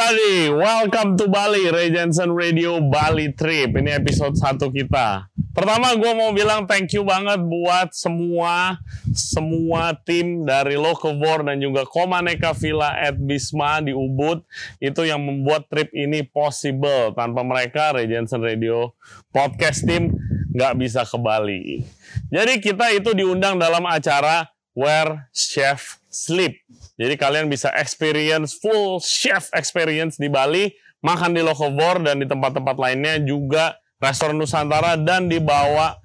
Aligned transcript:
Everybody, 0.00 0.48
welcome 0.48 1.12
to 1.20 1.28
Bali, 1.28 1.68
Ray 1.68 1.92
Radio 1.92 2.80
Bali 2.80 3.36
Trip. 3.36 3.68
Ini 3.68 4.00
episode 4.00 4.32
satu 4.32 4.72
kita. 4.72 5.28
Pertama 5.52 5.92
gue 5.92 6.12
mau 6.16 6.32
bilang 6.32 6.64
thank 6.64 6.96
you 6.96 7.04
banget 7.04 7.36
buat 7.44 7.92
semua 7.92 8.80
semua 9.12 9.92
tim 10.08 10.48
dari 10.48 10.80
Locavor 10.80 11.44
dan 11.44 11.60
juga 11.60 11.84
Komaneka 11.84 12.56
Villa 12.56 12.96
at 12.96 13.20
Bisma 13.20 13.84
di 13.84 13.92
Ubud 13.92 14.40
itu 14.80 15.04
yang 15.04 15.20
membuat 15.20 15.68
trip 15.68 15.92
ini 15.92 16.24
possible. 16.24 17.12
Tanpa 17.12 17.44
mereka 17.44 17.92
Ray 17.92 18.08
Radio 18.40 18.96
podcast 19.28 19.84
team 19.84 20.16
nggak 20.56 20.80
bisa 20.80 21.04
ke 21.04 21.20
Bali. 21.20 21.84
Jadi 22.32 22.56
kita 22.56 22.88
itu 22.96 23.12
diundang 23.12 23.60
dalam 23.60 23.84
acara 23.84 24.48
Where 24.72 25.28
Chef 25.36 25.99
Sleep. 26.10 26.58
Jadi 26.98 27.14
kalian 27.14 27.46
bisa 27.46 27.70
experience 27.78 28.58
full 28.58 28.98
chef 28.98 29.46
experience 29.54 30.18
di 30.18 30.26
Bali, 30.26 30.74
makan 31.00 31.32
di 31.32 31.40
Locavor 31.40 32.02
dan 32.02 32.18
di 32.18 32.26
tempat-tempat 32.26 32.76
lainnya 32.76 33.22
juga 33.22 33.78
restoran 34.02 34.36
Nusantara 34.36 34.98
dan 34.98 35.30
dibawa 35.30 35.96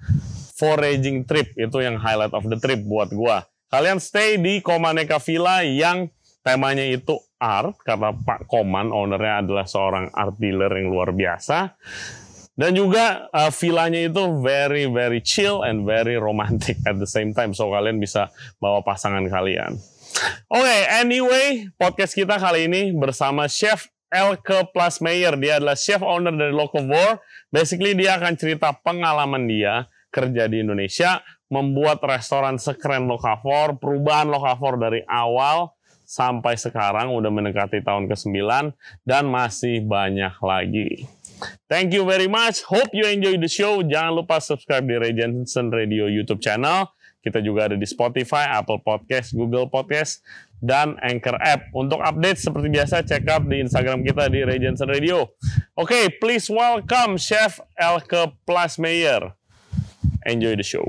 foraging 0.56 1.28
trip 1.28 1.52
itu 1.58 1.84
yang 1.84 2.00
highlight 2.00 2.32
of 2.32 2.46
the 2.48 2.56
trip 2.62 2.86
buat 2.86 3.12
gua. 3.12 3.44
Kalian 3.68 4.00
stay 4.00 4.38
di 4.40 4.64
Komaneka 4.64 5.20
Villa 5.20 5.66
yang 5.66 6.08
temanya 6.46 6.86
itu 6.86 7.18
art 7.42 7.76
karena 7.82 8.14
Pak 8.14 8.46
Koman 8.46 8.94
ownernya 8.94 9.42
adalah 9.42 9.66
seorang 9.66 10.14
art 10.14 10.38
dealer 10.38 10.70
yang 10.70 10.94
luar 10.94 11.12
biasa. 11.12 11.76
Dan 12.56 12.72
juga 12.72 13.28
uh, 13.36 13.52
villanya 13.52 14.08
itu 14.08 14.24
very 14.40 14.88
very 14.88 15.20
chill 15.20 15.62
and 15.68 15.84
very 15.84 16.16
romantic 16.16 16.80
at 16.88 16.96
the 16.96 17.08
same 17.08 17.36
time. 17.36 17.52
So 17.52 17.68
kalian 17.72 18.00
bisa 18.00 18.32
bawa 18.64 18.80
pasangan 18.80 19.28
kalian. 19.28 19.76
Oke, 20.48 20.64
okay, 20.64 20.80
anyway, 20.96 21.68
podcast 21.76 22.16
kita 22.16 22.40
kali 22.40 22.72
ini 22.72 22.96
bersama 22.96 23.52
Chef 23.52 23.92
Elke 24.08 24.72
Plasmeyer. 24.72 25.36
Dia 25.36 25.60
adalah 25.60 25.76
chef 25.76 26.00
owner 26.00 26.32
dari 26.32 26.56
Locavor. 26.56 27.20
Basically 27.52 27.92
dia 27.92 28.16
akan 28.16 28.40
cerita 28.40 28.72
pengalaman 28.72 29.44
dia 29.44 29.92
kerja 30.16 30.48
di 30.48 30.64
Indonesia, 30.64 31.20
membuat 31.52 32.00
restoran 32.08 32.56
sekeren 32.56 33.12
Locavor, 33.12 33.76
perubahan 33.76 34.32
Locavor 34.32 34.80
dari 34.80 35.04
awal 35.04 35.76
sampai 36.08 36.56
sekarang 36.56 37.12
udah 37.12 37.34
mendekati 37.34 37.84
tahun 37.84 38.08
ke-9 38.08 38.38
dan 39.04 39.28
masih 39.28 39.84
banyak 39.84 40.32
lagi. 40.40 41.10
Thank 41.66 41.94
you 41.94 42.06
very 42.06 42.30
much. 42.30 42.64
Hope 42.66 42.94
you 42.94 43.06
enjoy 43.10 43.42
the 43.42 43.50
show. 43.50 43.82
Jangan 43.82 44.16
lupa 44.16 44.40
subscribe 44.40 44.86
di 44.86 44.96
Ray 44.96 45.14
Jensen 45.18 45.74
Radio 45.74 46.08
YouTube 46.08 46.40
channel. 46.40 46.94
Kita 47.26 47.42
juga 47.42 47.74
ada 47.74 47.76
di 47.76 47.90
Spotify, 47.90 48.54
Apple 48.54 48.86
Podcast, 48.86 49.34
Google 49.34 49.66
Podcast, 49.66 50.22
dan 50.62 50.94
Anchor 51.02 51.42
App. 51.42 51.74
Untuk 51.74 51.98
update 51.98 52.38
seperti 52.38 52.70
biasa, 52.70 53.02
check 53.02 53.26
out 53.26 53.50
di 53.50 53.66
Instagram 53.66 54.06
kita 54.06 54.30
di 54.30 54.46
Ray 54.46 54.62
Jensen 54.62 54.86
Radio. 54.86 55.34
Oke, 55.74 55.90
okay, 55.90 56.06
please 56.22 56.46
welcome 56.54 57.18
Chef 57.18 57.58
Elke 57.82 58.30
Plasmeyer. 58.46 59.34
Enjoy 60.30 60.54
the 60.54 60.66
show. 60.66 60.86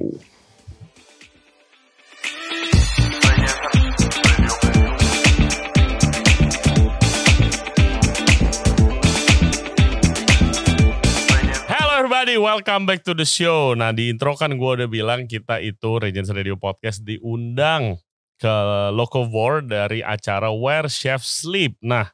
Everybody, 12.07 12.39
welcome 12.39 12.87
back 12.87 13.03
to 13.03 13.19
the 13.19 13.27
show. 13.27 13.75
Nah 13.75 13.91
di 13.91 14.15
intro 14.15 14.39
kan 14.39 14.55
gue 14.55 14.71
udah 14.79 14.87
bilang 14.87 15.27
kita 15.27 15.59
itu 15.59 15.99
Regents 15.99 16.31
Radio 16.31 16.55
Podcast 16.55 17.03
diundang 17.03 17.99
ke 18.39 18.55
Locavor 18.95 19.59
dari 19.67 20.07
acara 20.07 20.55
Where 20.55 20.87
Chef 20.87 21.27
Sleep. 21.27 21.75
Nah 21.83 22.07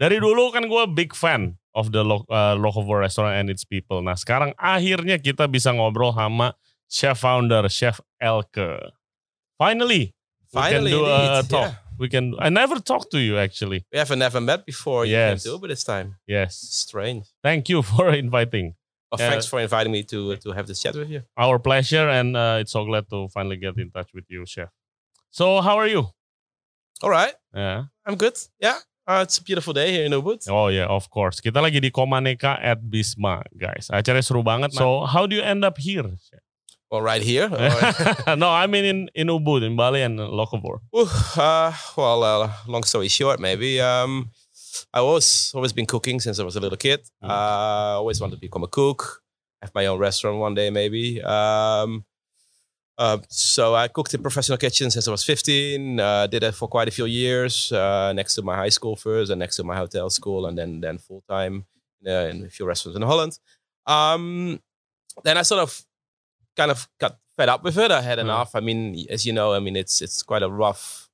dari 0.00 0.16
dulu 0.16 0.48
kan 0.48 0.64
gue 0.64 0.88
big 0.96 1.12
fan 1.12 1.60
of 1.76 1.92
the 1.92 2.00
Lo 2.00 2.24
uh, 2.32 2.56
Locavor 2.56 3.04
Restaurant 3.04 3.36
and 3.36 3.52
its 3.52 3.68
people. 3.68 4.00
Nah 4.00 4.16
sekarang 4.16 4.56
akhirnya 4.56 5.20
kita 5.20 5.44
bisa 5.44 5.76
ngobrol 5.76 6.16
sama 6.16 6.56
chef 6.88 7.20
founder, 7.20 7.68
Chef 7.68 8.00
Elke. 8.16 8.96
Finally, 9.60 10.16
Finally, 10.48 10.96
we 10.96 11.04
can 11.04 11.04
do 11.04 11.04
a 11.04 11.44
talk. 11.44 11.68
Yeah. 11.68 11.74
We 12.00 12.08
can. 12.08 12.32
I 12.40 12.48
never 12.48 12.80
talked 12.80 13.12
to 13.12 13.20
you 13.20 13.36
actually. 13.36 13.84
We 13.92 14.00
haven't 14.00 14.24
never 14.24 14.40
met 14.40 14.64
before. 14.64 15.04
Yes. 15.04 15.44
You 15.44 15.52
came 15.52 15.60
to 15.60 15.68
this 15.68 15.84
time. 15.84 16.16
Yes. 16.24 16.56
Strange. 16.56 17.28
Thank 17.44 17.68
you 17.68 17.84
for 17.92 18.08
inviting. 18.08 18.80
Well, 19.18 19.28
uh, 19.28 19.30
thanks 19.30 19.46
for 19.46 19.60
inviting 19.60 19.92
me 19.92 20.02
to 20.10 20.36
to 20.36 20.52
have 20.52 20.66
this 20.66 20.82
chat 20.82 20.94
with 20.94 21.10
you. 21.10 21.22
Our 21.38 21.58
pleasure, 21.58 22.08
and 22.08 22.36
uh, 22.36 22.58
it's 22.60 22.72
so 22.72 22.84
glad 22.84 23.08
to 23.10 23.28
finally 23.28 23.56
get 23.56 23.78
in 23.78 23.90
touch 23.90 24.10
with 24.14 24.24
you, 24.28 24.44
Chef. 24.46 24.68
So, 25.30 25.60
how 25.60 25.78
are 25.78 25.86
you? 25.86 26.06
All 27.02 27.10
right. 27.10 27.34
Yeah. 27.54 27.90
I'm 28.06 28.16
good. 28.16 28.38
Yeah. 28.60 28.78
Uh, 29.06 29.20
it's 29.22 29.36
a 29.38 29.42
beautiful 29.42 29.72
day 29.74 29.92
here 29.92 30.04
in 30.04 30.12
Ubud. 30.12 30.48
Oh 30.48 30.68
yeah, 30.68 30.86
of 30.88 31.10
course. 31.10 31.40
Kita 31.40 31.60
lagi 31.60 31.76
di 31.76 31.90
Komaneka 31.92 32.56
at 32.56 32.80
Bisma, 32.80 33.44
guys. 33.52 33.92
Acaranya 33.92 34.24
seru 34.24 34.40
banget. 34.40 34.72
So, 34.72 35.04
how 35.04 35.28
do 35.28 35.36
you 35.36 35.44
end 35.44 35.60
up 35.64 35.76
here? 35.76 36.08
Chef? 36.24 36.40
Well, 36.90 37.02
right 37.02 37.20
here. 37.20 37.50
no, 38.38 38.48
I 38.48 38.64
mean 38.66 38.84
in 38.84 38.98
in 39.12 39.26
Ubud, 39.28 39.66
in 39.66 39.76
Bali 39.76 40.00
and 40.00 40.16
Locavor. 40.16 40.80
Uh, 41.36 41.74
well, 41.98 42.22
uh, 42.22 42.48
long 42.64 42.84
story 42.84 43.08
short, 43.08 43.40
maybe. 43.40 43.80
Um, 43.80 44.30
I 44.92 45.00
was 45.00 45.52
always 45.54 45.72
been 45.72 45.86
cooking 45.86 46.20
since 46.20 46.38
I 46.38 46.44
was 46.44 46.56
a 46.56 46.60
little 46.60 46.78
kid. 46.78 47.00
Mm. 47.22 47.30
Uh, 47.30 47.98
always 47.98 48.20
wanted 48.20 48.36
to 48.36 48.40
become 48.40 48.64
a 48.64 48.68
cook, 48.68 49.22
have 49.62 49.74
my 49.74 49.86
own 49.86 49.98
restaurant 49.98 50.38
one 50.38 50.54
day 50.54 50.70
maybe. 50.70 51.22
Um, 51.22 52.04
uh, 52.96 53.18
so 53.28 53.74
I 53.74 53.88
cooked 53.88 54.14
in 54.14 54.22
professional 54.22 54.58
kitchen 54.58 54.90
since 54.90 55.08
I 55.08 55.10
was 55.10 55.24
15. 55.24 55.98
Uh, 55.98 56.26
did 56.28 56.42
that 56.42 56.54
for 56.54 56.68
quite 56.68 56.86
a 56.86 56.92
few 56.92 57.06
years, 57.06 57.72
uh, 57.72 58.12
next 58.12 58.36
to 58.36 58.42
my 58.42 58.54
high 58.54 58.68
school 58.68 58.94
first, 58.94 59.30
and 59.30 59.38
next 59.38 59.56
to 59.56 59.64
my 59.64 59.76
hotel 59.76 60.10
school, 60.10 60.46
and 60.46 60.56
then 60.56 60.80
then 60.80 60.98
full 60.98 61.22
time 61.28 61.64
uh, 62.06 62.28
in 62.30 62.44
a 62.44 62.48
few 62.48 62.66
restaurants 62.66 62.96
in 62.96 63.02
Holland. 63.02 63.38
Um, 63.86 64.60
then 65.24 65.36
I 65.38 65.42
sort 65.42 65.62
of 65.62 65.84
kind 66.56 66.70
of 66.70 66.88
got 67.00 67.18
fed 67.36 67.48
up 67.48 67.64
with 67.64 67.78
it. 67.78 67.90
I 67.90 68.00
had 68.00 68.18
mm. 68.18 68.22
enough. 68.22 68.54
I 68.54 68.60
mean, 68.60 69.06
as 69.10 69.26
you 69.26 69.32
know, 69.32 69.52
I 69.52 69.58
mean 69.58 69.76
it's 69.76 70.00
it's 70.00 70.22
quite 70.22 70.42
a 70.42 70.50
rough 70.50 71.10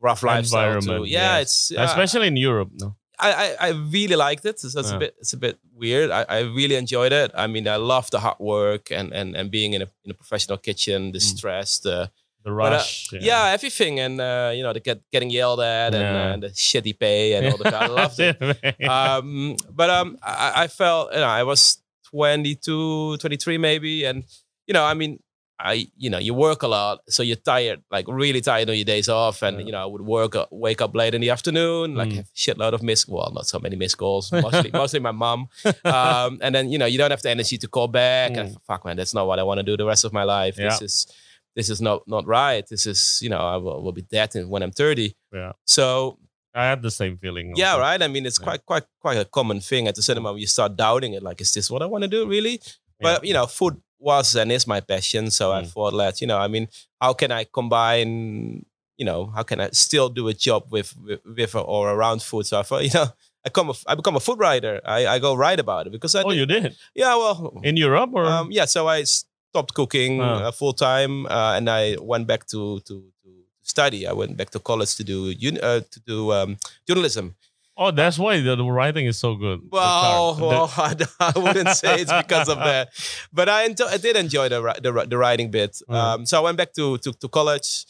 rough 0.00 0.22
lifestyle 0.22 0.80
too. 0.80 1.04
Yeah, 1.04 1.38
yes. 1.38 1.70
it's 1.70 1.80
especially 1.80 2.26
in 2.26 2.36
Europe. 2.36 2.70
No, 2.74 2.96
I, 3.30 3.56
I, 3.60 3.68
really 3.70 4.16
liked 4.16 4.44
it. 4.44 4.64
It's, 4.64 4.74
it's 4.74 4.90
yeah. 4.90 4.96
a 4.96 4.98
bit 4.98 5.14
it's 5.18 5.32
a 5.32 5.36
bit 5.36 5.58
weird. 5.74 6.10
I, 6.10 6.24
I 6.28 6.40
really 6.40 6.74
enjoyed 6.74 7.12
it. 7.12 7.30
I 7.34 7.46
mean, 7.46 7.68
I 7.68 7.76
love 7.76 8.10
the 8.10 8.20
hard 8.20 8.38
work 8.38 8.90
and 8.90 9.12
and, 9.12 9.36
and 9.36 9.50
being 9.50 9.74
in 9.74 9.82
a 9.82 9.88
in 10.04 10.10
a 10.10 10.14
professional 10.14 10.58
kitchen, 10.58 11.12
the 11.12 11.18
mm. 11.18 11.22
stress, 11.22 11.78
the 11.78 12.10
the 12.44 12.52
rush, 12.52 13.08
but, 13.10 13.16
uh, 13.16 13.20
yeah. 13.20 13.44
yeah. 13.44 13.52
everything, 13.52 14.00
and 14.00 14.20
uh, 14.20 14.52
you 14.54 14.62
know, 14.62 14.72
the 14.72 14.80
get 14.80 15.00
getting 15.10 15.30
yelled 15.30 15.60
at 15.60 15.94
and, 15.94 16.16
uh, 16.16 16.32
and 16.32 16.42
the 16.42 16.48
shitty 16.48 16.98
pay 16.98 17.34
and 17.34 17.46
all 17.46 17.56
the 17.56 17.76
I 17.84 17.86
loved 17.86 18.18
it. 18.18 18.88
um, 18.88 19.56
but 19.70 19.90
um, 19.90 20.18
I, 20.22 20.64
I 20.64 20.66
felt 20.66 21.12
you 21.12 21.20
know 21.20 21.26
I 21.26 21.44
was 21.44 21.78
22, 22.10 23.18
23 23.18 23.58
maybe, 23.58 24.04
and 24.04 24.24
you 24.66 24.74
know, 24.74 24.84
I 24.84 24.94
mean, 24.94 25.20
I, 25.62 25.86
you 25.96 26.10
know, 26.10 26.18
you 26.18 26.34
work 26.34 26.62
a 26.62 26.68
lot, 26.68 27.00
so 27.08 27.22
you're 27.22 27.36
tired, 27.36 27.82
like 27.90 28.06
really 28.08 28.40
tired 28.40 28.68
on 28.68 28.76
your 28.76 28.84
days 28.84 29.08
off, 29.08 29.42
and 29.42 29.60
yeah. 29.60 29.66
you 29.66 29.72
know, 29.72 29.82
I 29.82 29.86
would 29.86 30.02
work, 30.02 30.34
uh, 30.34 30.46
wake 30.50 30.80
up 30.80 30.94
late 30.94 31.14
in 31.14 31.20
the 31.20 31.30
afternoon, 31.30 31.94
like 31.94 32.08
mm. 32.08 32.20
a 32.20 32.22
shitload 32.34 32.72
of 32.72 32.82
missed, 32.82 33.08
well, 33.08 33.30
not 33.32 33.46
so 33.46 33.58
many 33.58 33.76
missed 33.76 33.96
calls, 33.96 34.32
mostly, 34.46 34.70
mostly 34.72 35.00
my 35.00 35.12
mom, 35.12 35.48
um, 35.84 36.38
and 36.42 36.54
then 36.54 36.70
you 36.70 36.78
know, 36.78 36.86
you 36.86 36.98
don't 36.98 37.12
have 37.12 37.22
the 37.22 37.30
energy 37.30 37.56
to 37.58 37.68
call 37.68 37.88
back, 37.88 38.32
mm. 38.32 38.40
and 38.40 38.56
fuck, 38.66 38.84
man, 38.84 38.96
that's 38.96 39.14
not 39.14 39.26
what 39.26 39.38
I 39.38 39.44
want 39.44 39.58
to 39.58 39.62
do 39.62 39.76
the 39.76 39.86
rest 39.86 40.04
of 40.04 40.12
my 40.12 40.24
life. 40.24 40.58
Yeah. 40.58 40.70
This 40.70 40.82
is, 40.82 41.06
this 41.54 41.70
is 41.70 41.80
not 41.80 42.02
not 42.08 42.26
right. 42.26 42.66
This 42.68 42.86
is, 42.86 43.20
you 43.22 43.28
know, 43.28 43.38
I 43.38 43.56
will, 43.56 43.82
will 43.82 43.92
be 43.92 44.02
dead 44.02 44.34
when 44.34 44.62
I'm 44.62 44.72
30. 44.72 45.14
Yeah. 45.32 45.52
So 45.66 46.18
I 46.54 46.64
had 46.64 46.82
the 46.82 46.90
same 46.90 47.18
feeling. 47.18 47.52
Yeah, 47.56 47.78
right. 47.78 48.00
I 48.02 48.08
mean, 48.08 48.26
it's 48.26 48.40
yeah. 48.40 48.44
quite 48.44 48.66
quite 48.66 48.84
quite 49.00 49.18
a 49.18 49.24
common 49.24 49.60
thing 49.60 49.86
at 49.86 49.94
the 49.94 50.02
cinema. 50.02 50.32
When 50.32 50.40
you 50.40 50.46
start 50.46 50.76
doubting 50.76 51.14
it, 51.14 51.22
like, 51.22 51.40
is 51.40 51.52
this 51.54 51.70
what 51.70 51.82
I 51.82 51.86
want 51.86 52.02
to 52.02 52.08
do, 52.08 52.26
really? 52.26 52.60
But 53.00 53.24
you 53.24 53.34
know, 53.34 53.46
food 53.46 53.80
was 54.02 54.34
and 54.34 54.52
is 54.52 54.66
my 54.66 54.80
passion. 54.80 55.30
So 55.30 55.50
mm. 55.50 55.54
I 55.54 55.64
thought, 55.64 55.94
let 55.94 56.20
you 56.20 56.26
know, 56.26 56.38
I 56.38 56.48
mean, 56.48 56.68
how 57.00 57.12
can 57.14 57.32
I 57.32 57.44
combine, 57.44 58.66
you 58.96 59.04
know, 59.04 59.26
how 59.26 59.42
can 59.42 59.60
I 59.60 59.70
still 59.70 60.08
do 60.08 60.28
a 60.28 60.34
job 60.34 60.64
with 60.70 60.94
with, 60.96 61.20
with 61.24 61.54
or 61.54 61.90
around 61.90 62.22
food? 62.22 62.46
So 62.46 62.58
I 62.60 62.62
thought, 62.62 62.84
you 62.88 62.90
know, 62.92 63.06
I 63.44 63.48
come 63.48 63.70
a, 63.70 63.74
I 63.86 63.94
become 63.94 64.16
a 64.16 64.20
food 64.20 64.38
writer. 64.38 64.80
I, 64.84 65.06
I 65.06 65.18
go 65.18 65.34
write 65.34 65.60
about 65.60 65.86
it 65.86 65.92
because 65.92 66.14
I. 66.14 66.22
Oh, 66.22 66.30
did, 66.30 66.38
you 66.38 66.46
did? 66.46 66.76
Yeah, 66.94 67.14
well, 67.16 67.60
in 67.62 67.76
Europe 67.76 68.10
or 68.14 68.24
um, 68.24 68.50
yeah. 68.50 68.66
So 68.66 68.88
I 68.88 69.02
stopped 69.04 69.74
cooking 69.74 70.20
oh. 70.20 70.24
uh, 70.24 70.50
full 70.52 70.72
time, 70.72 71.26
uh, 71.26 71.54
and 71.56 71.68
I 71.68 71.96
went 72.00 72.26
back 72.26 72.46
to 72.48 72.80
to 72.80 72.94
to 73.22 73.28
study. 73.62 74.06
I 74.06 74.12
went 74.12 74.36
back 74.36 74.50
to 74.50 74.60
college 74.60 74.94
to 74.96 75.04
do 75.04 75.30
uh, 75.62 75.80
to 75.80 76.00
do 76.06 76.32
um, 76.32 76.56
journalism. 76.86 77.34
Oh, 77.82 77.90
that's 77.90 78.16
why 78.16 78.40
the, 78.40 78.54
the 78.54 78.64
writing 78.64 79.06
is 79.06 79.18
so 79.18 79.34
good. 79.34 79.60
Well, 79.68 80.38
well 80.40 80.72
I, 80.76 80.94
I, 81.18 81.32
wouldn't 81.36 81.70
say 81.70 82.00
it's 82.00 82.12
because 82.12 82.48
of 82.48 82.58
that, 82.58 82.90
but 83.32 83.48
I, 83.48 83.64
I 83.64 83.96
did 83.96 84.14
enjoy 84.16 84.48
the, 84.48 84.60
the, 84.80 85.06
the 85.08 85.18
writing 85.18 85.50
bit. 85.50 85.72
Mm. 85.88 85.94
Um, 85.94 86.26
so 86.26 86.38
I 86.38 86.42
went 86.42 86.56
back 86.58 86.72
to 86.74 86.98
to, 86.98 87.12
to 87.12 87.28
college, 87.28 87.86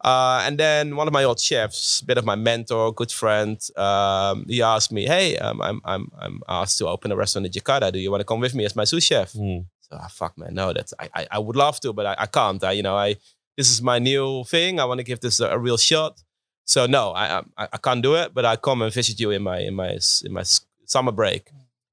uh, 0.00 0.42
and 0.44 0.58
then 0.58 0.96
one 0.96 1.06
of 1.06 1.12
my 1.12 1.22
old 1.22 1.38
chefs, 1.38 2.00
a 2.00 2.06
bit 2.06 2.18
of 2.18 2.24
my 2.24 2.34
mentor, 2.34 2.92
good 2.92 3.12
friend, 3.12 3.56
um, 3.76 4.46
he 4.48 4.62
asked 4.62 4.90
me, 4.90 5.06
"Hey, 5.06 5.36
um, 5.38 5.62
I'm 5.62 5.80
I'm 5.84 6.10
I'm 6.18 6.40
asked 6.48 6.78
to 6.78 6.88
open 6.88 7.12
a 7.12 7.16
restaurant 7.16 7.46
in 7.46 7.52
Jakarta. 7.52 7.92
Do 7.92 8.00
you 8.00 8.10
want 8.10 8.22
to 8.22 8.24
come 8.24 8.40
with 8.40 8.54
me 8.54 8.64
as 8.64 8.74
my 8.74 8.84
sous 8.84 9.04
chef?" 9.04 9.32
Mm. 9.34 9.66
So 9.82 9.96
ah, 10.00 10.08
fuck 10.10 10.36
man, 10.36 10.54
no, 10.54 10.72
that's 10.72 10.92
I, 10.98 11.08
I, 11.14 11.26
I 11.30 11.38
would 11.38 11.54
love 11.54 11.78
to, 11.80 11.92
but 11.92 12.06
I, 12.06 12.16
I 12.18 12.26
can't. 12.26 12.62
I 12.64 12.72
you 12.72 12.82
know 12.82 12.96
I 12.96 13.16
this 13.56 13.70
is 13.70 13.80
my 13.80 14.00
new 14.00 14.42
thing. 14.44 14.80
I 14.80 14.84
want 14.86 14.98
to 14.98 15.04
give 15.04 15.20
this 15.20 15.38
a, 15.38 15.50
a 15.50 15.58
real 15.58 15.76
shot. 15.76 16.20
So 16.66 16.86
no, 16.86 17.12
I, 17.12 17.38
I 17.56 17.68
I 17.72 17.78
can't 17.78 18.02
do 18.02 18.14
it, 18.16 18.34
but 18.34 18.44
I 18.44 18.56
come 18.56 18.82
and 18.82 18.92
visit 18.92 19.18
you 19.20 19.30
in 19.30 19.42
my 19.42 19.58
in 19.60 19.74
my 19.74 19.98
in 20.24 20.32
my 20.32 20.42
summer 20.84 21.12
break. 21.12 21.50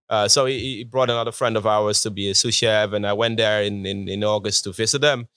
Uh, 0.10 0.28
so 0.28 0.46
he, 0.46 0.60
he 0.60 0.84
brought 0.84 1.10
another 1.10 1.31
friend 1.31 1.56
of 1.58 1.66
ours 1.66 2.02
to 2.04 2.10
be 2.12 2.30
a 2.30 2.36
sous 2.36 2.54
chef, 2.54 2.92
and 2.94 3.06
I 3.08 3.14
went 3.14 3.38
there 3.38 3.64
in 3.64 3.86
in, 3.86 4.08
in 4.10 4.24
August 4.24 4.64
to 4.66 4.74
visit 4.74 5.00
them. 5.02 5.28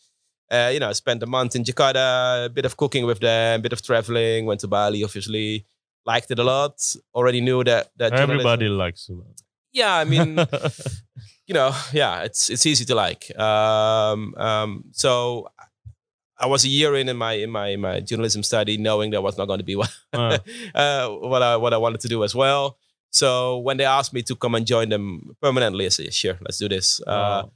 Uh, 0.50 0.70
you 0.72 0.80
know, 0.80 0.88
I 0.88 0.92
spent 0.92 1.22
a 1.22 1.26
month 1.26 1.54
in 1.56 1.64
Jakarta, 1.64 2.46
a 2.46 2.48
bit 2.48 2.64
of 2.64 2.76
cooking 2.76 3.04
with 3.06 3.20
them, 3.20 3.60
a 3.60 3.62
bit 3.62 3.72
of 3.72 3.82
traveling. 3.82 4.46
Went 4.46 4.60
to 4.60 4.68
Bali, 4.68 5.02
obviously. 5.04 5.64
Liked 6.04 6.30
it 6.30 6.38
a 6.38 6.44
lot. 6.44 6.80
Already 7.14 7.40
knew 7.40 7.64
that 7.64 7.90
that 7.96 8.12
journalism- 8.12 8.40
Everybody 8.46 8.68
likes 8.68 9.08
it. 9.08 9.16
Yeah, 9.72 9.94
I 9.96 10.04
mean, 10.04 10.38
you 11.46 11.54
know, 11.54 11.74
yeah, 11.92 12.22
it's 12.22 12.48
it's 12.48 12.64
easy 12.64 12.84
to 12.86 12.94
like. 12.94 13.28
Um, 13.38 14.34
um, 14.36 14.84
so 14.92 15.48
I 16.38 16.46
was 16.46 16.64
a 16.64 16.68
year 16.68 16.94
in 16.96 17.08
in 17.08 17.16
my 17.16 17.32
in 17.34 17.50
my 17.50 17.68
in 17.68 17.80
my 17.80 18.00
journalism 18.00 18.42
study, 18.42 18.76
knowing 18.76 19.10
that 19.12 19.22
was 19.22 19.36
not 19.38 19.46
going 19.46 19.58
to 19.60 19.64
be 19.64 19.76
what 19.76 19.90
Uh, 20.12 20.38
uh, 20.74 21.08
what 21.08 21.42
I 21.42 21.56
what 21.56 21.72
I 21.72 21.78
wanted 21.78 22.00
to 22.00 22.08
do 22.08 22.24
as 22.24 22.34
well. 22.34 22.76
So 23.10 23.58
when 23.58 23.76
they 23.78 23.84
asked 23.84 24.12
me 24.12 24.22
to 24.22 24.34
come 24.36 24.54
and 24.54 24.66
join 24.66 24.88
them 24.90 25.34
permanently, 25.40 25.86
I 25.86 25.88
said, 25.88 26.12
sure, 26.12 26.36
let's 26.42 26.58
do 26.58 26.68
this. 26.68 27.00
Uh, 27.06 27.44
oh, 27.46 27.50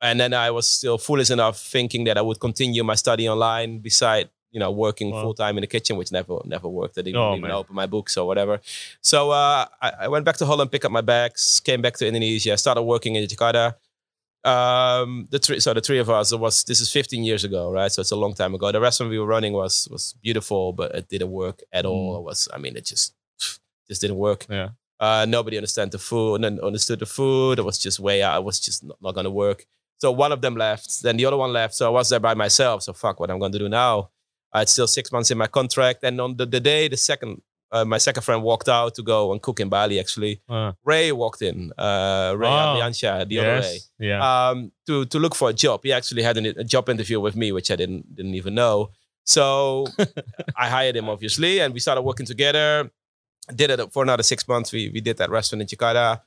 and 0.00 0.18
then 0.20 0.32
I 0.32 0.50
was 0.50 0.66
still 0.66 0.96
foolish 0.98 1.30
enough 1.30 1.58
thinking 1.60 2.04
that 2.04 2.16
I 2.16 2.22
would 2.22 2.40
continue 2.40 2.82
my 2.84 2.94
study 2.94 3.28
online 3.28 3.78
beside 3.80 4.28
you 4.52 4.60
know 4.60 4.70
working 4.70 5.10
Wow. 5.10 5.22
full 5.22 5.34
time 5.34 5.58
in 5.58 5.62
the 5.62 5.66
kitchen, 5.66 5.96
which 5.96 6.12
never 6.12 6.38
never 6.44 6.68
worked. 6.68 6.96
I 6.96 7.02
didn't 7.02 7.20
Oh, 7.20 7.36
even 7.36 7.42
man. 7.50 7.50
open 7.60 7.74
my 7.74 7.86
books 7.86 8.16
or 8.16 8.24
whatever. 8.26 8.60
So 9.02 9.30
uh, 9.32 9.66
I, 9.82 10.06
I 10.06 10.08
went 10.08 10.24
back 10.24 10.36
to 10.38 10.46
Holland, 10.46 10.70
picked 10.70 10.84
up 10.86 10.92
my 10.92 11.00
bags, 11.02 11.60
came 11.60 11.82
back 11.82 11.96
to 11.98 12.06
Indonesia, 12.06 12.56
started 12.56 12.82
working 12.82 13.16
in 13.16 13.26
Jakarta. 13.26 13.74
Um, 14.44 15.26
the 15.30 15.38
three, 15.38 15.58
so 15.58 15.72
the 15.72 15.80
three 15.80 15.98
of 15.98 16.10
us 16.10 16.30
it 16.30 16.38
was 16.38 16.64
this 16.64 16.80
is 16.80 16.92
15 16.92 17.24
years 17.24 17.44
ago, 17.44 17.70
right? 17.70 17.90
So 17.90 18.00
it's 18.00 18.10
a 18.10 18.16
long 18.16 18.34
time 18.34 18.54
ago. 18.54 18.70
The 18.70 18.80
restaurant 18.80 19.10
we 19.10 19.18
were 19.18 19.26
running 19.26 19.54
was 19.54 19.88
was 19.90 20.14
beautiful, 20.22 20.72
but 20.72 20.94
it 20.94 21.08
didn't 21.08 21.30
work 21.30 21.62
at 21.72 21.86
all. 21.86 22.18
It 22.18 22.22
was, 22.22 22.48
I 22.52 22.58
mean, 22.58 22.76
it 22.76 22.84
just 22.84 23.14
just 23.88 24.00
didn't 24.00 24.16
work. 24.18 24.46
yeah. 24.50 24.70
Uh, 25.00 25.26
nobody 25.28 25.56
understand 25.56 25.90
the 25.90 25.98
food 25.98 26.44
and 26.44 26.60
understood 26.60 27.00
the 27.00 27.06
food. 27.06 27.58
It 27.58 27.64
was 27.64 27.78
just 27.78 27.98
way 27.98 28.22
out. 28.22 28.38
It 28.38 28.44
was 28.44 28.60
just 28.60 28.84
not, 28.84 28.96
not 29.02 29.14
going 29.14 29.24
to 29.24 29.30
work. 29.30 29.66
So 29.98 30.12
one 30.12 30.32
of 30.32 30.40
them 30.40 30.56
left, 30.56 31.02
then 31.02 31.16
the 31.16 31.26
other 31.26 31.36
one 31.36 31.52
left. 31.52 31.74
So 31.74 31.86
I 31.86 31.90
was 31.90 32.08
there 32.08 32.20
by 32.20 32.34
myself. 32.34 32.82
So 32.82 32.92
fuck, 32.92 33.20
what 33.20 33.30
I'm 33.30 33.38
going 33.38 33.52
to 33.52 33.58
do 33.58 33.68
now? 33.68 34.10
I 34.52 34.60
had 34.60 34.68
still 34.68 34.86
six 34.86 35.10
months 35.10 35.30
in 35.30 35.38
my 35.38 35.46
contract. 35.46 36.04
And 36.04 36.20
on 36.20 36.36
the, 36.36 36.46
the 36.46 36.60
day, 36.60 36.88
the 36.88 36.96
second, 36.96 37.42
uh, 37.74 37.84
my 37.84 37.98
second 37.98 38.22
friend 38.22 38.40
walked 38.42 38.68
out 38.68 38.94
to 38.94 39.02
go 39.02 39.32
and 39.32 39.42
cook 39.42 39.58
in 39.60 39.68
Bali. 39.68 39.98
Actually, 39.98 40.34
Uh, 40.48 40.72
Ray 40.84 41.12
walked 41.12 41.42
in. 41.42 41.72
Uh, 41.86 42.34
Ray 42.40 42.48
Oh, 42.48 42.76
Adriansyah, 42.78 43.26
the 43.28 43.38
other 43.40 43.60
Ray. 43.60 43.78
Yeah. 44.08 44.20
um, 44.30 44.72
to 44.86 45.04
to 45.12 45.18
look 45.18 45.34
for 45.34 45.48
a 45.50 45.56
job. 45.64 45.80
He 45.86 45.92
actually 45.92 46.22
had 46.28 46.36
an, 46.40 46.46
a 46.46 46.64
job 46.74 46.88
interview 46.88 47.18
with 47.26 47.34
me, 47.36 47.52
which 47.56 47.70
I 47.70 47.76
didn't 47.76 48.02
didn't 48.16 48.34
even 48.40 48.54
know. 48.54 48.90
So 49.24 49.44
I 50.64 50.68
hired 50.76 50.96
him, 50.96 51.08
obviously, 51.08 51.60
and 51.62 51.74
we 51.74 51.80
started 51.80 52.02
working 52.02 52.26
together. 52.26 52.90
Did 53.54 53.70
it 53.70 53.92
for 53.92 54.02
another 54.02 54.22
six 54.22 54.46
months. 54.48 54.72
We 54.72 54.90
we 54.94 55.00
did 55.00 55.16
that 55.18 55.30
restaurant 55.30 55.62
in 55.62 55.68
Jakarta. 55.68 56.20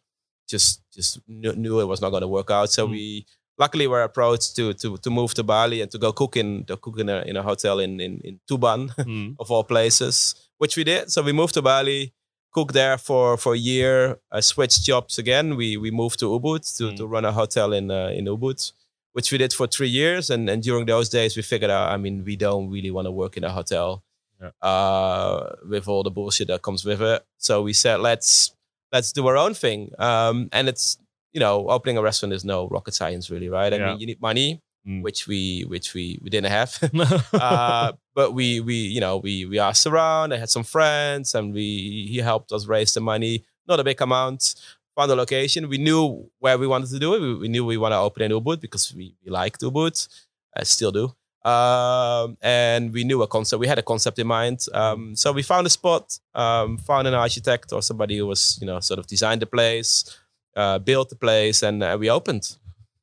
Just 0.47 0.81
just 0.93 1.19
knew, 1.27 1.53
knew 1.53 1.79
it 1.79 1.87
was 1.87 2.01
not 2.01 2.09
going 2.11 2.21
to 2.27 2.27
work 2.37 2.49
out. 2.51 2.69
So 2.71 2.87
Mm. 2.87 2.91
we 2.91 3.25
luckily 3.57 3.87
were 3.87 4.03
approached 4.03 4.55
to 4.57 4.73
to 4.81 4.97
to 4.97 5.09
move 5.09 5.33
to 5.33 5.43
Bali 5.43 5.81
and 5.81 5.89
to 5.91 5.97
go 5.97 6.11
cook 6.13 6.37
in 6.37 6.63
to 6.65 6.77
cook 6.77 6.99
in 6.99 7.09
a 7.09 7.21
in 7.29 7.35
a 7.37 7.43
hotel 7.43 7.79
in 7.79 7.99
in, 7.99 8.21
in 8.23 8.39
Tuban 8.49 8.89
Mm. 8.97 9.35
of 9.41 9.51
all 9.51 9.63
places, 9.63 10.35
which 10.57 10.75
we 10.77 10.83
did. 10.83 11.11
So 11.11 11.21
we 11.21 11.31
moved 11.33 11.53
to 11.55 11.61
Bali, 11.61 12.13
cooked 12.53 12.73
there 12.73 12.97
for 12.97 13.37
for 13.37 13.53
a 13.53 13.57
year. 13.57 14.19
I 14.31 14.39
switched 14.41 14.83
jobs 14.83 15.17
again. 15.19 15.55
We 15.55 15.77
we 15.77 15.91
moved 15.91 16.19
to 16.19 16.25
Ubud 16.29 16.61
to, 16.77 16.83
Mm. 16.85 16.97
to 16.97 17.07
run 17.07 17.25
a 17.25 17.31
hotel 17.31 17.73
in 17.73 17.91
uh, 17.91 18.09
in 18.17 18.25
Ubud, 18.25 18.71
which 19.13 19.31
we 19.31 19.37
did 19.37 19.53
for 19.53 19.67
three 19.67 19.89
years. 19.89 20.29
And 20.29 20.49
and 20.49 20.63
during 20.63 20.85
those 20.87 21.09
days, 21.09 21.35
we 21.37 21.43
figured 21.43 21.71
out. 21.71 21.89
I 21.93 21.97
mean, 21.97 22.23
we 22.25 22.35
don't 22.35 22.69
really 22.71 22.91
want 22.91 23.05
to 23.05 23.11
work 23.11 23.37
in 23.37 23.43
a 23.43 23.49
hotel 23.51 24.03
Yeah. 24.41 24.51
uh, 24.61 25.55
with 25.69 25.87
all 25.87 26.03
the 26.03 26.11
bullshit 26.11 26.47
that 26.47 26.61
comes 26.61 26.85
with 26.85 27.01
it. 27.01 27.23
So 27.37 27.61
we 27.63 27.73
said, 27.73 27.97
let's 28.01 28.51
let's 28.93 29.11
do 29.11 29.25
our 29.27 29.37
own 29.37 29.53
thing. 29.53 29.91
Um, 29.99 30.49
and 30.51 30.67
it's 30.69 30.97
you 31.33 31.39
know, 31.41 31.67
opening 31.69 31.97
a 31.97 32.01
restaurant 32.01 32.33
is 32.33 32.43
no 32.45 32.67
rocket 32.69 32.93
science, 32.93 33.29
really, 33.29 33.49
right? 33.49 33.71
I 33.73 33.77
Yeah. 33.77 33.87
mean, 33.91 33.99
you 33.99 34.07
need 34.07 34.21
money, 34.21 34.61
Mm. 34.87 35.01
which 35.01 35.27
we 35.27 35.65
which 35.67 35.93
we 35.93 36.17
we 36.23 36.29
didn't 36.29 36.51
have. 36.51 36.79
uh, 37.33 37.91
but 38.15 38.33
we 38.33 38.61
we 38.61 38.75
you 38.75 39.01
know 39.01 39.17
we 39.17 39.45
we 39.45 39.59
asked 39.59 39.85
around. 39.85 40.33
I 40.33 40.37
had 40.37 40.49
some 40.49 40.63
friends, 40.63 41.35
and 41.35 41.53
we 41.53 42.07
he 42.09 42.19
helped 42.19 42.53
us 42.53 42.67
raise 42.67 42.93
the 42.93 43.01
money. 43.01 43.43
Not 43.67 43.81
a 43.81 43.83
big 43.83 44.01
amount. 44.01 44.55
Found 44.95 45.11
a 45.11 45.15
location. 45.15 45.67
We 45.67 45.77
knew 45.77 46.29
where 46.39 46.57
we 46.57 46.67
wanted 46.67 46.89
to 46.91 46.99
do 46.99 47.13
it. 47.15 47.19
We, 47.19 47.35
we 47.35 47.47
knew 47.49 47.65
we 47.65 47.75
want 47.75 47.91
to 47.91 47.97
open 47.97 48.23
in 48.23 48.31
Ubud 48.31 48.61
because 48.61 48.95
we, 48.95 49.13
we 49.23 49.29
liked 49.29 49.61
Ubud. 49.61 50.07
I 50.55 50.63
still 50.63 50.91
do. 50.91 51.13
Um, 51.47 52.37
and 52.41 52.93
we 52.93 53.03
knew 53.03 53.21
a 53.21 53.27
concept. 53.27 53.59
We 53.59 53.67
had 53.67 53.77
a 53.77 53.83
concept 53.83 54.19
in 54.19 54.27
mind. 54.27 54.65
Um, 54.73 55.15
so 55.15 55.31
we 55.33 55.43
found 55.43 55.67
a 55.67 55.69
spot. 55.69 56.17
Um, 56.33 56.77
found 56.77 57.07
an 57.07 57.13
architect 57.13 57.73
or 57.73 57.81
somebody 57.81 58.17
who 58.17 58.25
was 58.25 58.57
you 58.61 58.67
know 58.67 58.79
sort 58.79 58.99
of 58.99 59.07
designed 59.07 59.41
the 59.41 59.47
place, 59.47 60.17
uh, 60.55 60.79
built 60.79 61.09
the 61.09 61.15
place, 61.15 61.61
and 61.61 61.83
uh, 61.83 61.97
we 61.99 62.09
opened. 62.09 62.57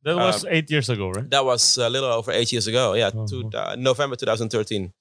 That 0.05 0.17
was 0.17 0.45
eight 0.49 0.71
years 0.71 0.89
ago, 0.89 1.11
right? 1.11 1.29
That 1.31 1.45
was 1.45 1.79
a 1.79 1.89
little 1.89 2.11
over 2.13 2.31
eight 2.33 2.53
years 2.53 2.67
ago. 2.67 2.93
Yeah, 2.95 3.11
Oh, 3.15 3.27
to, 3.27 3.51
uh, 3.57 3.77
November 3.79 4.17
2013. 4.17 4.93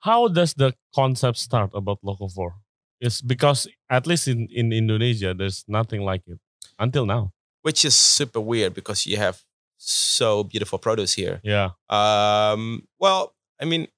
How 0.00 0.28
does 0.28 0.54
the 0.54 0.74
concept 0.94 1.38
start 1.38 1.70
about 1.74 1.98
Locavore? 2.04 2.52
It's 3.00 3.20
because 3.20 3.66
at 3.90 4.06
least 4.06 4.28
in, 4.28 4.48
in 4.52 4.72
Indonesia, 4.72 5.34
there's 5.34 5.64
nothing 5.68 6.02
like 6.02 6.22
it 6.26 6.38
until 6.78 7.06
now. 7.06 7.32
which 7.62 7.84
is 7.84 7.96
super 7.96 8.38
weird 8.38 8.74
because 8.74 9.06
you 9.10 9.16
have 9.16 9.42
so 9.76 10.44
beautiful 10.44 10.78
produce 10.78 11.12
here. 11.14 11.40
Yeah. 11.42 11.70
Um, 11.90 12.86
well, 13.00 13.34
I 13.60 13.64
mean, 13.64 13.88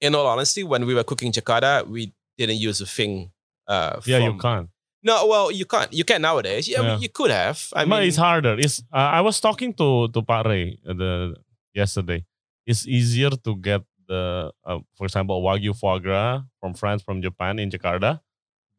in 0.00 0.14
all 0.16 0.26
honesty, 0.26 0.64
when 0.64 0.86
we 0.86 0.92
were 0.94 1.04
cooking 1.04 1.30
Jakarta, 1.30 1.86
we 1.86 2.12
didn't 2.36 2.56
use 2.58 2.80
a 2.80 2.86
thing. 2.86 3.30
Uh, 3.68 4.00
Yeah, 4.04 4.18
you 4.18 4.36
can't. 4.38 4.68
No, 5.08 5.16
well, 5.32 5.46
you 5.60 5.66
can't. 5.72 5.90
You 5.98 6.04
can 6.10 6.20
nowadays. 6.28 6.64
Yeah, 6.70 6.80
I 6.80 6.82
mean, 6.82 6.90
Yeah. 6.98 7.04
you 7.04 7.10
could 7.18 7.30
have. 7.42 7.58
I 7.72 7.84
But 7.84 8.00
mean, 8.00 8.08
it's 8.08 8.16
harder. 8.26 8.54
It's 8.64 8.76
uh, 8.98 9.10
I 9.18 9.20
was 9.28 9.36
talking 9.46 9.70
to 9.80 9.88
to 10.14 10.20
Pak 10.30 10.44
Ray 10.50 10.64
uh, 10.88 10.94
the 11.00 11.10
yesterday. 11.80 12.20
It's 12.70 12.82
easier 12.98 13.30
to 13.46 13.50
get 13.68 13.82
the 14.10 14.22
uh, 14.68 14.78
for 14.96 15.04
example 15.08 15.36
wagyu 15.46 15.72
foie 15.80 15.98
gras 16.04 16.42
from 16.60 16.74
France 16.80 17.00
from 17.06 17.16
Japan 17.26 17.58
in 17.62 17.68
Jakarta. 17.70 18.10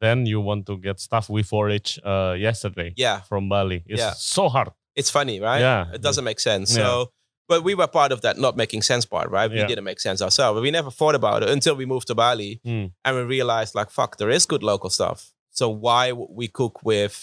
Then 0.00 0.26
you 0.32 0.40
want 0.40 0.62
to 0.70 0.76
get 0.86 1.00
stuff 1.00 1.24
we 1.36 1.42
forage 1.42 1.98
uh, 2.04 2.34
yesterday 2.38 2.92
yeah, 2.96 3.20
from 3.30 3.48
Bali. 3.48 3.82
It's 3.86 4.00
Yeah. 4.04 4.12
so 4.16 4.48
hard. 4.48 4.70
it's 5.00 5.10
funny, 5.10 5.36
right? 5.48 5.60
Yeah. 5.60 5.94
it 5.96 6.02
doesn't 6.06 6.24
make 6.30 6.40
sense. 6.50 6.66
So, 6.74 7.12
but 7.50 7.62
we 7.68 7.72
were 7.80 7.86
part 8.00 8.10
of 8.12 8.20
that 8.26 8.36
not 8.36 8.54
making 8.56 8.82
sense 8.82 9.04
part, 9.14 9.28
right? 9.30 9.48
We 9.50 9.58
Yeah. 9.58 9.66
didn't 9.70 9.84
make 9.90 10.00
sense 10.06 10.18
ourselves. 10.26 10.60
We 10.60 10.70
never 10.70 10.90
thought 10.90 11.14
about 11.14 11.42
it 11.44 11.48
until 11.56 11.74
we 11.80 11.86
moved 11.86 12.06
to 12.10 12.14
Bali 12.14 12.60
Mm. 12.66 12.86
and 13.04 13.12
we 13.18 13.22
realized, 13.36 13.72
like, 13.80 13.90
fuck, 13.98 14.16
there 14.20 14.30
is 14.38 14.44
good 14.52 14.62
local 14.62 14.90
stuff. 14.90 15.18
So 15.58 15.64
why 15.86 16.12
we 16.12 16.46
cook 16.60 16.74
with 16.84 17.16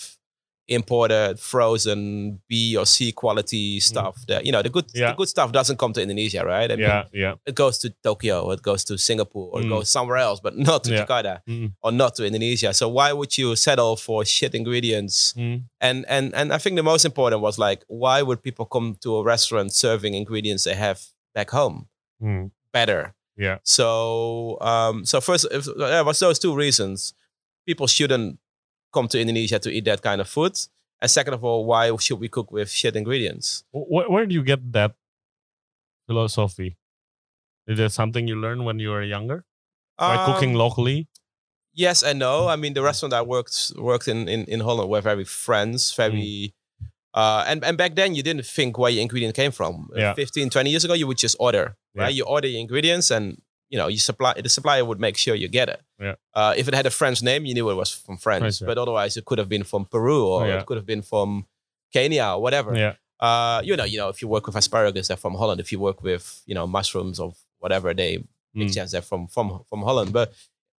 imported, 0.67 1.39
frozen 1.39 2.41
B 2.49 2.75
or 2.79 2.85
C 2.85 3.11
quality 3.11 3.79
stuff? 3.79 4.15
That 4.27 4.45
you 4.45 4.51
know, 4.51 4.61
the 4.65 4.69
good, 4.75 4.87
Mm. 4.87 4.99
Yeah. 5.01 5.09
the 5.11 5.15
good 5.21 5.29
stuff 5.29 5.51
doesn't 5.51 5.77
come 5.77 5.93
to 5.93 6.01
Indonesia, 6.01 6.41
right? 6.43 6.69
I 6.71 6.75
mean, 6.75 6.89
Yeah, 6.89 7.03
yeah. 7.13 7.33
it 7.45 7.55
goes 7.55 7.77
to 7.83 7.87
Tokyo, 8.03 8.51
it 8.51 8.61
goes 8.69 8.83
to 8.89 8.97
Singapore, 8.97 9.47
or 9.53 9.61
it 9.61 9.65
Mm. 9.67 9.69
goes 9.75 9.87
somewhere 9.89 10.17
else, 10.27 10.39
but 10.45 10.53
not 10.57 10.83
to 10.85 10.91
Yeah. 10.91 10.99
Jakarta 11.05 11.33
Mm. 11.47 11.67
or 11.85 11.91
not 11.91 12.15
to 12.17 12.25
Indonesia. 12.25 12.73
So 12.73 12.89
why 12.89 13.13
would 13.13 13.37
you 13.37 13.55
settle 13.55 13.95
for 13.95 14.25
shit 14.25 14.53
ingredients? 14.55 15.33
Mm. 15.37 15.57
And 15.79 15.97
and 16.09 16.33
and 16.35 16.47
I 16.51 16.57
think 16.57 16.75
the 16.81 16.83
most 16.93 17.05
important 17.05 17.39
was 17.41 17.55
like, 17.67 17.79
why 17.87 18.17
would 18.27 18.41
people 18.47 18.65
come 18.65 18.97
to 19.05 19.09
a 19.17 19.23
restaurant 19.23 19.69
serving 19.71 20.13
ingredients 20.21 20.63
they 20.65 20.75
have 20.75 20.99
back 21.37 21.49
home 21.51 21.87
Mm. 22.23 22.51
better? 22.73 23.13
Yeah. 23.37 23.57
So 23.63 23.87
um, 24.61 25.05
so 25.05 25.21
first, 25.21 25.45
if, 25.51 25.65
there 25.77 26.03
was 26.03 26.19
those 26.19 26.39
two 26.39 26.55
reasons. 26.55 27.13
People 27.65 27.87
shouldn't 27.87 28.39
come 28.93 29.07
to 29.09 29.19
Indonesia 29.19 29.59
to 29.59 29.69
eat 29.71 29.85
that 29.85 30.01
kind 30.01 30.21
of 30.21 30.29
food. 30.29 30.53
And 31.01 31.11
second 31.11 31.33
of 31.33 31.43
all, 31.43 31.65
why 31.65 31.95
should 31.97 32.19
we 32.19 32.29
cook 32.29 32.51
with 32.51 32.69
shit 32.69 32.95
ingredients? 32.95 33.63
Where, 33.71 34.09
where 34.09 34.25
do 34.25 34.33
you 34.33 34.43
get 34.43 34.71
that 34.73 34.93
philosophy? 36.07 36.77
Is 37.67 37.79
it 37.79 37.91
something 37.91 38.27
you 38.27 38.35
learned 38.35 38.65
when 38.65 38.79
you 38.79 38.89
were 38.89 39.03
younger? 39.03 39.43
By 39.97 40.25
cooking 40.25 40.51
Um, 40.51 40.55
locally? 40.57 41.07
Yes 41.73 42.03
and 42.03 42.19
no. 42.19 42.47
I 42.47 42.55
mean, 42.55 42.73
the 42.73 42.81
restaurant 42.83 43.13
I 43.13 43.21
worked 43.21 43.73
worked 43.75 44.07
in 44.07 44.27
in, 44.29 44.45
in 44.45 44.59
Holland 44.61 44.89
were 44.89 45.01
very 45.01 45.25
friends, 45.25 45.93
very. 45.93 46.53
Uh, 47.13 47.43
and, 47.47 47.63
and 47.63 47.77
back 47.77 47.95
then 47.95 48.13
you 48.13 48.21
didn't 48.23 48.45
think 48.45 48.77
where 48.77 48.91
your 48.91 49.01
ingredient 49.01 49.35
came 49.35 49.51
from. 49.51 49.89
Yeah. 49.95 50.13
15, 50.13 50.49
20 50.49 50.69
years 50.69 50.83
ago, 50.83 50.93
you 50.93 51.07
would 51.07 51.17
just 51.17 51.35
order, 51.39 51.77
right? 51.95 52.13
You 52.13 52.25
order 52.25 52.47
your 52.47 52.59
ingredients 52.59 53.09
and, 53.09 53.41
you 53.69 53.77
know, 53.77 53.87
you 53.87 53.97
supply, 53.97 54.33
the 54.39 54.49
supplier 54.49 54.85
would 54.85 54.99
make 54.99 55.17
sure 55.17 55.35
you 55.35 55.47
get 55.47 55.69
it. 55.69 55.81
Yeah. 55.99 56.15
Uh, 56.33 56.53
if 56.55 56.67
it 56.67 56.73
had 56.73 56.85
a 56.85 56.91
French 56.91 57.21
name, 57.23 57.45
you 57.45 57.53
knew 57.53 57.69
it 57.69 57.75
was 57.75 57.91
from 57.91 58.17
France. 58.17 58.61
Yeah. 58.61 58.67
But 58.67 58.77
otherwise, 58.77 59.17
it 59.17 59.25
could 59.25 59.37
have 59.39 59.49
been 59.49 59.63
from 59.63 59.85
Peru 59.85 60.25
or 60.27 60.47
Yeah. 60.47 60.59
it 60.59 60.65
could 60.65 60.77
have 60.77 60.85
been 60.85 61.01
from 61.01 61.45
Kenya 61.93 62.25
or 62.35 62.41
whatever. 62.41 62.75
Yeah. 62.75 62.93
Uh, 63.19 63.61
you 63.63 63.75
know, 63.75 63.85
you 63.85 63.97
know, 63.97 64.09
if 64.09 64.21
you 64.21 64.27
work 64.27 64.45
with 64.45 64.55
asparagus, 64.55 65.07
they're 65.07 65.17
from 65.17 65.35
Holland. 65.35 65.59
If 65.61 65.71
you 65.71 65.79
work 65.79 66.03
with, 66.03 66.41
you 66.45 66.53
know, 66.53 66.67
mushrooms 66.67 67.19
or 67.19 67.33
whatever, 67.59 67.93
they 67.93 68.23
make 68.53 68.69
Mm. 68.69 68.73
chance 68.75 68.91
they're 68.91 69.01
from 69.01 69.27
from 69.27 69.63
from 69.69 69.81
Holland. 69.83 70.11
But 70.13 70.33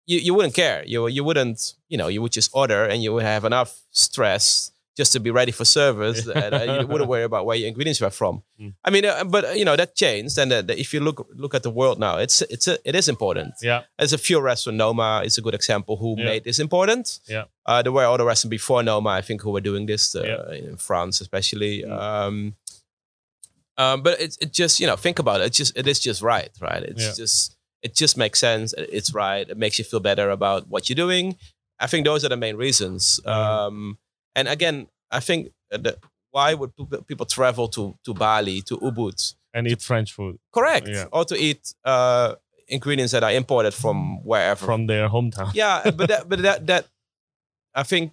you, 0.06 0.20
you 0.20 0.34
wouldn't 0.36 0.54
care. 0.54 0.84
You 0.86 1.08
you 1.08 1.24
wouldn't, 1.24 1.74
you 1.90 1.98
know, 1.98 2.08
you 2.08 2.22
would 2.22 2.32
just 2.34 2.52
order 2.54 2.86
and 2.86 3.02
you 3.02 3.14
would 3.14 3.24
have 3.24 3.44
enough 3.46 3.82
stress 3.92 4.72
just 4.98 5.12
to 5.14 5.20
be 5.20 5.30
ready 5.32 5.52
for 5.52 5.66
service. 5.66 6.26
and, 6.28 6.54
uh, 6.56 6.78
you 6.82 6.88
wouldn't 6.88 7.10
worry 7.10 7.24
about 7.24 7.46
where 7.46 7.58
your 7.58 7.68
ingredients 7.68 8.00
were 8.02 8.10
from. 8.10 8.44
Mm. 8.60 8.74
I 8.84 8.90
mean, 8.92 9.06
uh, 9.06 9.24
but 9.26 9.58
you 9.58 9.66
know 9.66 9.76
that 9.76 9.96
changed, 9.96 10.38
and 10.38 10.52
uh, 10.54 10.64
if 10.70 10.94
you 10.94 11.00
look 11.02 11.28
look 11.36 11.54
at 11.54 11.64
the 11.64 11.70
world 11.70 12.00
now, 12.00 12.18
it's 12.18 12.42
it's 12.44 12.68
a, 12.68 12.78
it 12.88 12.96
is 12.96 13.08
important. 13.10 13.54
Yeah. 13.62 13.82
There's 13.98 14.14
a 14.14 14.18
few 14.18 14.40
restaurants, 14.40 14.78
Noma 14.78 15.22
is 15.26 15.38
a 15.38 15.42
good 15.42 15.54
example, 15.56 15.98
who 15.98 16.16
Yeah. 16.18 16.26
made 16.26 16.44
this 16.46 16.60
important. 16.60 17.20
Yeah. 17.28 17.46
Uh, 17.66 17.82
there 17.82 17.92
were 17.92 18.06
other 18.06 18.26
restaurants 18.26 18.52
before 18.52 18.84
Noma, 18.84 19.10
I 19.10 19.22
think, 19.22 19.42
who 19.42 19.52
were 19.52 19.62
doing 19.62 19.86
this 19.86 20.16
uh, 20.16 20.24
Yeah. 20.24 20.70
in 20.70 20.78
France, 20.78 21.22
especially. 21.22 21.84
Mm. 21.84 21.92
Um, 22.00 22.56
um, 23.78 24.02
but 24.04 24.20
it, 24.22 24.38
it 24.40 24.54
just 24.54 24.80
you 24.80 24.88
know 24.88 24.96
think 24.96 25.20
about 25.20 25.42
it. 25.42 25.48
It 25.48 25.54
just 25.54 25.78
it 25.78 25.88
is 25.88 26.00
just 26.00 26.22
right, 26.22 26.50
right? 26.62 26.84
It's 26.84 27.04
Yeah. 27.04 27.14
just 27.18 27.56
it 27.82 27.94
just 27.94 28.18
makes 28.18 28.40
sense. 28.40 28.74
It's 28.78 29.14
right. 29.14 29.48
It 29.50 29.58
makes 29.58 29.78
you 29.78 29.84
feel 29.86 30.00
better 30.00 30.30
about 30.30 30.68
what 30.70 30.88
you're 30.90 30.96
doing. 30.96 31.36
I 31.80 31.88
think 31.88 32.06
those 32.06 32.24
are 32.24 32.30
the 32.30 32.38
main 32.38 32.56
reasons. 32.56 33.20
Mm. 33.26 33.32
Um, 33.32 33.98
and 34.36 34.48
again, 34.48 34.88
I 35.12 35.20
think 35.22 35.50
that 35.72 35.98
why 36.32 36.54
would 36.54 36.72
people 37.08 37.26
travel 37.26 37.68
to 37.70 37.98
to 38.06 38.14
Bali 38.14 38.62
to 38.64 38.78
Ubud? 38.78 39.34
And 39.54 39.68
eat 39.68 39.82
French 39.82 40.12
food 40.12 40.38
Correct. 40.52 40.88
Yeah. 40.88 41.06
Or 41.14 41.24
to 41.26 41.36
eat 41.38 41.74
uh, 41.86 42.36
ingredients 42.68 43.12
that 43.14 43.24
are 43.24 43.32
imported 43.32 43.74
from 43.74 44.22
wherever. 44.26 44.66
from 44.66 44.88
their 44.88 45.08
hometown. 45.10 45.52
yeah, 45.54 45.90
but 45.98 46.08
that, 46.10 46.28
but 46.30 46.42
that 46.42 46.68
that 46.68 46.86
I 47.74 47.84
think 47.84 48.12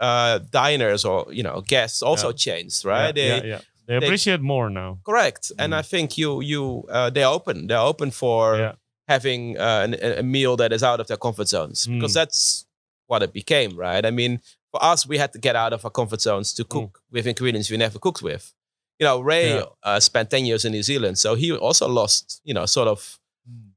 uh, 0.00 0.38
diners 0.50 1.04
or 1.04 1.26
you 1.32 1.42
know 1.42 1.60
guests 1.66 2.02
also 2.02 2.28
Yeah. 2.28 2.34
changed, 2.36 2.84
right? 2.84 3.06
Yeah, 3.06 3.12
they, 3.12 3.28
yeah, 3.28 3.44
yeah. 3.54 3.60
They 3.86 3.98
they- 3.98 4.06
appreciate 4.06 4.40
more 4.40 4.70
now. 4.70 4.98
Correct. 5.04 5.52
And 5.58 5.72
Mm. 5.72 5.78
I 5.78 5.82
think 5.82 6.16
you 6.18 6.40
you 6.42 6.84
uh, 6.88 7.10
they're 7.10 7.26
open. 7.34 7.66
They're 7.66 7.86
open 7.92 8.10
for 8.10 8.56
Yeah. 8.56 8.72
having 9.08 9.58
uh, 9.58 9.86
an, 9.86 9.94
a 10.18 10.22
meal 10.22 10.56
that 10.56 10.72
is 10.72 10.82
out 10.82 11.00
of 11.00 11.06
their 11.06 11.18
comfort 11.18 11.48
zones 11.48 11.86
because 11.86 12.12
Mm. 12.12 12.20
that's 12.20 12.66
what 13.06 13.22
it 13.22 13.32
became, 13.32 13.76
right? 13.76 14.04
I 14.06 14.10
mean, 14.10 14.40
for 14.74 14.82
us, 14.92 15.06
we 15.06 15.18
had 15.18 15.32
to 15.32 15.38
get 15.38 15.54
out 15.54 15.72
of 15.72 15.84
our 15.84 15.90
comfort 16.00 16.20
zones 16.20 16.52
to 16.54 16.64
cook 16.64 16.98
with 17.12 17.26
ingredients 17.28 17.70
we 17.70 17.76
never 17.76 17.98
cooked 18.00 18.22
with. 18.22 18.52
You 18.98 19.06
know, 19.06 19.20
Ray 19.20 19.46
Mm. 19.50 19.60
Yeah. 19.60 19.66
uh, 19.88 20.00
spent 20.00 20.30
ten 20.30 20.44
years 20.44 20.64
in 20.64 20.72
New 20.72 20.82
Zealand, 20.82 21.16
so 21.24 21.36
he 21.36 21.52
also 21.52 21.86
lost, 21.88 22.40
you 22.48 22.54
know, 22.54 22.66
sort 22.66 22.88
of 22.88 23.18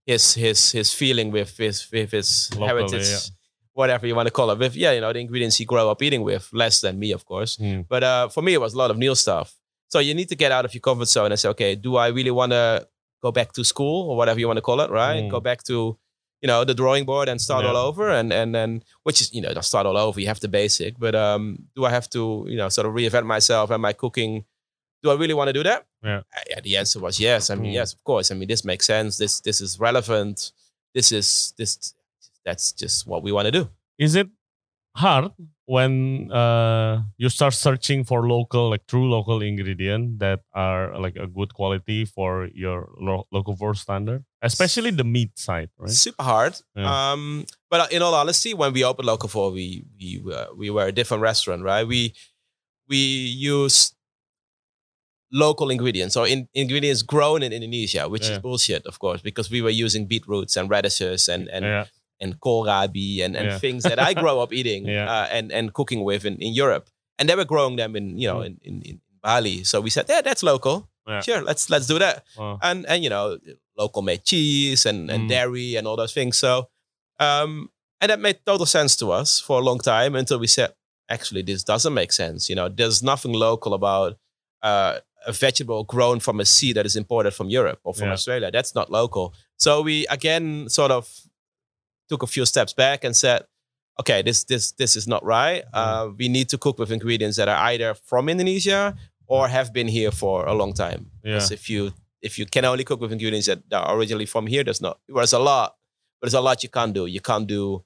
his 0.06 0.34
his 0.34 0.72
his 0.72 0.94
feeling 0.94 1.30
with 1.38 1.52
his 1.58 1.76
with 1.92 2.12
his 2.12 2.50
Locally, 2.54 2.68
heritage, 2.68 3.08
yeah. 3.10 3.20
whatever 3.74 4.08
you 4.08 4.16
want 4.16 4.28
to 4.28 4.32
call 4.40 4.50
it. 4.52 4.58
With 4.58 4.76
yeah, 4.76 4.94
you 4.96 5.02
know, 5.02 5.14
the 5.14 5.20
ingredients 5.20 5.58
he 5.58 5.66
grew 5.66 5.88
up 5.94 6.02
eating 6.02 6.24
with, 6.24 6.50
less 6.54 6.82
than 6.82 6.98
me, 6.98 7.10
of 7.14 7.24
course. 7.26 7.58
Mm. 7.58 7.86
But 7.88 8.04
uh, 8.04 8.30
for 8.30 8.42
me, 8.42 8.54
it 8.54 8.62
was 8.62 8.74
a 8.74 8.78
lot 8.78 8.90
of 8.92 8.98
new 8.98 9.14
stuff. 9.16 9.54
So 9.90 10.00
you 10.00 10.14
need 10.16 10.30
to 10.30 10.36
get 10.36 10.52
out 10.52 10.66
of 10.66 10.74
your 10.74 10.82
comfort 10.82 11.08
zone 11.08 11.32
and 11.32 11.40
say, 11.40 11.50
okay, 11.50 11.76
do 11.76 11.96
I 11.96 12.08
really 12.18 12.32
want 12.32 12.52
to 12.52 12.88
go 13.22 13.32
back 13.32 13.54
to 13.54 13.64
school 13.64 14.10
or 14.10 14.18
whatever 14.18 14.40
you 14.40 14.48
want 14.48 14.58
to 14.58 14.62
call 14.70 14.82
it, 14.82 14.90
right? 14.92 15.24
Mm. 15.24 15.30
Go 15.32 15.40
back 15.40 15.64
to, 15.70 15.98
you 16.42 16.48
know, 16.48 16.64
the 16.64 16.74
drawing 16.74 17.06
board 17.06 17.28
and 17.30 17.40
start 17.42 17.64
Yeah. 17.64 17.72
all 17.72 17.78
over, 17.78 18.10
and 18.12 18.32
and 18.32 18.54
then 18.54 18.84
which 19.04 19.22
is 19.22 19.34
you 19.34 19.42
know, 19.42 19.52
not 19.54 19.66
start 19.66 19.86
all 19.86 19.98
over. 19.98 20.20
You 20.22 20.28
have 20.28 20.40
the 20.40 20.48
basic, 20.48 20.98
but 21.00 21.16
um, 21.16 21.68
do 21.76 21.86
I 21.86 21.90
have 21.90 22.10
to, 22.12 22.46
you 22.48 22.58
know, 22.58 22.70
sort 22.70 22.88
of 22.88 22.94
reinvent 22.94 23.26
myself 23.26 23.70
and 23.72 23.82
my 23.82 23.94
cooking? 23.94 24.46
Do 25.04 25.12
I 25.12 25.16
really 25.16 25.34
want 25.34 25.48
to 25.50 25.54
do 25.54 25.64
that? 25.64 25.86
Yeah. 26.04 26.22
Uh, 26.36 26.62
the 26.64 26.78
answer 26.78 27.00
was 27.00 27.20
yes. 27.20 27.50
I 27.50 27.56
mean, 27.56 27.72
Mm. 27.72 27.76
yes, 27.76 27.94
of 27.94 28.04
course. 28.04 28.32
I 28.32 28.36
mean, 28.36 28.48
this 28.48 28.64
makes 28.66 28.86
sense. 28.86 29.18
This 29.18 29.40
this 29.42 29.62
is 29.62 29.80
relevant. 29.80 30.52
This 30.94 31.12
is 31.12 31.54
this. 31.58 31.94
That's 32.46 32.72
just 32.72 33.06
what 33.08 33.24
we 33.24 33.32
want 33.32 33.46
to 33.46 33.52
do. 33.52 33.70
Is 34.00 34.16
it 34.16 34.28
hard 34.98 35.32
when 35.66 36.32
uh, 36.32 37.02
you 37.18 37.30
start 37.30 37.54
searching 37.54 38.04
for 38.04 38.26
local, 38.28 38.70
like 38.70 38.88
true 38.88 39.10
local 39.10 39.42
ingredient 39.42 40.20
that 40.20 40.40
are 40.54 40.98
like 40.98 41.16
a 41.18 41.28
good 41.28 41.54
quality 41.54 42.06
for 42.06 42.48
your 42.56 42.90
lo- 43.00 43.28
local 43.32 43.56
for 43.56 43.76
standard, 43.76 44.24
especially 44.42 44.92
the 44.92 45.04
meat 45.04 45.38
side, 45.38 45.70
right? 45.78 45.90
super 45.92 46.24
hard. 46.24 46.56
Yeah. 46.76 46.88
Um, 47.12 47.46
but 47.70 47.80
uh, 47.82 47.88
in 47.92 48.02
all 48.02 48.16
honesty, 48.16 48.54
when 48.54 48.72
we 48.74 48.84
opened 48.84 49.08
Locavore, 49.08 49.52
we 49.54 49.84
we 50.00 50.22
were, 50.24 50.48
we 50.56 50.70
were 50.70 50.88
a 50.88 50.92
different 50.92 51.22
restaurant, 51.22 51.64
right? 51.64 51.86
We 51.86 52.14
we 52.88 52.98
used 52.98 53.94
local 55.32 55.70
ingredients 55.70 56.16
or 56.16 56.26
in, 56.28 56.48
ingredients 56.54 57.02
grown 57.02 57.44
in 57.44 57.52
Indonesia, 57.52 58.08
which 58.08 58.26
Yeah. 58.26 58.34
is 58.36 58.40
bullshit, 58.40 58.86
of 58.86 59.00
course, 59.00 59.22
because 59.22 59.52
we 59.52 59.62
were 59.62 59.70
using 59.86 60.08
beetroots 60.08 60.56
and 60.56 60.70
radishes 60.70 61.28
and 61.28 61.50
and 61.50 61.66
yeah, 61.66 61.86
and 62.20 62.40
kohlrabi 62.40 63.22
and, 63.24 63.36
and 63.36 63.46
Yeah. 63.48 63.60
things 63.60 63.84
that 63.84 64.00
I 64.00 64.14
grow 64.24 64.40
up 64.44 64.52
eating 64.54 64.86
Yeah. 64.88 65.06
uh, 65.12 65.28
and 65.38 65.52
and 65.52 65.74
cooking 65.74 66.04
with 66.04 66.26
in, 66.26 66.36
in 66.42 66.54
Europe, 66.54 66.90
and 67.20 67.28
they 67.30 67.36
were 67.36 67.46
growing 67.46 67.76
them 67.78 67.96
in 67.96 68.18
you 68.18 68.28
know 68.28 68.40
Mm. 68.42 68.46
in, 68.48 68.60
in, 68.64 68.82
in 68.90 69.02
Bali. 69.24 69.64
So 69.64 69.82
we 69.82 69.90
said, 69.90 70.06
yeah, 70.10 70.22
that's 70.22 70.44
local. 70.44 70.88
Yeah. 71.08 71.22
Sure, 71.22 71.42
let's 71.42 71.70
let's 71.70 71.88
do 71.88 72.00
that 72.00 72.24
Oh, 72.38 72.58
and 72.62 72.86
and 72.86 73.04
you 73.04 73.10
know 73.10 73.38
local 73.78 74.02
made 74.02 74.24
cheese 74.24 74.86
and, 74.86 75.10
and 75.12 75.22
Mm. 75.24 75.30
dairy 75.30 75.76
and 75.78 75.88
all 75.88 75.96
those 75.96 76.14
things 76.14 76.38
so 76.38 76.68
um 77.20 77.70
and 78.02 78.10
that 78.12 78.20
made 78.20 78.40
total 78.46 78.66
sense 78.66 78.96
to 78.98 79.12
us 79.12 79.40
for 79.40 79.60
a 79.60 79.64
long 79.64 79.80
time 79.80 80.16
until 80.16 80.40
we 80.40 80.48
said 80.48 80.74
actually 81.10 81.42
this 81.44 81.64
doesn't 81.64 81.94
make 81.94 82.12
sense 82.12 82.50
you 82.50 82.56
know 82.56 82.68
there's 82.70 83.02
nothing 83.02 83.34
local 83.34 83.74
about 83.74 84.18
uh, 84.64 85.00
a 85.26 85.32
vegetable 85.32 85.84
grown 85.84 86.20
from 86.20 86.40
a 86.40 86.46
seed 86.46 86.76
that 86.76 86.86
is 86.86 86.96
imported 86.96 87.32
from 87.34 87.50
europe 87.50 87.80
or 87.84 87.94
from 87.94 88.08
Yeah. 88.08 88.14
australia 88.14 88.52
that's 88.52 88.76
not 88.76 88.92
local 88.92 89.34
so 89.58 89.82
we 89.82 90.06
again 90.08 90.68
sort 90.70 90.92
of 90.92 91.08
took 92.10 92.24
a 92.24 92.28
few 92.28 92.46
steps 92.46 92.74
back 92.74 93.04
and 93.04 93.16
said 93.16 93.44
okay 94.00 94.22
this 94.22 94.44
this 94.46 94.72
this 94.74 94.96
is 94.96 95.08
not 95.08 95.24
right 95.26 95.64
uh, 95.74 96.08
we 96.18 96.28
need 96.30 96.48
to 96.50 96.58
cook 96.58 96.78
with 96.80 96.92
ingredients 96.92 97.38
that 97.38 97.48
are 97.50 97.58
either 97.72 97.94
from 97.94 98.30
indonesia 98.30 98.96
or 99.28 99.48
have 99.48 99.74
been 99.74 99.88
here 99.88 100.12
for 100.12 100.46
a 100.46 100.54
long 100.54 100.74
time 100.74 101.12
yeah, 101.24 101.42
if 101.52 101.70
you 101.70 101.92
if 102.22 102.40
you 102.40 102.46
can 102.46 102.66
only 102.66 102.84
cook 102.84 103.00
with 103.02 103.12
ingredients 103.12 103.48
that 103.48 103.60
are 103.72 103.96
originally 103.96 104.26
from 104.26 104.48
here, 104.48 104.64
there's 104.64 104.82
not. 104.82 104.98
There's 105.08 105.34
a 105.34 105.40
lot, 105.40 105.76
but 106.20 106.26
there's 106.26 106.34
a 106.34 106.42
lot 106.42 106.64
you 106.64 106.70
can't 106.70 106.92
do. 106.92 107.06
You 107.06 107.22
can't 107.22 107.46
do 107.46 107.84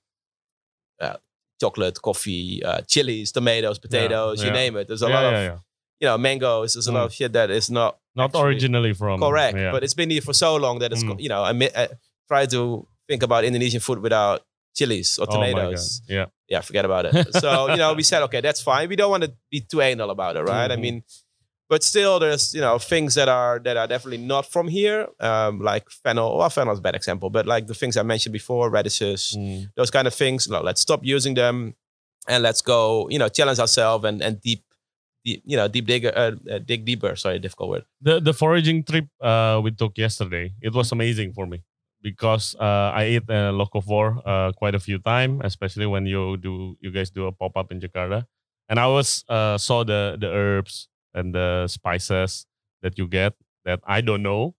uh, 1.02 1.18
chocolate, 1.60 2.02
coffee, 2.02 2.64
uh, 2.64 2.82
chilies, 2.88 3.32
tomatoes, 3.32 3.78
potatoes, 3.80 4.42
you 4.42 4.48
yeah. 4.48 4.54
name 4.54 4.78
it. 4.78 4.88
There's 4.88 5.02
a 5.02 5.10
lot 5.10 5.34
of 5.34 5.60
you 6.00 6.08
know 6.08 6.18
mangoes. 6.18 6.74
There's 6.74 6.88
a 6.88 6.92
lot 6.92 7.02
Mm. 7.04 7.06
of 7.08 7.14
shit 7.14 7.34
that 7.34 7.50
is 7.52 7.70
not 7.70 7.98
Not 8.16 8.32
originally 8.36 8.94
from 8.94 9.20
correct, 9.20 9.58
but 9.74 9.84
it's 9.84 9.94
been 9.94 10.10
here 10.10 10.22
for 10.22 10.34
so 10.34 10.56
long 10.56 10.80
that 10.80 10.92
it's 10.94 11.04
Mm. 11.04 11.20
you 11.20 11.30
know 11.30 11.44
I, 11.44 11.52
I 11.76 11.88
try 12.28 12.46
to 12.48 12.88
think 13.12 13.24
about 13.30 13.42
Indonesian 13.50 13.82
food 13.88 14.00
without 14.08 14.38
chilies 14.78 15.10
or 15.20 15.26
oh 15.30 15.34
tomatoes. 15.36 16.02
Yeah, 16.18 16.28
yeah, 16.54 16.62
forget 16.70 16.86
about 16.90 17.04
it. 17.10 17.14
so 17.44 17.50
you 17.72 17.78
know, 17.82 17.92
we 18.00 18.04
said, 18.12 18.22
okay, 18.28 18.42
that's 18.48 18.62
fine. 18.72 18.86
We 18.94 18.96
don't 19.02 19.12
want 19.16 19.24
to 19.28 19.32
be 19.54 19.60
too 19.72 19.82
anal 19.90 20.10
about 20.18 20.34
it, 20.40 20.44
right? 20.54 20.72
I 20.72 20.78
Mhm. 20.78 20.82
mean, 20.86 20.98
but 21.72 21.82
still, 21.92 22.16
there's 22.24 22.46
you 22.58 22.62
know 22.66 22.76
things 22.94 23.12
that 23.20 23.30
are 23.40 23.56
that 23.66 23.76
are 23.82 23.88
definitely 23.94 24.24
not 24.34 24.44
from 24.54 24.66
here, 24.78 25.00
um, 25.30 25.54
like 25.72 25.86
fennel. 26.04 26.30
Well, 26.38 26.50
fennel 26.58 26.74
is 26.74 26.80
a 26.84 26.86
bad 26.90 26.96
example, 27.02 27.30
but 27.38 27.46
like 27.54 27.64
the 27.72 27.78
things 27.82 27.96
I 28.02 28.04
mentioned 28.14 28.34
before, 28.42 28.64
radishes, 28.78 29.22
Mm. 29.38 29.72
those 29.80 29.92
kind 29.96 30.08
of 30.10 30.14
things. 30.24 30.48
No, 30.54 30.60
let's 30.70 30.82
stop 30.88 31.02
using 31.16 31.34
them, 31.42 31.56
and 32.32 32.40
let's 32.48 32.62
go, 32.74 33.08
you 33.14 33.20
know, 33.22 33.30
challenge 33.38 33.60
ourselves 33.66 34.04
and 34.10 34.18
and 34.26 34.34
deep, 34.48 34.64
deep 35.26 35.40
you 35.52 35.58
know, 35.60 35.68
deep 35.76 35.86
dig, 35.92 36.04
uh, 36.06 36.12
uh, 36.54 36.60
dig 36.70 36.82
deeper. 36.90 37.16
Sorry, 37.24 37.40
difficult 37.40 37.70
word. 37.74 37.86
the 38.08 38.16
the 38.28 38.34
foraging 38.42 38.80
trip 38.90 39.06
uh, 39.30 39.56
we 39.64 39.72
took 39.82 39.94
yesterday 40.06 40.46
it 40.68 40.74
was 40.80 40.92
amazing 40.98 41.30
for 41.38 41.46
me 41.54 41.60
because 42.02 42.56
uh, 42.60 42.92
I 42.94 43.04
ate 43.20 43.30
uh, 43.30 43.52
Locavore 43.54 44.22
uh, 44.26 44.52
quite 44.54 44.76
a 44.76 44.80
few 44.80 45.00
times, 45.00 45.42
especially 45.44 45.86
when 45.86 46.06
you 46.06 46.38
do 46.38 46.78
you 46.82 46.92
guys 46.92 47.10
do 47.10 47.28
a 47.28 47.32
pop 47.32 47.58
up 47.58 47.72
in 47.72 47.80
Jakarta, 47.80 48.26
and 48.70 48.80
I 48.80 48.88
was 48.88 49.24
uh, 49.30 49.58
saw 49.58 49.84
the 49.84 50.18
the 50.20 50.28
herbs 50.30 50.90
and 51.14 51.34
the 51.36 51.68
spices 51.68 52.46
that 52.82 52.98
you 52.98 53.08
get 53.08 53.34
that 53.66 53.80
I 53.86 54.02
don't 54.02 54.24
know 54.24 54.56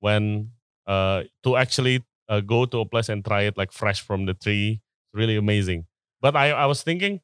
when 0.00 0.52
uh, 0.86 1.24
to 1.44 1.56
actually 1.56 2.04
uh, 2.28 2.40
go 2.40 2.66
to 2.66 2.80
a 2.80 2.86
place 2.86 3.08
and 3.08 3.24
try 3.24 3.42
it 3.42 3.56
like 3.56 3.72
fresh 3.72 4.00
from 4.00 4.26
the 4.26 4.34
tree. 4.34 4.80
It's 4.82 5.14
really 5.14 5.36
amazing. 5.36 5.86
But 6.20 6.36
I 6.36 6.50
I 6.52 6.66
was 6.66 6.82
thinking, 6.82 7.20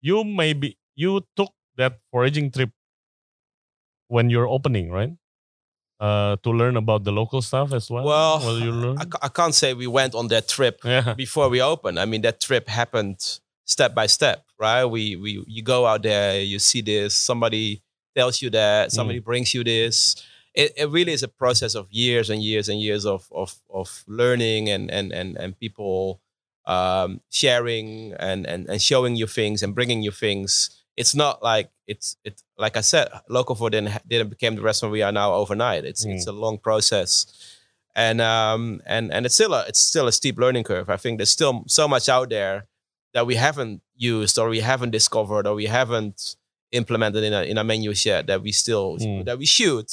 you 0.00 0.24
maybe 0.24 0.78
you 0.96 1.22
took 1.36 1.52
that 1.76 2.00
foraging 2.12 2.50
trip 2.50 2.70
when 4.08 4.30
you're 4.30 4.48
opening, 4.48 4.90
right? 4.90 5.10
Uh, 6.00 6.36
to 6.44 6.50
learn 6.50 6.76
about 6.76 7.02
the 7.02 7.10
local 7.10 7.42
stuff 7.42 7.72
as 7.72 7.90
well. 7.90 8.04
Well, 8.04 8.38
Will 8.38 8.60
you 8.60 8.70
learn? 8.70 8.98
I, 8.98 9.26
I 9.26 9.28
can't 9.28 9.52
say 9.52 9.74
we 9.74 9.88
went 9.88 10.14
on 10.14 10.28
that 10.28 10.46
trip 10.46 10.80
yeah, 10.84 11.12
before 11.14 11.48
we 11.48 11.60
open. 11.60 11.98
I 11.98 12.04
mean, 12.04 12.22
that 12.22 12.40
trip 12.40 12.68
happened 12.68 13.40
step 13.64 13.94
by 13.94 14.06
step, 14.06 14.44
right? 14.58 14.84
We 14.84 15.16
we 15.16 15.44
you 15.48 15.62
go 15.62 15.86
out 15.86 16.02
there, 16.02 16.40
you 16.40 16.60
see 16.60 16.82
this, 16.82 17.16
somebody 17.16 17.82
tells 18.16 18.40
you 18.42 18.50
that, 18.50 18.92
somebody 18.92 19.18
brings 19.18 19.54
you 19.54 19.64
this. 19.64 20.16
It, 20.54 20.72
it 20.76 20.88
really 20.88 21.12
is 21.12 21.22
a 21.22 21.28
process 21.28 21.74
of 21.74 21.86
years 21.90 22.30
and 22.30 22.42
years 22.42 22.68
and 22.68 22.80
years 22.80 23.04
of 23.04 23.28
of 23.32 23.54
of 23.68 24.04
learning 24.06 24.68
and 24.68 24.90
and 24.90 25.12
and 25.12 25.36
and 25.36 25.58
people 25.58 26.20
um, 26.66 27.20
sharing 27.30 28.12
and 28.18 28.46
and 28.46 28.68
and 28.68 28.80
showing 28.80 29.16
you 29.16 29.26
things 29.26 29.62
and 29.62 29.74
bringing 29.74 30.02
you 30.02 30.10
things. 30.10 30.70
It's 30.96 31.14
not 31.14 31.42
like 31.42 31.70
it's 31.88 32.16
it 32.24 32.42
like 32.64 32.76
I 32.76 32.82
said, 32.82 33.08
local 33.28 33.54
food 33.56 33.72
didn't 33.72 33.92
didn't 34.08 34.30
become 34.30 34.54
the 34.56 34.62
restaurant 34.62 34.92
we 34.92 35.02
are 35.02 35.12
now 35.12 35.32
overnight. 35.34 35.84
It's 35.84 36.04
Mm. 36.04 36.14
it's 36.14 36.26
a 36.26 36.32
long 36.44 36.58
process 36.58 37.26
and 37.96 38.20
um 38.20 38.80
and 38.86 39.12
and 39.14 39.26
it's 39.26 39.34
still 39.34 39.54
a 39.54 39.64
it's 39.68 39.80
still 39.80 40.06
a 40.06 40.12
steep 40.12 40.36
learning 40.38 40.64
curve. 40.64 40.88
I 40.90 40.96
think 41.02 41.18
there's 41.18 41.30
still 41.38 41.64
so 41.66 41.88
much 41.88 42.08
out 42.08 42.28
there 42.30 42.66
that 43.14 43.26
we 43.26 43.36
haven't 43.36 43.80
used 43.96 44.38
or 44.38 44.48
we 44.48 44.60
haven't 44.60 44.90
discovered 44.92 45.46
or 45.46 45.54
we 45.54 45.66
haven't 45.66 46.36
implemented 46.72 47.24
in 47.24 47.32
a 47.32 47.42
in 47.42 47.56
a 47.58 47.64
menu 47.64 47.92
yet 48.04 48.26
that 48.26 48.42
we 48.42 48.52
still 48.52 48.98
Mm. 48.98 49.24
that 49.24 49.38
we 49.38 49.46
should. 49.46 49.88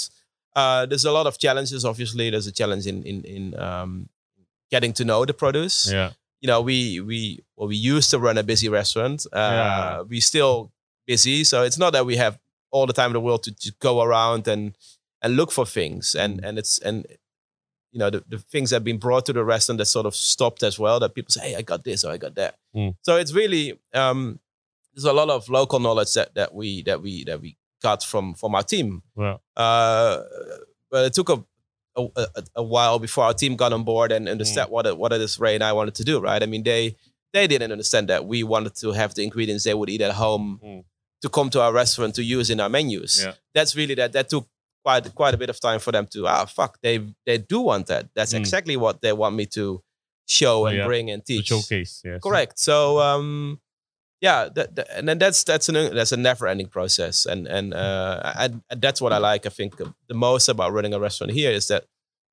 Uh, 0.56 0.86
there's 0.86 1.06
a 1.06 1.12
lot 1.12 1.28
of 1.28 1.38
challenges. 1.38 1.84
Obviously, 1.86 2.30
there's 2.30 2.48
a 2.48 2.52
challenge 2.52 2.86
in 2.88 3.04
in 3.04 3.24
in 3.24 3.44
um, 3.60 4.10
getting 4.72 4.94
to 4.94 5.04
know 5.06 5.26
the 5.26 5.34
produce. 5.34 5.90
yeah, 5.92 6.12
You 6.42 6.48
know, 6.52 6.62
we 6.62 7.00
we 7.00 7.40
well, 7.56 7.68
we 7.70 7.76
used 7.96 8.10
to 8.12 8.20
run 8.20 8.38
a 8.38 8.44
busy 8.44 8.70
restaurant. 8.70 9.26
Uh, 9.32 9.38
Yeah. 9.40 10.02
We 10.12 10.20
still 10.22 10.72
busy. 11.06 11.44
So 11.44 11.64
it's 11.64 11.78
not 11.78 11.94
that 11.94 12.06
we 12.06 12.16
have 12.18 12.40
all 12.72 12.86
the 12.86 12.94
time 12.94 13.08
in 13.08 13.14
the 13.14 13.22
world 13.22 13.44
to, 13.44 13.56
to 13.56 13.74
go 13.80 14.02
around 14.02 14.48
and 14.48 14.78
and 15.22 15.36
look 15.36 15.52
for 15.52 15.66
things. 15.66 16.16
And 16.16 16.44
and 16.44 16.58
it's 16.58 16.80
and 16.80 17.06
you 17.92 18.00
know 18.00 18.10
the, 18.10 18.24
the 18.28 18.40
things 18.40 18.70
that 18.70 18.78
have 18.78 18.84
been 18.84 18.98
brought 18.98 19.26
to 19.28 19.34
the 19.34 19.44
restaurant 19.44 19.78
that 19.80 19.86
sort 19.86 20.06
of 20.06 20.16
stopped 20.16 20.64
as 20.64 20.78
well. 20.78 21.00
That 21.00 21.16
people 21.16 21.32
say, 21.32 21.50
hey, 21.50 21.56
I 21.56 21.62
got 21.62 21.84
this 21.84 22.04
or 22.04 22.12
I 22.12 22.18
got 22.18 22.36
that. 22.36 22.58
Mm. 22.76 22.96
So 23.02 23.16
it's 23.18 23.34
really 23.34 23.80
um, 23.94 24.40
there's 24.94 25.06
a 25.06 25.14
lot 25.14 25.30
of 25.30 25.50
local 25.50 25.80
knowledge 25.80 26.14
that 26.14 26.36
that 26.36 26.54
we 26.54 26.84
that 26.84 27.02
we 27.02 27.24
that 27.26 27.42
we 27.42 27.58
got 27.82 28.04
from 28.04 28.34
from 28.34 28.56
our 28.56 28.64
team. 28.64 29.04
Yeah. 29.18 29.38
Uh, 29.56 30.24
but 30.92 31.06
it 31.06 31.14
took 31.14 31.30
a 31.30 31.44
a, 31.98 32.08
a, 32.18 32.28
a 32.58 32.64
while 32.64 33.00
before 33.00 33.24
our 33.24 33.34
team 33.34 33.56
got 33.56 33.72
on 33.72 33.84
board 33.84 34.12
and 34.12 34.28
understand 34.28 34.70
what 34.70 34.86
it, 34.86 34.98
what 34.98 35.14
it 35.14 35.22
is 35.22 35.40
Ray 35.40 35.56
and 35.56 35.64
I 35.64 35.72
wanted 35.72 35.96
to 35.96 36.04
do. 36.04 36.20
Right? 36.20 36.44
I 36.44 36.46
mean, 36.46 36.64
they 36.64 36.98
they 37.32 37.48
didn't 37.48 37.72
understand 37.72 38.10
that 38.10 38.26
we 38.26 38.44
wanted 38.44 38.76
to 38.76 38.92
have 38.92 39.14
the 39.14 39.24
ingredients 39.24 39.64
they 39.64 39.74
would 39.74 39.90
eat 39.90 40.02
at 40.02 40.12
home 40.12 40.60
Mm. 40.64 40.84
To 41.26 41.30
come 41.38 41.50
to 41.56 41.60
our 41.66 41.74
restaurant 41.74 42.14
to 42.16 42.24
use 42.38 42.48
in 42.54 42.60
our 42.64 42.70
menus. 42.70 43.14
Yeah. 43.24 43.34
That's 43.56 43.74
really 43.80 43.96
that 44.02 44.12
that 44.14 44.28
took 44.30 44.46
quite 44.86 45.06
quite 45.22 45.34
a 45.34 45.38
bit 45.44 45.50
of 45.50 45.58
time 45.68 45.80
for 45.86 45.92
them 45.96 46.06
to 46.14 46.20
ah 46.28 46.46
fuck 46.46 46.72
they 46.86 46.96
they 47.28 47.38
do 47.54 47.60
want 47.70 47.88
that. 47.88 48.04
That's 48.16 48.34
Mm. 48.34 48.40
exactly 48.44 48.76
what 48.78 48.96
they 49.02 49.14
want 49.14 49.36
me 49.36 49.46
to 49.58 49.82
show 50.28 50.66
and 50.68 50.78
yeah. 50.78 50.86
bring 50.90 51.10
and 51.14 51.22
teach. 51.26 51.48
showcase. 51.48 51.94
Yes. 52.06 52.20
Correct. 52.22 52.54
So 52.60 53.00
um, 53.00 53.60
yeah, 54.22 54.50
that, 54.56 54.76
that- 54.76 54.90
and 54.98 55.06
then 55.08 55.18
that's 55.20 55.44
that's 55.44 55.68
an 55.70 55.76
that's 55.98 56.12
a 56.12 56.18
never 56.18 56.48
ending 56.48 56.70
process, 56.78 57.26
and 57.32 57.48
and 57.58 57.74
uh, 57.74 58.22
I, 58.24 58.46
I- 58.72 58.76
that's 58.86 59.02
what 59.02 59.12
I 59.14 59.20
like. 59.32 59.46
I 59.46 59.50
think 59.60 59.72
the 60.08 60.14
most 60.28 60.50
about 60.50 60.74
running 60.74 60.94
a 60.94 61.00
restaurant 61.00 61.32
here 61.34 61.52
is 61.52 61.68
that 61.68 61.84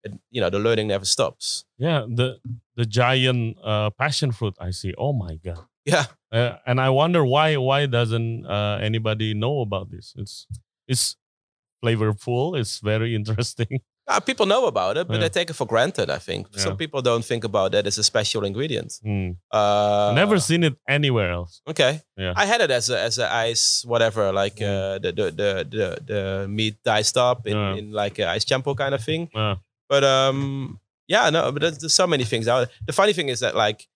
it, 0.05 0.13
you 0.31 0.41
know 0.43 0.51
the 0.51 0.59
learning 0.59 0.89
never 0.89 1.05
stops. 1.07 1.65
Yeah. 1.79 2.05
The 2.09 2.39
the 2.77 2.87
giant 2.87 3.57
uh, 3.65 3.91
passion 3.91 4.33
fruit 4.33 4.55
I 4.61 4.71
see. 4.73 4.93
Oh 4.97 5.13
my 5.13 5.35
god. 5.45 5.65
Yeah, 5.85 6.05
Uh, 6.33 6.57
and 6.67 6.81
I 6.81 6.89
wonder 6.91 7.25
why 7.25 7.57
why 7.57 7.87
doesn't 7.87 8.47
uh, 8.47 8.79
anybody 8.81 9.35
know 9.35 9.61
about 9.61 9.91
this? 9.91 10.15
It's 10.17 10.47
it's 10.89 11.17
flavorful. 11.85 12.59
It's 12.59 12.79
very 12.81 13.15
interesting. 13.21 13.81
Uh, 14.09 14.19
people 14.21 14.47
know 14.47 14.67
about 14.67 14.97
it, 14.97 15.07
but 15.07 15.15
Yeah. 15.15 15.21
they 15.21 15.29
take 15.29 15.51
it 15.51 15.55
for 15.57 15.67
granted. 15.67 16.11
I 16.11 16.19
think 16.19 16.47
Yeah. 16.53 16.62
some 16.65 16.77
people 16.77 17.03
don't 17.03 17.25
think 17.25 17.45
about 17.45 17.73
that 17.73 17.87
as 17.87 17.99
a 17.99 18.03
special 18.03 18.45
ingredient. 18.45 18.91
Mm. 19.07 19.37
Uh, 19.51 20.12
Never 20.15 20.41
seen 20.41 20.65
it 20.65 20.75
anywhere 20.89 21.31
else. 21.31 21.61
Okay. 21.67 22.01
Yeah. 22.17 22.33
I 22.37 22.47
had 22.47 22.61
it 22.61 22.71
as 22.71 22.91
a 22.91 22.99
as 23.01 23.19
a 23.19 23.27
ice 23.51 23.85
whatever 23.87 24.33
like 24.33 24.57
Mm. 24.57 24.67
uh, 24.71 24.99
the, 24.99 25.12
the 25.12 25.31
the 25.41 25.51
the 25.71 25.87
the 26.07 26.49
meat 26.49 26.77
diced 26.85 27.17
up 27.17 27.47
in, 27.47 27.57
Yeah. 27.57 27.75
in 27.79 27.93
like 27.93 28.19
a 28.23 28.27
ice 28.37 28.45
champo 28.45 28.75
kind 28.77 28.95
of 28.95 29.03
thing. 29.05 29.29
But 29.89 30.03
um, 30.05 30.81
yeah, 31.07 31.31
no, 31.31 31.53
but 31.53 31.61
there's, 31.62 31.79
there's 31.79 31.95
so 31.95 32.07
many 32.07 32.25
things 32.25 32.49
out. 32.49 32.69
The 32.87 32.93
funny 32.93 33.12
thing 33.12 33.29
is 33.29 33.41
that 33.41 33.55
like 33.55 33.87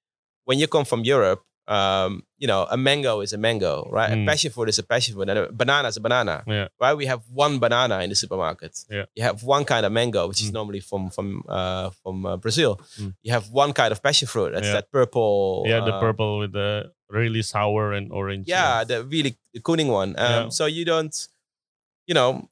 when 0.45 0.59
you 0.61 0.69
come 0.69 0.85
from 0.85 1.03
Europe, 1.05 1.43
um, 1.69 2.23
you 2.39 2.47
know, 2.47 2.67
a 2.71 2.77
mango 2.77 3.21
is 3.23 3.33
a 3.33 3.39
mango, 3.39 3.89
right? 3.91 4.11
Mm. 4.11 4.23
A 4.23 4.27
passion 4.27 4.51
fruit 4.53 4.69
is 4.69 4.79
a 4.79 4.83
passion 4.83 5.15
fruit, 5.15 5.29
and 5.29 5.39
a 5.39 5.53
banana 5.53 5.89
is 5.89 5.97
a 5.97 6.01
banana, 6.01 6.45
Yeah. 6.47 6.69
right? 6.81 6.95
We 6.95 7.07
have 7.07 7.23
one 7.33 7.59
banana 7.59 8.01
in 8.03 8.11
the 8.11 8.15
supermarket. 8.17 8.79
Yeah. 8.91 9.07
You 9.15 9.23
have 9.25 9.43
one 9.43 9.65
kind 9.65 9.85
of 9.87 9.93
mango, 9.93 10.29
which 10.29 10.41
is 10.43 10.51
Mm. 10.51 10.55
normally 10.55 10.81
from 10.81 11.11
from 11.11 11.43
uh, 11.49 11.91
from 12.03 12.25
uh, 12.27 12.37
Brazil. 12.37 12.81
Mm. 13.01 13.15
You 13.23 13.33
have 13.33 13.51
one 13.51 13.73
kind 13.73 13.91
of 13.93 14.03
passion 14.03 14.29
fruit. 14.29 14.53
That's 14.53 14.67
Yeah. 14.67 14.75
that 14.75 14.91
purple. 14.93 15.65
yeah, 15.67 15.81
the 15.81 15.95
uh, 15.95 16.01
purple 16.01 16.39
with 16.39 16.53
the 16.53 16.93
really 17.09 17.43
sour 17.43 17.93
and 17.93 18.13
orange. 18.13 18.47
yeah, 18.49 18.85
the 18.85 19.05
really 19.05 19.37
the 19.55 19.61
cooning 19.61 19.89
one. 19.89 20.15
Um. 20.19 20.51
So 20.51 20.67
you 20.67 20.85
don't, 20.85 21.15
you 22.07 22.15
know, 22.15 22.49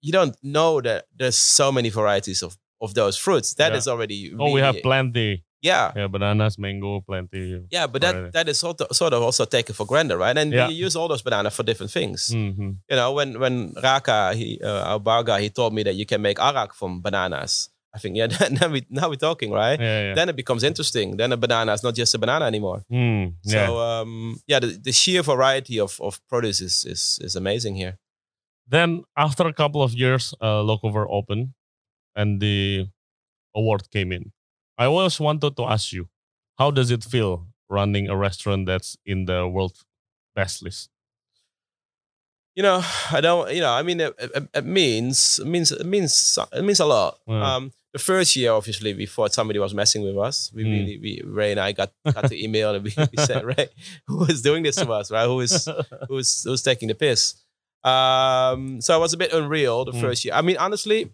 you 0.00 0.12
don't 0.12 0.36
know 0.42 0.80
that 0.80 1.06
there's 1.18 1.36
so 1.38 1.70
many 1.72 1.90
varieties 1.90 2.42
of 2.42 2.56
of 2.80 2.92
those 2.94 3.16
fruits. 3.18 3.54
That 3.54 3.74
is 3.74 3.88
already. 3.88 4.32
Oh, 4.38 4.52
we 4.52 4.60
have 4.60 4.76
plenty. 4.82 5.42
Yeah, 5.66 5.92
Yeah, 5.96 6.08
bananas, 6.08 6.58
mango, 6.58 7.00
plenty. 7.08 7.66
yeah, 7.76 7.86
but 7.92 8.02
Variety. 8.02 8.30
that 8.30 8.32
that 8.32 8.46
is 8.52 8.58
sort 8.58 8.80
of, 8.80 8.88
sort 8.96 9.12
of 9.16 9.20
also 9.22 9.44
taken 9.56 9.74
for 9.74 9.86
granted, 9.86 10.16
right? 10.24 10.36
And 10.38 10.52
Yeah. 10.52 10.68
you 10.70 10.86
use 10.86 10.94
all 10.98 11.08
those 11.08 11.22
bananas 11.28 11.54
for 11.56 11.64
different 11.66 11.92
things. 11.92 12.30
hmm 12.32 12.70
You 12.90 12.96
know, 13.00 13.10
when 13.18 13.38
when 13.42 13.54
Raka, 13.82 14.18
he 14.38 14.48
uh, 14.62 14.90
our 14.90 15.00
bar 15.00 15.22
guy, 15.24 15.40
he 15.46 15.50
told 15.50 15.72
me 15.76 15.82
that 15.84 15.94
you 16.00 16.06
can 16.06 16.20
make 16.22 16.38
arak 16.48 16.70
from 16.74 17.02
bananas. 17.02 17.70
I 17.96 17.98
think 17.98 18.16
yeah, 18.20 18.28
now 18.60 18.68
we 18.74 18.80
now 18.90 19.08
we're 19.10 19.24
talking, 19.28 19.50
right? 19.62 19.80
Yeah, 19.80 20.00
yeah. 20.06 20.14
Then 20.18 20.28
it 20.28 20.36
becomes 20.36 20.62
interesting. 20.62 21.16
Then 21.16 21.32
a 21.32 21.36
banana 21.36 21.72
is 21.72 21.82
not 21.82 21.94
just 21.98 22.14
a 22.14 22.18
banana 22.18 22.44
anymore. 22.44 22.80
Mm, 22.92 23.24
yeah. 23.42 23.66
So 23.66 23.78
um, 23.88 24.36
yeah, 24.50 24.60
the, 24.60 24.68
the 24.86 24.92
sheer 24.92 25.22
variety 25.22 25.80
of 25.80 25.96
of 26.00 26.20
produce 26.28 26.60
is 26.68 26.84
is 26.84 27.02
is 27.26 27.36
amazing 27.36 27.76
here. 27.82 27.94
then 28.68 28.90
after 29.14 29.46
a 29.48 29.52
couple 29.52 29.80
of 29.86 29.92
years, 29.94 30.34
uh, 30.46 30.60
Locavore 30.68 31.06
opened, 31.18 31.46
and 32.14 32.40
the 32.40 32.88
award 33.54 33.82
came 33.90 34.10
in. 34.16 34.32
I 34.78 34.86
always 34.86 35.18
wanted 35.20 35.56
to 35.56 35.64
ask 35.64 35.92
you, 35.92 36.08
how 36.58 36.70
does 36.70 36.90
it 36.90 37.04
feel 37.04 37.46
running 37.68 38.08
a 38.08 38.16
restaurant 38.16 38.66
that's 38.66 38.96
in 39.04 39.24
the 39.26 39.48
world 39.48 39.76
best 40.34 40.62
list? 40.62 40.90
you 42.54 42.62
know, 42.62 42.82
I 43.12 43.20
don't, 43.20 43.52
you 43.54 43.60
know, 43.60 43.70
I 43.70 43.82
mean, 43.82 44.00
it, 44.00 44.14
it, 44.18 44.48
it 44.54 44.64
means, 44.64 45.38
it 45.38 45.46
means, 45.46 45.72
it 45.72 45.84
means, 45.84 46.38
it 46.54 46.62
means 46.64 46.80
a 46.80 46.86
lot. 46.86 47.18
Um, 47.28 47.70
the 47.92 47.98
first 47.98 48.34
year, 48.34 48.52
obviously, 48.52 48.94
we 48.94 49.04
thought 49.04 49.34
somebody 49.34 49.58
was 49.58 49.74
messing 49.74 50.02
with 50.02 50.16
us. 50.16 50.50
We 50.54 50.64
Mm. 50.64 50.70
really, 50.72 50.98
we, 50.98 51.22
Ray 51.22 51.50
and 51.50 51.60
I 51.60 51.72
got, 51.72 51.92
got 52.14 52.30
the 52.30 52.42
email 52.44 52.74
and 52.74 52.82
we, 52.82 52.94
we 52.96 53.18
said, 53.18 53.44
Ray, 53.58 53.68
who 54.06 54.24
is 54.24 54.40
doing 54.40 54.62
this 54.62 54.76
to 54.76 54.90
us, 54.90 55.10
right? 55.10 55.26
Who 55.26 55.40
is, 55.40 55.68
who's, 56.08 56.44
who's 56.44 56.62
taking 56.62 56.88
the 56.88 56.94
piss? 56.94 57.34
Um, 57.84 58.80
so 58.80 58.96
it 58.96 59.00
was 59.00 59.12
a 59.12 59.18
bit 59.18 59.34
unreal 59.34 59.84
the 59.84 59.92
Mm. 59.92 60.00
first 60.00 60.24
year. 60.24 60.32
I 60.32 60.40
mean, 60.40 60.56
honestly, 60.56 61.10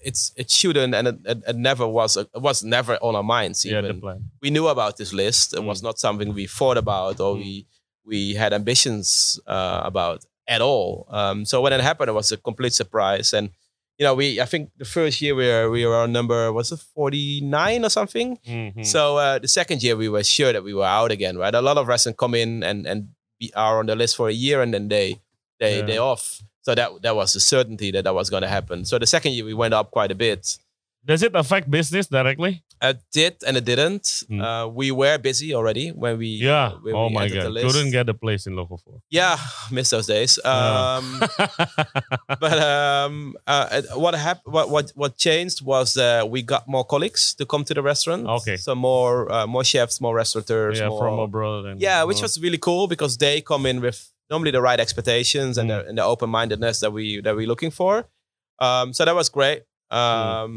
it's, 0.00 0.32
it 0.36 0.50
shouldn't, 0.50 0.94
and 0.94 1.08
it, 1.08 1.16
it, 1.24 1.38
it 1.48 1.56
never 1.56 1.86
was, 1.86 2.16
it 2.16 2.28
was 2.34 2.62
never 2.62 2.96
on 3.02 3.14
our 3.16 3.22
minds 3.22 3.64
yeah, 3.64 3.80
the 3.80 3.94
plan. 3.94 4.30
we 4.40 4.50
knew 4.50 4.68
about 4.68 4.96
this 4.96 5.12
list. 5.12 5.54
It 5.54 5.62
was 5.64 5.80
Mm. 5.80 5.84
not 5.84 5.98
something 5.98 6.34
we 6.34 6.46
thought 6.46 6.78
about 6.78 7.20
or 7.20 7.34
Mm. 7.36 7.38
we 7.44 7.66
we 8.04 8.34
had 8.34 8.52
ambitions 8.52 9.38
uh, 9.46 9.80
about 9.84 10.24
at 10.48 10.60
all. 10.60 11.06
Um, 11.10 11.44
so 11.44 11.60
when 11.60 11.72
it 11.72 11.80
happened, 11.80 12.08
it 12.10 12.14
was 12.14 12.32
a 12.32 12.36
complete 12.36 12.72
surprise. 12.72 13.32
And 13.32 13.50
you 13.98 14.04
know, 14.06 14.14
we 14.14 14.40
I 14.40 14.44
think 14.46 14.70
the 14.78 14.84
first 14.84 15.20
year 15.22 15.34
we 15.34 15.46
were 15.46 15.70
we 15.70 15.86
were 15.86 15.96
on 15.96 16.10
number 16.12 16.52
was 16.52 16.72
it 16.72 16.80
forty 16.94 17.40
nine 17.40 17.84
or 17.84 17.90
something. 17.90 18.38
Mhm. 18.46 18.84
So 18.84 19.16
uh, 19.18 19.38
the 19.38 19.48
second 19.48 19.82
year 19.82 19.96
we 19.96 20.08
were 20.08 20.24
sure 20.24 20.52
that 20.52 20.64
we 20.64 20.74
were 20.74 20.86
out 21.00 21.10
again. 21.12 21.36
Right, 21.38 21.54
a 21.54 21.60
lot 21.62 21.76
of 21.78 21.86
restaurants 21.86 22.18
come 22.18 22.34
in 22.34 22.62
and 22.64 22.86
and 22.86 23.08
be, 23.38 23.52
are 23.54 23.78
on 23.78 23.86
the 23.86 23.94
list 23.94 24.16
for 24.16 24.28
a 24.28 24.32
year 24.34 24.62
and 24.62 24.72
then 24.74 24.88
they 24.88 25.20
they 25.60 25.78
Yeah. 25.78 25.86
they 25.86 25.98
off. 25.98 26.42
So 26.62 26.74
that 26.74 26.90
that 27.02 27.14
was 27.16 27.34
a 27.36 27.40
certainty 27.40 27.90
that 27.92 28.04
that 28.04 28.14
was 28.14 28.30
going 28.30 28.42
to 28.42 28.48
happen. 28.48 28.84
So 28.84 28.98
the 28.98 29.06
second 29.06 29.32
year 29.32 29.44
we 29.44 29.54
went 29.54 29.74
up 29.74 29.90
quite 29.90 30.10
a 30.10 30.14
bit. 30.14 30.58
Does 31.04 31.24
it 31.24 31.34
affect 31.34 31.68
business 31.68 32.06
directly? 32.06 32.62
It 32.80 32.98
did 33.12 33.34
and 33.44 33.56
it 33.56 33.64
didn't. 33.64 34.02
Mm. 34.30 34.40
Uh, 34.40 34.68
we 34.68 34.92
were 34.92 35.18
busy 35.18 35.52
already 35.54 35.90
when 35.90 36.18
we 36.18 36.26
Yeah. 36.28 36.72
when 36.80 36.94
oh 36.94 37.08
we 37.08 37.14
my 37.14 37.28
god, 37.28 37.52
couldn't 37.54 37.90
get 37.90 38.08
a 38.08 38.14
place 38.14 38.46
in 38.46 38.54
Locavore. 38.54 39.00
Yeah, 39.10 39.36
miss 39.72 39.90
those 39.90 40.06
days. 40.06 40.38
Um, 40.44 41.20
but 42.40 42.58
um, 42.58 43.36
uh, 43.46 43.82
what 43.94 44.14
happened? 44.14 44.54
What, 44.54 44.70
what 44.70 44.90
what 44.94 45.16
changed 45.16 45.64
was 45.64 45.96
uh, 45.96 46.24
we 46.28 46.42
got 46.42 46.68
more 46.68 46.84
colleagues 46.84 47.34
to 47.34 47.46
come 47.46 47.64
to 47.64 47.74
the 47.74 47.82
restaurant. 47.82 48.26
Okay. 48.26 48.56
so 48.56 48.74
more 48.76 49.30
uh, 49.32 49.46
more 49.46 49.64
chefs, 49.64 50.00
more 50.00 50.14
restaurateurs. 50.14 50.78
yeah, 50.78 50.88
more, 50.88 51.00
from 51.00 51.18
abroad. 51.18 51.66
And, 51.66 51.80
yeah, 51.80 52.04
which 52.04 52.22
was 52.22 52.40
really 52.40 52.58
cool 52.58 52.86
because 52.86 53.16
they 53.18 53.40
come 53.40 53.66
in 53.66 53.80
with 53.80 54.11
normally 54.32 54.50
the 54.58 54.62
right 54.68 54.80
expectations 54.86 55.58
and, 55.58 55.66
Mm. 55.70 55.72
the, 55.74 55.88
and 55.88 55.96
the 55.98 56.04
open 56.12 56.30
mindedness 56.38 56.76
that 56.82 56.92
we 56.96 57.04
that 57.24 57.34
we're 57.38 57.46
looking 57.52 57.72
for. 57.80 57.92
Um, 58.66 58.86
so 58.96 59.04
that 59.04 59.14
was 59.14 59.28
great. 59.38 59.60
Mm. 59.92 59.96
Um, 59.96 60.52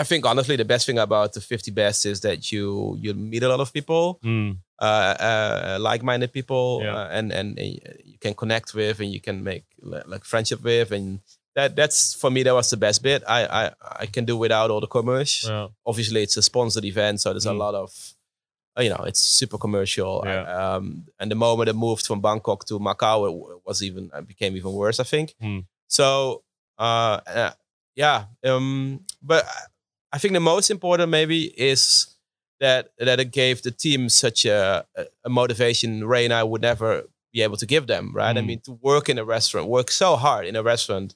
I 0.00 0.04
think 0.10 0.22
honestly 0.26 0.56
the 0.56 0.64
best 0.74 0.84
thing 0.86 0.98
about 0.98 1.32
the 1.34 1.40
50 1.40 1.70
best 1.82 2.04
is 2.12 2.20
that 2.26 2.38
you 2.52 2.96
you 3.04 3.14
meet 3.14 3.42
a 3.42 3.48
lot 3.48 3.60
of 3.60 3.72
people 3.72 4.02
mm, 4.22 4.50
uh, 4.88 5.14
uh, 5.28 5.78
like-minded 5.88 6.30
people 6.38 6.80
Yeah. 6.84 6.94
uh, 6.96 7.08
and, 7.18 7.32
and 7.38 7.48
and 7.58 7.70
you 8.12 8.18
can 8.24 8.34
connect 8.34 8.68
with 8.74 9.00
and 9.02 9.10
you 9.16 9.20
can 9.28 9.36
make 9.50 9.64
like 10.12 10.24
friendship 10.32 10.60
with 10.62 10.92
and 10.92 11.20
that 11.56 11.74
that's 11.74 12.00
for 12.20 12.30
me 12.30 12.40
that 12.44 12.54
was 12.60 12.68
the 12.70 12.76
best 12.86 13.02
bit 13.02 13.22
I 13.26 13.40
I, 13.60 13.62
I 14.04 14.06
can 14.14 14.24
do 14.26 14.36
without 14.44 14.68
all 14.72 14.80
the 14.86 14.92
commerce 14.98 15.32
yeah. 15.48 15.68
obviously 15.90 16.20
it's 16.26 16.36
a 16.36 16.42
sponsored 16.42 16.84
event 16.92 17.20
so 17.22 17.26
there's 17.32 17.46
Mm. 17.48 17.56
a 17.56 17.64
lot 17.64 17.74
of 17.84 17.88
uh, 17.90 18.17
you 18.78 18.88
know 18.90 19.02
it's 19.06 19.20
super 19.20 19.58
commercial 19.58 20.22
Yeah. 20.24 20.44
um, 20.76 21.06
and 21.18 21.30
the 21.30 21.34
moment 21.34 21.68
it 21.68 21.74
moved 21.76 22.06
from 22.06 22.20
Bangkok 22.20 22.64
to 22.66 22.78
Macau 22.78 23.28
it 23.28 23.60
was 23.66 23.82
even 23.82 24.10
it 24.14 24.26
became 24.26 24.56
even 24.56 24.72
worse 24.72 25.00
I 25.00 25.04
think 25.04 25.34
Mm. 25.42 25.64
so 25.88 26.42
uh, 26.78 27.20
uh, 27.26 27.50
yeah 27.96 28.24
um, 28.44 29.00
but 29.22 29.44
I 30.12 30.18
think 30.18 30.32
the 30.34 30.40
most 30.54 30.70
important 30.70 31.10
maybe 31.10 31.40
is 31.72 32.14
that 32.60 32.90
that 32.98 33.20
it 33.20 33.30
gave 33.32 33.62
the 33.62 33.70
team 33.70 34.08
such 34.08 34.44
a, 34.44 34.86
a- 34.96 35.28
motivation 35.28 36.04
Ray 36.04 36.24
and 36.24 36.32
I 36.34 36.42
would 36.44 36.62
never 36.62 37.04
be 37.32 37.42
able 37.42 37.56
to 37.58 37.66
give 37.66 37.86
them, 37.86 38.12
right? 38.14 38.36
I 38.36 38.40
Mm. 38.40 38.46
mean, 38.46 38.60
to 38.64 38.72
work 38.80 39.08
in 39.08 39.18
a 39.18 39.24
restaurant, 39.24 39.68
work 39.68 39.90
so 39.90 40.16
hard 40.16 40.46
in 40.46 40.56
a 40.56 40.62
restaurant 40.62 41.14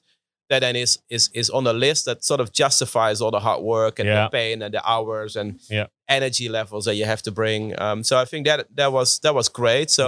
that 0.53 0.59
then 0.65 0.75
is 0.75 0.99
is 1.09 1.29
is 1.33 1.49
on 1.49 1.63
the 1.63 1.73
list 1.73 2.05
that 2.05 2.23
sort 2.23 2.39
of 2.41 2.47
justifies 2.61 3.21
all 3.21 3.31
the 3.31 3.39
hard 3.39 3.61
work 3.63 3.99
and 3.99 4.07
Yeah. 4.07 4.23
the 4.23 4.29
pain 4.29 4.61
and 4.61 4.73
the 4.73 4.81
hours 4.93 5.35
and 5.35 5.59
Yeah. 5.69 5.87
energy 6.07 6.47
levels 6.49 6.85
that 6.85 6.95
you 6.95 7.05
have 7.05 7.21
to 7.23 7.31
bring. 7.31 7.73
Um, 7.85 8.03
so 8.03 8.13
I 8.23 8.25
think 8.25 8.45
that 8.47 8.67
that 8.77 8.91
was 8.91 9.19
that 9.23 9.33
was 9.33 9.49
great. 9.49 9.89
So 9.91 10.05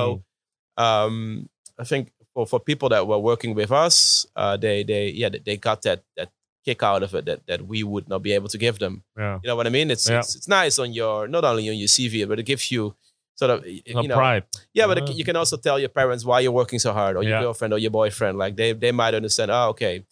Mm. 0.77 0.83
um, 0.83 1.49
I 1.79 1.83
think 1.83 2.11
for, 2.33 2.45
for 2.47 2.59
people 2.59 2.89
that 2.89 3.07
were 3.07 3.19
working 3.31 3.55
with 3.55 3.71
us, 3.71 4.25
uh, 4.35 4.57
they 4.57 4.83
they 4.83 5.09
yeah 5.21 5.29
they- 5.45 5.57
got 5.57 5.81
that 5.83 6.03
that 6.17 6.29
kick 6.65 6.81
out 6.83 7.03
of 7.03 7.13
it 7.13 7.25
that 7.25 7.39
that 7.47 7.61
we 7.67 7.83
would 7.83 8.07
not 8.09 8.21
be 8.23 8.33
able 8.37 8.49
to 8.49 8.57
give 8.57 8.77
them. 8.79 9.03
yeah. 9.17 9.39
You 9.43 9.47
know 9.49 9.55
what 9.55 9.67
I 9.67 9.69
mean? 9.69 9.91
It's 9.91 10.07
Yeah. 10.09 10.19
it's, 10.19 10.35
it's 10.35 10.47
nice 10.47 10.79
on 10.79 10.93
your 10.93 11.27
not 11.27 11.43
only 11.45 11.69
on 11.69 11.75
your 11.75 11.87
CV, 11.87 12.25
but 12.27 12.39
it 12.39 12.45
gives 12.45 12.71
you 12.71 12.95
sort 13.35 13.51
of 13.51 13.65
you 13.67 13.81
know 14.07 14.15
pride. 14.15 14.43
yeah, 14.73 14.87
but 14.87 14.97
you 15.19 15.23
can 15.25 15.35
also 15.35 15.57
tell 15.57 15.77
your 15.79 15.89
parents 15.99 16.23
why 16.25 16.39
you're 16.43 16.51
working 16.61 16.79
so 16.79 16.91
hard, 16.93 17.15
or 17.17 17.23
your 17.23 17.33
Yeah. 17.37 17.41
girlfriend, 17.45 17.73
or 17.73 17.77
your 17.79 17.91
boyfriend. 17.91 18.37
Like 18.43 18.55
they 18.55 18.73
they 18.73 18.91
might 18.91 19.13
understand. 19.13 19.51
Oh, 19.51 19.69
okay. 19.73 20.03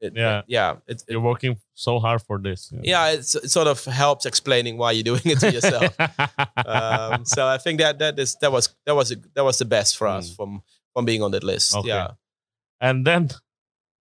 It- 0.00 0.12
Yeah. 0.16 0.42
yeah. 0.46 0.76
It, 0.86 1.02
it- 1.06 1.12
You're 1.12 1.20
working 1.20 1.56
so 1.74 1.98
hard 1.98 2.22
for 2.22 2.38
this. 2.38 2.72
yeah, 2.82 3.10
it's, 3.12 3.34
it 3.34 3.50
sort 3.50 3.66
of 3.66 3.84
helps 3.84 4.26
explaining 4.26 4.76
why 4.78 4.92
you're 4.92 5.02
doing 5.04 5.22
it 5.24 5.40
to 5.40 5.52
yourself. 5.52 5.94
um, 6.66 7.24
so 7.24 7.46
I 7.46 7.58
think 7.58 7.80
that 7.80 7.98
that 7.98 8.18
is 8.18 8.36
that 8.40 8.52
was 8.52 8.74
that 8.86 8.94
was 8.94 9.10
a, 9.12 9.16
that 9.34 9.44
was 9.44 9.58
the 9.58 9.64
best 9.64 9.96
for 9.96 10.06
us 10.08 10.30
Mm. 10.30 10.36
from 10.36 10.62
from 10.94 11.04
being 11.04 11.22
on 11.22 11.30
that 11.32 11.44
list. 11.44 11.74
Okay. 11.76 11.88
Yeah, 11.88 12.12
and 12.80 13.06
then 13.06 13.30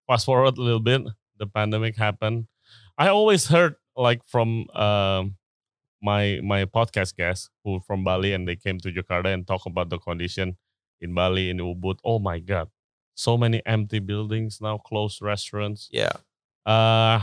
fast 0.07 0.25
forward 0.25 0.57
a 0.57 0.61
little 0.61 0.79
bit, 0.79 1.01
the 1.37 1.47
pandemic 1.47 1.95
happened. 1.97 2.47
I 2.97 3.07
always 3.09 3.47
heard 3.47 3.75
like 3.95 4.21
from 4.27 4.69
um, 4.71 5.35
my 6.01 6.39
my 6.43 6.65
podcast 6.65 7.15
guests 7.15 7.49
who 7.63 7.79
from 7.87 8.03
Bali 8.03 8.33
and 8.33 8.47
they 8.47 8.55
came 8.55 8.77
to 8.79 8.91
Jakarta 8.91 9.33
and 9.33 9.45
talk 9.47 9.65
about 9.65 9.89
the 9.89 9.97
condition 9.97 10.57
in 11.01 11.13
Bali 11.13 11.49
in 11.49 11.57
Ubud. 11.57 11.97
Oh 12.03 12.19
my 12.19 12.39
God, 12.39 12.69
so 13.15 13.37
many 13.37 13.61
empty 13.65 13.99
buildings 13.99 14.59
now, 14.61 14.77
closed 14.77 15.21
restaurants. 15.21 15.89
yeah, 15.91 16.13
Uh, 16.65 17.21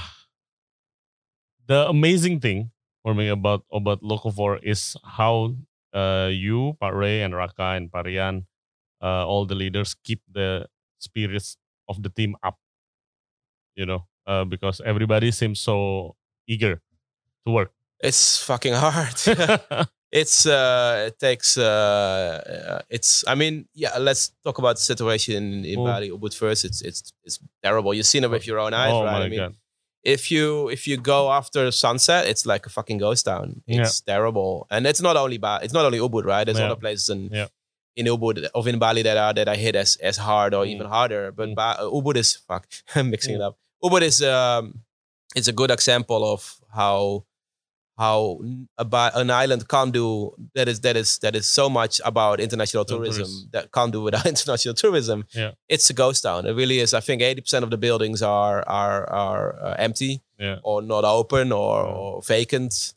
the 1.66 1.88
amazing 1.88 2.40
thing 2.40 2.70
for 3.02 3.14
me 3.14 3.28
about 3.28 3.64
about 3.72 4.00
4 4.02 4.58
is 4.62 4.96
how 5.04 5.54
uh, 5.94 6.28
you, 6.30 6.76
Pak 6.80 6.94
Ray, 6.94 7.22
and 7.22 7.34
Raka 7.34 7.74
and 7.78 7.90
Parian, 7.90 8.46
uh, 9.02 9.26
all 9.26 9.46
the 9.46 9.54
leaders 9.54 9.94
keep 9.94 10.20
the 10.30 10.66
spirits 10.98 11.56
of 11.88 12.02
the 12.02 12.10
team 12.10 12.36
up. 12.42 12.58
You 13.74 13.86
know, 13.86 14.06
uh, 14.26 14.44
because 14.44 14.80
everybody 14.84 15.30
seems 15.30 15.60
so 15.60 16.16
eager 16.46 16.82
to 17.46 17.50
work. 17.52 17.72
it's 18.02 18.42
fucking 18.42 18.74
hard. 18.74 19.16
it's 20.12 20.44
uh 20.46 21.04
it 21.08 21.18
takes 21.20 21.56
uh 21.56 21.62
uh, 22.72 22.82
it's 22.90 23.24
i 23.28 23.34
mean 23.34 23.66
yeah 23.74 23.96
let's 23.98 24.32
talk 24.44 24.58
about 24.58 24.74
the 24.76 24.82
situation 24.82 25.64
in, 25.64 25.78
Oh. 25.78 25.84
bali 25.84 26.10
ubud 26.10 26.34
first 26.34 26.64
it's 26.64 26.80
it's 26.82 27.12
it's 27.24 27.38
terrible 27.62 27.94
you've 27.94 28.06
seen 28.14 28.24
it 28.24 28.30
with 28.30 28.46
your 28.46 28.58
own 28.58 28.74
eyes 28.74 28.92
oh 28.92 29.04
right 29.04 29.22
i 29.22 29.28
mean 29.28 29.38
God! 29.38 29.54
if 30.02 30.30
you 30.32 30.68
if 30.76 30.82
you 30.88 30.96
go 30.96 31.30
after 31.30 31.70
sunset 31.70 32.26
it's 32.26 32.44
like 32.52 32.66
a 32.66 32.70
fucking 32.70 32.98
ghost 32.98 33.24
town 33.26 33.62
Yeah. 33.66 33.82
it's 33.82 34.00
terrible 34.00 34.66
and 34.70 34.86
it's 34.86 35.00
not 35.08 35.16
only 35.16 35.38
ba- 35.38 35.60
it's 35.62 35.74
not 35.78 35.84
only 35.84 35.98
ubud 35.98 36.24
right 36.24 36.44
there's 36.44 36.58
Yeah. 36.58 36.66
other 36.72 36.80
places 36.84 37.08
in 37.14 37.20
Yeah. 37.32 37.48
in 37.96 38.06
ubud 38.06 38.36
of 38.58 38.66
in 38.66 38.78
bali 38.84 39.02
that 39.02 39.16
are 39.24 39.32
that 39.38 39.48
i 39.48 39.56
hit 39.56 39.76
as 39.76 39.90
as 40.10 40.16
hard 40.16 40.54
or 40.54 40.64
Mm. 40.64 40.70
even 40.74 40.86
harder 40.96 41.24
but 41.38 41.48
Mm. 41.50 41.54
ba- 41.54 41.78
uh, 41.82 41.88
ubud 41.98 42.16
is 42.16 42.30
fuck 42.48 42.64
i'm 42.96 43.10
mixing 43.14 43.34
it 43.36 43.40
Mm. 43.42 43.46
up 43.48 43.54
ubud 43.86 44.02
is 44.10 44.22
um 44.22 44.64
it's 45.38 45.46
a 45.48 45.56
good 45.60 45.70
example 45.70 46.22
of 46.34 46.40
how 46.80 47.24
how 48.00 48.40
about 48.78 49.10
an 49.22 49.30
island 49.42 49.62
can't 49.68 49.92
do 49.92 50.06
that 50.54 50.68
is 50.72 50.78
that 50.80 50.96
is 50.96 51.18
that 51.18 51.34
is 51.40 51.46
so 51.58 51.68
much 51.68 52.00
about 52.12 52.40
international 52.40 52.84
The 52.84 52.94
tourism 52.94 53.28
that 53.54 53.64
can't 53.76 53.92
do 53.92 54.00
without 54.08 54.26
international 54.34 54.74
tourism. 54.82 55.18
Yeah. 55.40 55.50
it's 55.74 55.90
a 55.90 55.92
ghost 56.02 56.22
town. 56.22 56.46
It 56.46 56.54
really 56.60 56.78
is. 56.84 56.94
I 56.94 57.00
think 57.00 57.20
eighty 57.22 57.42
percent 57.42 57.62
of 57.64 57.70
the 57.70 57.76
buildings 57.86 58.22
are 58.22 58.58
are 58.66 59.00
are 59.24 59.44
uh, 59.66 59.74
empty 59.86 60.12
Yeah. 60.38 60.56
or 60.62 60.76
not 60.82 61.04
open 61.04 61.52
or, 61.52 61.74
Yeah. 61.84 61.92
or 62.00 62.22
vacant, 62.22 62.94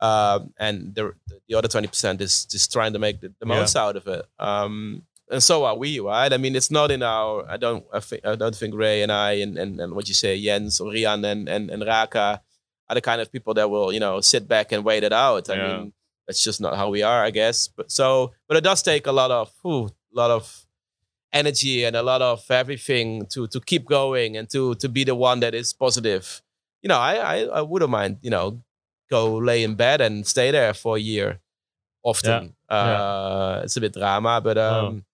um, 0.00 0.52
and 0.66 0.94
the 0.94 1.04
the 1.48 1.54
other 1.58 1.68
twenty 1.68 1.88
percent 1.88 2.20
is 2.20 2.44
just 2.54 2.72
trying 2.72 2.92
to 2.92 2.98
make 3.06 3.20
the, 3.22 3.32
the 3.40 3.46
most 3.46 3.74
out 3.76 3.96
of 3.96 4.06
it. 4.06 4.24
Um, 4.38 5.02
and 5.30 5.42
so 5.42 5.64
are 5.64 5.76
we, 5.76 5.98
right? 6.00 6.32
I 6.32 6.36
mean, 6.36 6.54
it's 6.54 6.70
not 6.70 6.90
in 6.90 7.02
our. 7.02 7.44
I 7.54 7.56
don't. 7.56 7.84
I, 7.92 8.00
think, 8.00 8.24
I 8.24 8.36
don't 8.36 8.54
think 8.54 8.74
Ray 8.74 9.02
and 9.02 9.10
I 9.10 9.32
and, 9.44 9.58
and, 9.58 9.80
and 9.80 9.94
what 9.96 10.06
you 10.08 10.14
say, 10.14 10.32
Jens 10.40 10.80
or 10.80 10.92
Rian 10.92 11.24
and, 11.24 11.48
and 11.48 11.70
and 11.70 11.82
Raka 11.84 12.40
are 12.88 12.94
the 12.94 13.00
kind 13.00 13.20
of 13.20 13.30
people 13.32 13.54
that 13.54 13.70
will, 13.70 13.92
you 13.92 14.00
know, 14.00 14.20
sit 14.20 14.46
back 14.48 14.72
and 14.72 14.84
wait 14.84 15.02
it 15.04 15.12
out. 15.12 15.48
I 15.50 15.54
Yeah. 15.54 15.78
mean, 15.78 15.92
that's 16.26 16.42
just 16.44 16.60
not 16.60 16.76
how 16.76 16.88
we 16.90 17.02
are, 17.02 17.24
I 17.24 17.30
guess. 17.30 17.68
But 17.68 17.90
so, 17.90 18.32
but 18.48 18.56
it 18.56 18.64
does 18.64 18.82
take 18.82 19.06
a 19.06 19.12
lot 19.12 19.30
of, 19.30 19.50
whew, 19.62 19.90
lot 20.12 20.30
of 20.30 20.66
energy 21.32 21.84
and 21.84 21.96
a 21.96 22.02
lot 22.02 22.22
of 22.22 22.48
everything 22.50 23.26
to 23.26 23.46
to 23.48 23.60
keep 23.60 23.84
going 23.86 24.36
and 24.36 24.48
to 24.50 24.74
to 24.76 24.88
be 24.88 25.04
the 25.04 25.14
one 25.14 25.40
that 25.40 25.54
is 25.54 25.72
positive. 25.72 26.42
You 26.82 26.88
know, 26.88 26.98
I 26.98 27.14
I, 27.16 27.36
I 27.58 27.60
wouldn't 27.62 27.90
mind, 27.90 28.18
you 28.22 28.30
know, 28.30 28.62
go 29.10 29.36
lay 29.36 29.64
in 29.64 29.74
bed 29.74 30.00
and 30.00 30.26
stay 30.26 30.50
there 30.50 30.74
for 30.74 30.96
a 30.96 31.00
year. 31.00 31.40
Often, 32.02 32.54
uh, 32.68 33.60
it's 33.64 33.76
a 33.76 33.80
bit 33.80 33.94
drama, 33.94 34.40
but 34.44 34.58
um, 34.58 35.04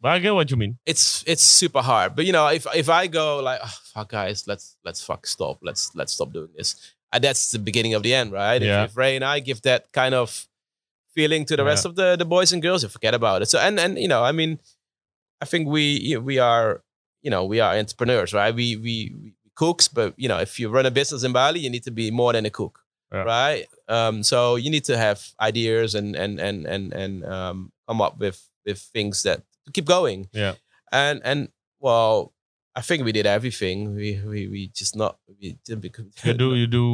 But 0.00 0.12
I 0.12 0.18
get 0.20 0.32
what 0.34 0.48
you 0.50 0.56
mean. 0.56 0.78
it's 0.86 1.24
it's 1.26 1.42
super 1.42 1.82
hard. 1.82 2.14
But 2.14 2.24
you 2.26 2.32
know, 2.32 2.46
if 2.46 2.64
if 2.74 2.88
I 2.88 3.08
go 3.08 3.40
like, 3.42 3.58
oh, 3.62 3.74
fuck, 3.92 4.08
guys, 4.10 4.46
let's 4.46 4.76
let's 4.84 5.02
fuck 5.02 5.26
stop, 5.26 5.58
let's 5.62 5.90
let's 5.96 6.12
stop 6.12 6.32
doing 6.32 6.50
this. 6.56 6.76
Uh, 7.12 7.18
that's 7.18 7.50
the 7.52 7.58
beginning 7.58 7.94
of 7.94 8.02
the 8.02 8.12
end, 8.14 8.32
right? 8.32 8.60
Yeah. 8.60 8.84
If, 8.84 8.90
if 8.90 8.96
Ray 8.96 9.16
and 9.16 9.24
I 9.24 9.40
give 9.40 9.62
that 9.62 9.90
kind 9.92 10.14
of 10.14 10.46
feeling 11.14 11.44
to 11.46 11.56
the 11.56 11.64
rest 11.64 11.84
of 11.86 11.94
the 11.96 12.16
the 12.16 12.24
boys 12.24 12.52
and 12.52 12.62
girls, 12.62 12.82
you 12.82 12.88
forget 12.88 13.14
about 13.14 13.42
it. 13.42 13.46
So 13.48 13.58
and 13.58 13.78
and 13.80 13.98
you 13.98 14.08
know, 14.08 14.22
I 14.22 14.32
mean, 14.32 14.58
I 15.40 15.46
think 15.46 15.68
we 15.68 16.16
we 16.16 16.38
are 16.38 16.82
you 17.22 17.30
know 17.30 17.44
we 17.44 17.60
are 17.60 17.74
entrepreneurs, 17.74 18.32
right? 18.34 18.54
We 18.54 18.76
we, 18.76 19.14
we 19.22 19.34
cooks, 19.54 19.88
but 19.88 20.14
you 20.16 20.28
know, 20.28 20.38
if 20.38 20.58
you 20.60 20.68
run 20.68 20.86
a 20.86 20.90
business 20.90 21.24
in 21.24 21.32
Bali, 21.32 21.60
you 21.60 21.70
need 21.70 21.82
to 21.84 21.90
be 21.90 22.10
more 22.10 22.32
than 22.32 22.46
a 22.46 22.50
cook, 22.50 22.78
Yeah. 23.12 23.22
right? 23.24 23.66
Um, 23.88 24.22
so 24.22 24.56
you 24.56 24.70
need 24.70 24.84
to 24.84 24.96
have 24.96 25.24
ideas 25.40 25.94
and 25.94 26.14
and 26.14 26.38
and 26.38 26.66
and 26.66 26.92
and 26.92 27.24
um, 27.24 27.72
come 27.88 28.00
up 28.02 28.18
with 28.20 28.38
with 28.66 28.78
things 28.92 29.22
that 29.22 29.42
keep 29.72 29.86
going 29.86 30.28
Yeah. 30.32 30.54
and 30.92 31.20
and 31.24 31.48
well 31.80 32.32
i 32.78 32.82
think 32.86 33.04
we 33.08 33.12
did 33.18 33.26
everything 33.26 33.76
we 33.98 34.08
we, 34.32 34.40
we 34.52 34.60
just 34.80 34.94
not 35.02 35.18
we 35.40 35.58
didn't 35.66 35.82
become 35.82 36.06
You 36.24 36.34
do 36.34 36.48
you 36.54 36.68
do 36.70 36.86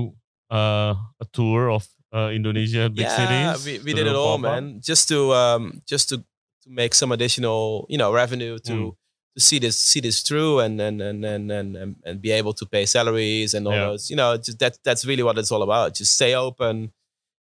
uh, 0.50 0.92
a 1.20 1.26
tour 1.36 1.70
of 1.76 1.84
uh, 2.16 2.30
Indonesia 2.38 2.88
big 2.88 3.04
yeah 3.06 3.18
cities. 3.18 3.66
we, 3.66 3.72
we 3.86 3.90
did 3.98 4.06
it 4.06 4.16
all 4.16 4.38
man 4.38 4.80
just 4.80 5.04
to 5.12 5.18
um 5.34 5.62
just 5.92 6.08
to 6.10 6.16
to 6.64 6.68
make 6.70 6.94
some 6.94 7.10
additional 7.12 7.86
you 7.92 7.98
know 8.00 8.10
revenue 8.22 8.56
to 8.70 8.72
Mm. 8.74 8.90
to 9.34 9.40
see 9.42 9.58
this 9.58 9.74
see 9.90 9.98
this 10.00 10.22
through 10.22 10.62
and 10.64 10.78
and 10.86 11.02
and 11.02 11.20
and 11.26 11.50
and, 11.50 11.70
and, 12.06 12.16
be 12.22 12.30
able 12.30 12.54
to 12.54 12.64
pay 12.74 12.86
salaries 12.86 13.50
and 13.56 13.66
all 13.66 13.74
Yeah. 13.74 13.90
those 13.90 14.06
you 14.10 14.14
know 14.20 14.38
just 14.38 14.58
that 14.62 14.78
that's 14.86 15.02
really 15.10 15.24
what 15.26 15.34
it's 15.42 15.50
all 15.50 15.64
about 15.66 15.98
just 15.98 16.12
stay 16.14 16.32
open 16.38 16.94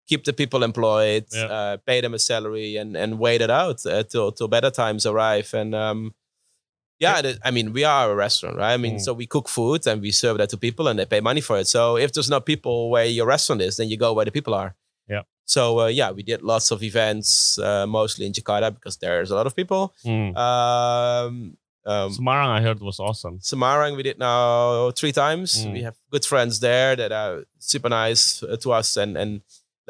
keep 0.07 0.23
the 0.23 0.31
people 0.31 0.63
employed 0.63 1.27
Yeah. 1.35 1.51
uh, 1.51 1.73
pay 1.83 1.99
them 1.99 2.15
a 2.15 2.21
salary 2.31 2.79
and 2.81 2.95
and 2.95 3.19
wait 3.19 3.41
it 3.43 3.51
out 3.51 3.83
uh, 3.85 4.03
till 4.07 4.31
till 4.31 4.47
better 4.47 4.71
times 4.71 5.03
arrive 5.05 5.51
and 5.53 5.75
um 5.75 6.15
yeah, 7.01 7.33
I 7.43 7.49
mean, 7.51 7.73
we 7.73 7.83
are 7.83 8.11
a 8.11 8.15
restaurant, 8.15 8.55
right? 8.61 8.73
I 8.73 8.77
mean, 8.77 8.95
Mm. 8.95 9.01
so 9.05 9.11
we 9.21 9.25
cook 9.35 9.47
food 9.49 9.81
and 9.89 9.97
we 10.05 10.11
serve 10.11 10.37
that 10.37 10.49
to 10.53 10.57
people 10.57 10.85
and 10.87 10.95
they 10.99 11.05
pay 11.15 11.19
money 11.29 11.41
for 11.41 11.55
it. 11.61 11.67
So 11.67 11.97
if 11.97 12.09
there's 12.13 12.29
no 12.29 12.39
people 12.39 12.75
where 12.93 13.05
your 13.17 13.25
restaurant 13.35 13.61
is, 13.67 13.73
then 13.77 13.87
you 13.91 13.97
go 13.97 14.13
where 14.13 14.25
the 14.29 14.31
people 14.39 14.53
are. 14.53 14.71
Yeah. 15.09 15.23
So 15.45 15.61
uh, 15.81 15.87
yeah, 15.99 16.11
we 16.17 16.23
did 16.23 16.39
lots 16.53 16.71
of 16.71 16.79
events, 16.83 17.57
uh, 17.59 17.85
mostly 17.99 18.23
in 18.27 18.33
Jakarta 18.33 18.69
because 18.73 18.95
there's 19.03 19.31
a 19.31 19.35
lot 19.35 19.47
of 19.49 19.53
people. 19.55 19.93
Mm. 20.05 20.37
Um, 20.37 21.57
um, 21.83 22.09
Semarang, 22.13 22.49
I 22.57 22.61
heard 22.61 22.79
was 22.79 22.99
awesome. 22.99 23.39
Semarang, 23.39 23.97
we 23.97 24.03
did 24.03 24.19
now 24.19 24.91
three 24.91 25.11
times. 25.11 25.65
Mm. 25.65 25.73
We 25.73 25.81
have 25.81 25.95
good 26.13 26.25
friends 26.31 26.59
there 26.59 26.95
that 26.95 27.11
are 27.11 27.43
super 27.57 27.89
nice 27.89 28.43
uh, 28.43 28.55
to 28.63 28.71
us 28.79 28.97
and 29.01 29.17
and 29.17 29.41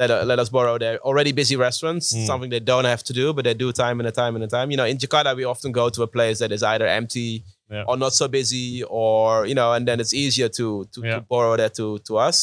let, 0.02 0.10
uh, 0.10 0.24
let 0.32 0.38
us 0.44 0.48
borrow 0.56 0.74
their 0.84 0.96
already 1.08 1.32
busy 1.40 1.56
restaurants. 1.66 2.06
Mm. 2.14 2.26
Something 2.30 2.50
they 2.56 2.64
don't 2.72 2.88
have 2.94 3.02
to 3.08 3.12
do, 3.20 3.26
but 3.36 3.42
they 3.46 3.54
do 3.64 3.68
time 3.84 3.96
and 4.00 4.06
a 4.12 4.14
time 4.22 4.34
and 4.36 4.44
a 4.48 4.50
time. 4.56 4.66
You 4.72 4.76
know, 4.80 4.88
in 4.92 4.96
Jakarta, 5.04 5.30
we 5.40 5.44
often 5.54 5.70
go 5.80 5.84
to 5.96 6.00
a 6.02 6.10
place 6.16 6.36
that 6.42 6.50
is 6.56 6.62
either 6.72 6.86
empty 7.00 7.30
Yeah. 7.72 7.84
or 7.88 7.96
not 8.04 8.12
so 8.20 8.26
busy, 8.28 8.68
or 9.02 9.46
you 9.50 9.56
know, 9.60 9.68
and 9.76 9.82
then 9.88 9.98
it's 10.02 10.14
easier 10.24 10.48
to 10.58 10.66
to, 10.92 10.98
Yeah. 11.06 11.14
to 11.16 11.20
borrow 11.34 11.54
that 11.62 11.72
to 11.78 11.86
to 12.08 12.12
us. 12.28 12.38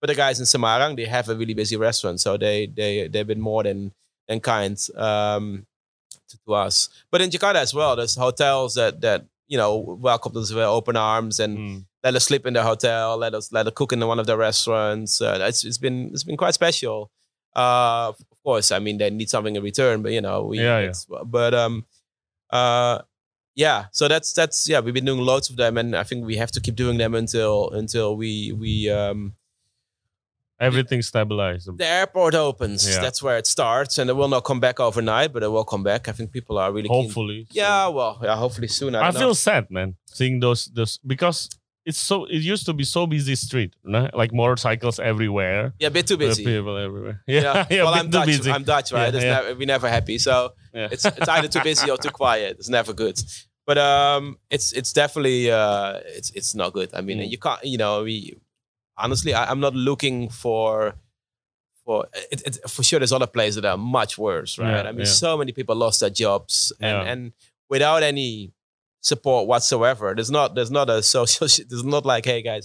But 0.00 0.08
the 0.10 0.16
guys 0.24 0.36
in 0.42 0.46
Semarang, 0.54 0.92
they 0.98 1.06
have 1.16 1.26
a 1.32 1.34
really 1.40 1.54
busy 1.62 1.76
restaurant, 1.88 2.18
so 2.24 2.30
they 2.44 2.66
they 2.78 2.92
they've 3.12 3.30
been 3.32 3.44
more 3.50 3.62
than 3.68 3.78
than 4.28 4.38
kind 4.52 4.74
um, 5.08 5.44
to, 6.28 6.34
to 6.44 6.50
us. 6.66 6.76
But 7.12 7.20
in 7.24 7.30
Jakarta 7.34 7.60
as 7.66 7.72
well, 7.78 7.92
there's 7.98 8.16
hotels 8.26 8.74
that 8.80 9.00
that 9.06 9.20
you 9.52 9.58
know 9.60 9.72
welcome 10.08 10.32
us 10.42 10.50
with 10.56 10.64
open 10.78 10.96
arms 10.96 11.38
and 11.44 11.52
Mm. 11.58 11.78
Let 12.04 12.14
us 12.14 12.24
sleep 12.24 12.46
in 12.46 12.54
the 12.54 12.62
hotel, 12.62 13.16
let 13.16 13.34
us 13.34 13.52
let 13.52 13.66
us 13.66 13.72
cook 13.76 13.92
in 13.92 14.06
one 14.06 14.18
of 14.18 14.26
the 14.26 14.36
restaurants. 14.36 15.20
Uh, 15.20 15.38
it's, 15.48 15.64
it's 15.64 15.78
been 15.78 16.10
it's 16.12 16.24
been 16.24 16.36
quite 16.36 16.54
special. 16.54 17.10
Uh, 17.54 18.08
of 18.10 18.42
course, 18.44 18.72
I 18.72 18.78
mean 18.78 18.98
they 18.98 19.10
need 19.10 19.30
something 19.30 19.54
in 19.56 19.62
return, 19.62 20.02
but 20.02 20.12
you 20.12 20.20
know 20.20 20.44
we. 20.44 20.58
Yeah, 20.60 20.80
yeah. 20.80 20.92
But 21.24 21.54
um, 21.54 21.84
uh, 22.50 23.00
yeah. 23.54 23.86
So 23.92 24.08
that's 24.08 24.32
that's 24.32 24.68
yeah. 24.68 24.80
We've 24.80 24.94
been 24.94 25.04
doing 25.04 25.20
loads 25.20 25.50
of 25.50 25.56
them, 25.56 25.76
and 25.78 25.94
I 25.94 26.02
think 26.02 26.24
we 26.26 26.36
have 26.36 26.50
to 26.52 26.60
keep 26.60 26.74
doing 26.76 26.98
them 26.98 27.14
until 27.14 27.70
until 27.70 28.16
we 28.16 28.52
we 28.52 28.88
um 28.90 29.34
Everything 30.60 31.02
stabilized. 31.02 31.68
the 31.76 31.84
airport 31.86 32.34
opens. 32.36 32.88
Yeah. 32.88 33.00
That's 33.00 33.20
where 33.20 33.36
it 33.36 33.48
starts, 33.48 33.98
and 33.98 34.08
it 34.08 34.12
will 34.12 34.28
not 34.28 34.44
come 34.44 34.60
back 34.60 34.78
overnight, 34.78 35.32
but 35.32 35.42
it 35.42 35.48
will 35.48 35.64
come 35.64 35.82
back. 35.82 36.08
I 36.08 36.12
think 36.12 36.30
people 36.30 36.56
are 36.56 36.70
really. 36.72 36.88
Hopefully. 36.88 37.46
So- 37.50 37.54
Yeah, 37.60 37.88
well, 37.88 38.20
yeah, 38.22 38.36
hopefully 38.36 38.68
soon. 38.68 38.94
I, 38.94 39.08
I 39.08 39.10
feel 39.10 39.34
sad, 39.34 39.70
man, 39.70 39.96
seeing 40.06 40.38
those 40.38 40.66
those 40.66 40.98
because 41.04 41.48
it's 41.84 41.98
so 41.98 42.24
it 42.26 42.42
used 42.42 42.66
to 42.66 42.72
be 42.72 42.84
so 42.84 43.06
busy 43.06 43.34
street, 43.34 43.74
like 43.84 44.32
motorcycles 44.32 44.98
everywhere, 45.00 45.72
yeah, 45.78 45.88
a 45.88 45.90
bit 45.90 46.06
too 46.06 46.16
busy. 46.16 46.44
people 46.44 46.76
everywhere. 46.76 47.22
Yeah, 47.26 47.40
Yeah, 47.42 47.66
yeah, 47.70 47.82
well, 47.84 47.94
I'm 47.94 48.10
Dutch. 48.10 48.26
busy. 48.26 48.50
I'm 48.50 48.64
Dutch, 48.64 48.92
right? 48.92 49.12
Yeah, 49.12 49.20
yeah. 49.20 49.30
Never, 49.40 49.54
we're 49.58 49.66
never 49.66 49.88
happy. 49.88 50.18
So 50.18 50.52
it's 50.72 51.04
it's 51.04 51.28
either 51.28 51.48
too 51.48 51.62
busy 51.62 51.90
or 51.90 51.96
too 51.98 52.10
quiet. 52.10 52.56
It's 52.58 52.68
never 52.68 52.92
good. 52.92 53.20
But 53.66 53.78
um, 53.78 54.38
it's 54.50 54.72
it's 54.72 54.92
definitely 54.92 55.50
uh, 55.50 56.00
it's 56.04 56.30
it's 56.30 56.54
not 56.54 56.72
good. 56.72 56.90
I 56.94 57.00
mean, 57.00 57.18
Mm. 57.18 57.30
you 57.30 57.38
can't. 57.38 57.62
You 57.64 57.78
know, 57.78 58.02
we 58.04 58.36
honestly, 58.96 59.34
I, 59.34 59.50
I'm 59.50 59.60
not 59.60 59.74
looking 59.74 60.28
for 60.30 60.94
for 61.84 62.06
it, 62.30 62.42
it, 62.46 62.70
for 62.70 62.82
sure, 62.82 62.98
there's 63.00 63.12
other 63.12 63.26
places 63.26 63.56
that 63.62 63.64
are 63.64 63.76
much 63.76 64.16
worse, 64.18 64.58
right? 64.58 64.86
I 64.86 64.92
mean, 64.92 65.06
so 65.06 65.36
many 65.36 65.52
people 65.52 65.74
lost 65.76 66.00
their 66.00 66.10
jobs, 66.10 66.72
and 66.80 67.08
and 67.08 67.32
without 67.68 68.02
any 68.02 68.52
support 69.02 69.46
whatsoever. 69.46 70.14
There's 70.16 70.30
not 70.30 70.54
there's 70.54 70.70
not 70.70 70.88
a 70.88 71.02
social. 71.16 71.46
There's 71.68 71.84
not 71.84 72.06
like, 72.06 72.24
hey 72.24 72.40
guys, 72.42 72.64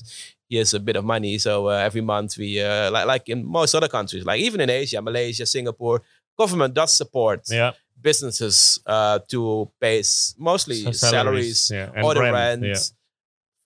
here's 0.50 0.74
a 0.74 0.80
bit 0.80 0.96
of 0.96 1.04
money. 1.04 1.38
So 1.40 1.68
uh, 1.68 1.74
every 1.90 2.02
month 2.02 2.38
we 2.38 2.62
uh, 2.62 2.90
like 2.92 3.06
like 3.06 3.28
in 3.30 3.44
most 3.46 3.76
other 3.76 3.90
countries, 3.90 4.24
like 4.26 4.40
even 4.40 4.62
in 4.62 4.70
Asia, 4.70 5.02
Malaysia, 5.02 5.46
Singapore, 5.46 6.02
government 6.40 6.74
does 6.74 6.94
support 6.94 7.42
Yeah. 7.50 7.74
businesses 8.00 8.80
uh, 8.86 9.20
to 9.30 9.70
pay 9.82 10.02
mostly 10.38 10.76
So 10.84 10.92
salaries, 10.94 11.70
Yeah. 11.74 11.92
And 11.96 12.06
or 12.06 12.14
the 12.14 12.22
rent. 12.22 12.34
rent. 12.36 12.64
Yeah. 12.64 12.82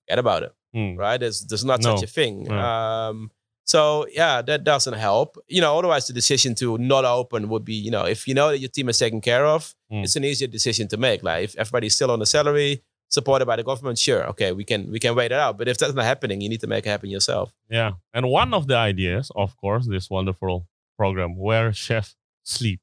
Forget 0.08 0.20
about 0.20 0.44
it, 0.44 0.54
Hmm. 0.74 0.96
right? 0.98 1.20
There's 1.20 1.46
there's 1.48 1.66
not 1.66 1.82
No. 1.84 1.96
such 1.96 2.04
a 2.10 2.12
thing. 2.12 2.44
No. 2.44 2.58
Um, 2.58 3.32
so 3.66 4.06
yeah, 4.12 4.42
that 4.42 4.64
doesn't 4.64 4.94
help. 4.96 5.38
You 5.48 5.62
know, 5.62 5.78
otherwise 5.78 6.08
the 6.08 6.14
decision 6.14 6.56
to 6.56 6.78
not 6.78 7.06
open 7.06 7.50
would 7.50 7.64
be, 7.66 7.76
you 7.76 7.92
know, 7.92 8.06
if 8.06 8.28
you 8.28 8.34
know 8.34 8.50
that 8.50 8.60
your 8.60 8.70
team 8.70 8.90
is 8.90 8.98
taken 9.00 9.22
care 9.22 9.46
of, 9.46 9.74
Mm. 9.92 10.04
it's 10.04 10.16
an 10.16 10.24
easier 10.24 10.48
decision 10.48 10.88
to 10.88 10.98
make. 10.98 11.22
Like 11.24 11.44
if 11.46 11.56
everybody's 11.58 11.94
still 11.96 12.12
on 12.12 12.20
the 12.20 12.26
salary, 12.26 12.82
supported 13.10 13.46
by 13.46 13.58
the 13.58 13.64
government, 13.64 14.00
sure, 14.00 14.26
okay, 14.30 14.52
we 14.54 14.64
can 14.64 14.90
we 14.90 15.00
can 15.00 15.16
wait 15.16 15.32
it 15.34 15.38
out. 15.38 15.58
But 15.58 15.68
if 15.68 15.78
that's 15.78 15.94
not 15.94 16.06
happening, 16.06 16.40
you 16.42 16.50
need 16.50 16.62
to 16.62 16.68
make 16.68 16.86
it 16.86 16.90
happen 16.90 17.10
yourself. 17.10 17.52
Yeah. 17.70 17.92
And 18.14 18.30
one 18.30 18.54
of 18.54 18.68
the 18.68 18.76
ideas, 18.78 19.32
of 19.36 19.56
course, 19.58 19.86
this 19.88 20.10
wonderful 20.10 20.66
program 20.98 21.36
where 21.38 21.74
chefs 21.74 22.16
sleep. 22.44 22.80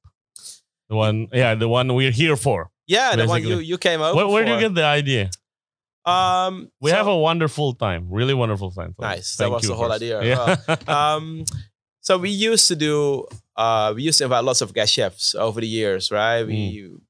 The 0.90 0.96
one, 0.96 1.28
yeah, 1.32 1.54
the 1.54 1.68
one 1.68 1.94
we're 1.94 2.10
here 2.10 2.36
for. 2.36 2.70
Yeah, 2.86 3.16
the 3.16 3.26
one 3.26 3.42
you 3.42 3.58
you 3.58 3.76
came 3.78 4.00
over. 4.00 4.16
Where, 4.16 4.28
where 4.28 4.44
do 4.44 4.52
you 4.52 4.60
get 4.60 4.74
the 4.74 4.84
idea? 4.84 5.30
Um, 6.08 6.70
We 6.80 6.90
so- 6.90 6.96
have 6.96 7.06
a 7.06 7.16
wonderful 7.16 7.74
time, 7.74 8.08
really 8.10 8.34
wonderful 8.34 8.70
time. 8.70 8.94
Nice. 8.98 9.36
That 9.36 9.44
thank 9.44 9.54
was 9.54 9.62
you 9.64 9.68
the 9.70 9.74
whole 9.76 9.88
first. 9.90 10.02
idea. 10.02 10.22
Yeah. 10.24 10.56
um, 10.86 11.44
so 12.00 12.16
we 12.18 12.30
used 12.30 12.68
to 12.68 12.76
do 12.76 13.26
uh, 13.56 13.92
we 13.96 14.02
used 14.08 14.18
to 14.18 14.24
invite 14.24 14.44
lots 14.44 14.60
of 14.60 14.72
guest 14.72 14.92
chefs 14.94 15.34
over 15.34 15.60
the 15.60 15.66
years, 15.68 16.10
right? 16.10 16.42
We 16.46 16.58
Mm. 16.88 17.00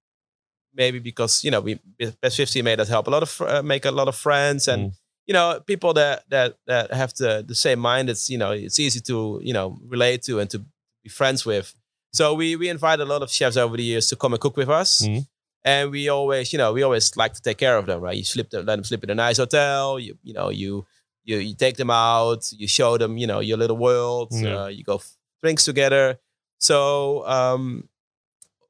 maybe 0.74 0.98
because 0.98 1.44
you 1.44 1.50
know 1.50 1.60
we 1.60 1.78
best 2.22 2.36
fifty 2.36 2.62
made 2.62 2.80
us 2.80 2.88
help 2.88 3.06
a 3.06 3.10
lot 3.10 3.22
of 3.22 3.40
uh, 3.40 3.62
make 3.62 3.84
a 3.84 3.90
lot 3.90 4.08
of 4.08 4.16
friends 4.16 4.68
and 4.68 4.90
Mm. 4.90 4.96
you 5.26 5.34
know 5.34 5.60
people 5.66 5.92
that 5.94 6.24
that 6.30 6.56
that 6.66 6.90
have 6.92 7.12
the 7.14 7.44
the 7.46 7.54
same 7.54 7.80
mind. 7.80 8.08
It's 8.10 8.28
you 8.30 8.38
know 8.38 8.52
it's 8.52 8.78
easy 8.80 9.00
to 9.02 9.40
you 9.42 9.52
know 9.52 9.78
relate 9.94 10.22
to 10.26 10.40
and 10.40 10.48
to 10.50 10.58
be 11.04 11.10
friends 11.10 11.44
with. 11.46 11.74
So 12.12 12.34
we 12.34 12.56
we 12.56 12.68
invite 12.70 13.00
a 13.00 13.04
lot 13.04 13.22
of 13.22 13.30
chefs 13.30 13.56
over 13.56 13.76
the 13.76 13.84
years 13.84 14.08
to 14.08 14.16
come 14.16 14.32
and 14.34 14.40
cook 14.40 14.56
with 14.56 14.68
us. 14.70 15.02
Mm. 15.02 15.26
And 15.64 15.90
we 15.90 16.08
always, 16.08 16.52
you 16.52 16.58
know, 16.58 16.72
we 16.72 16.82
always 16.82 17.16
like 17.16 17.34
to 17.34 17.42
take 17.42 17.58
care 17.58 17.76
of 17.76 17.86
them, 17.86 18.00
right? 18.00 18.16
You 18.16 18.24
sleep, 18.24 18.50
them, 18.50 18.64
let 18.66 18.76
them 18.76 18.84
sleep 18.84 19.04
in 19.04 19.10
a 19.10 19.14
nice 19.14 19.38
hotel. 19.38 19.98
You, 19.98 20.16
you 20.22 20.32
know, 20.32 20.48
you 20.50 20.86
you 21.24 21.38
you 21.38 21.54
take 21.54 21.76
them 21.76 21.90
out, 21.90 22.50
you 22.56 22.68
show 22.68 22.96
them, 22.96 23.18
you 23.18 23.26
know, 23.26 23.40
your 23.40 23.58
little 23.58 23.76
world. 23.76 24.28
Yeah. 24.32 24.64
Uh, 24.64 24.66
you 24.68 24.84
go 24.84 25.02
drinks 25.42 25.64
together. 25.64 26.18
So 26.58 27.26
um, 27.26 27.88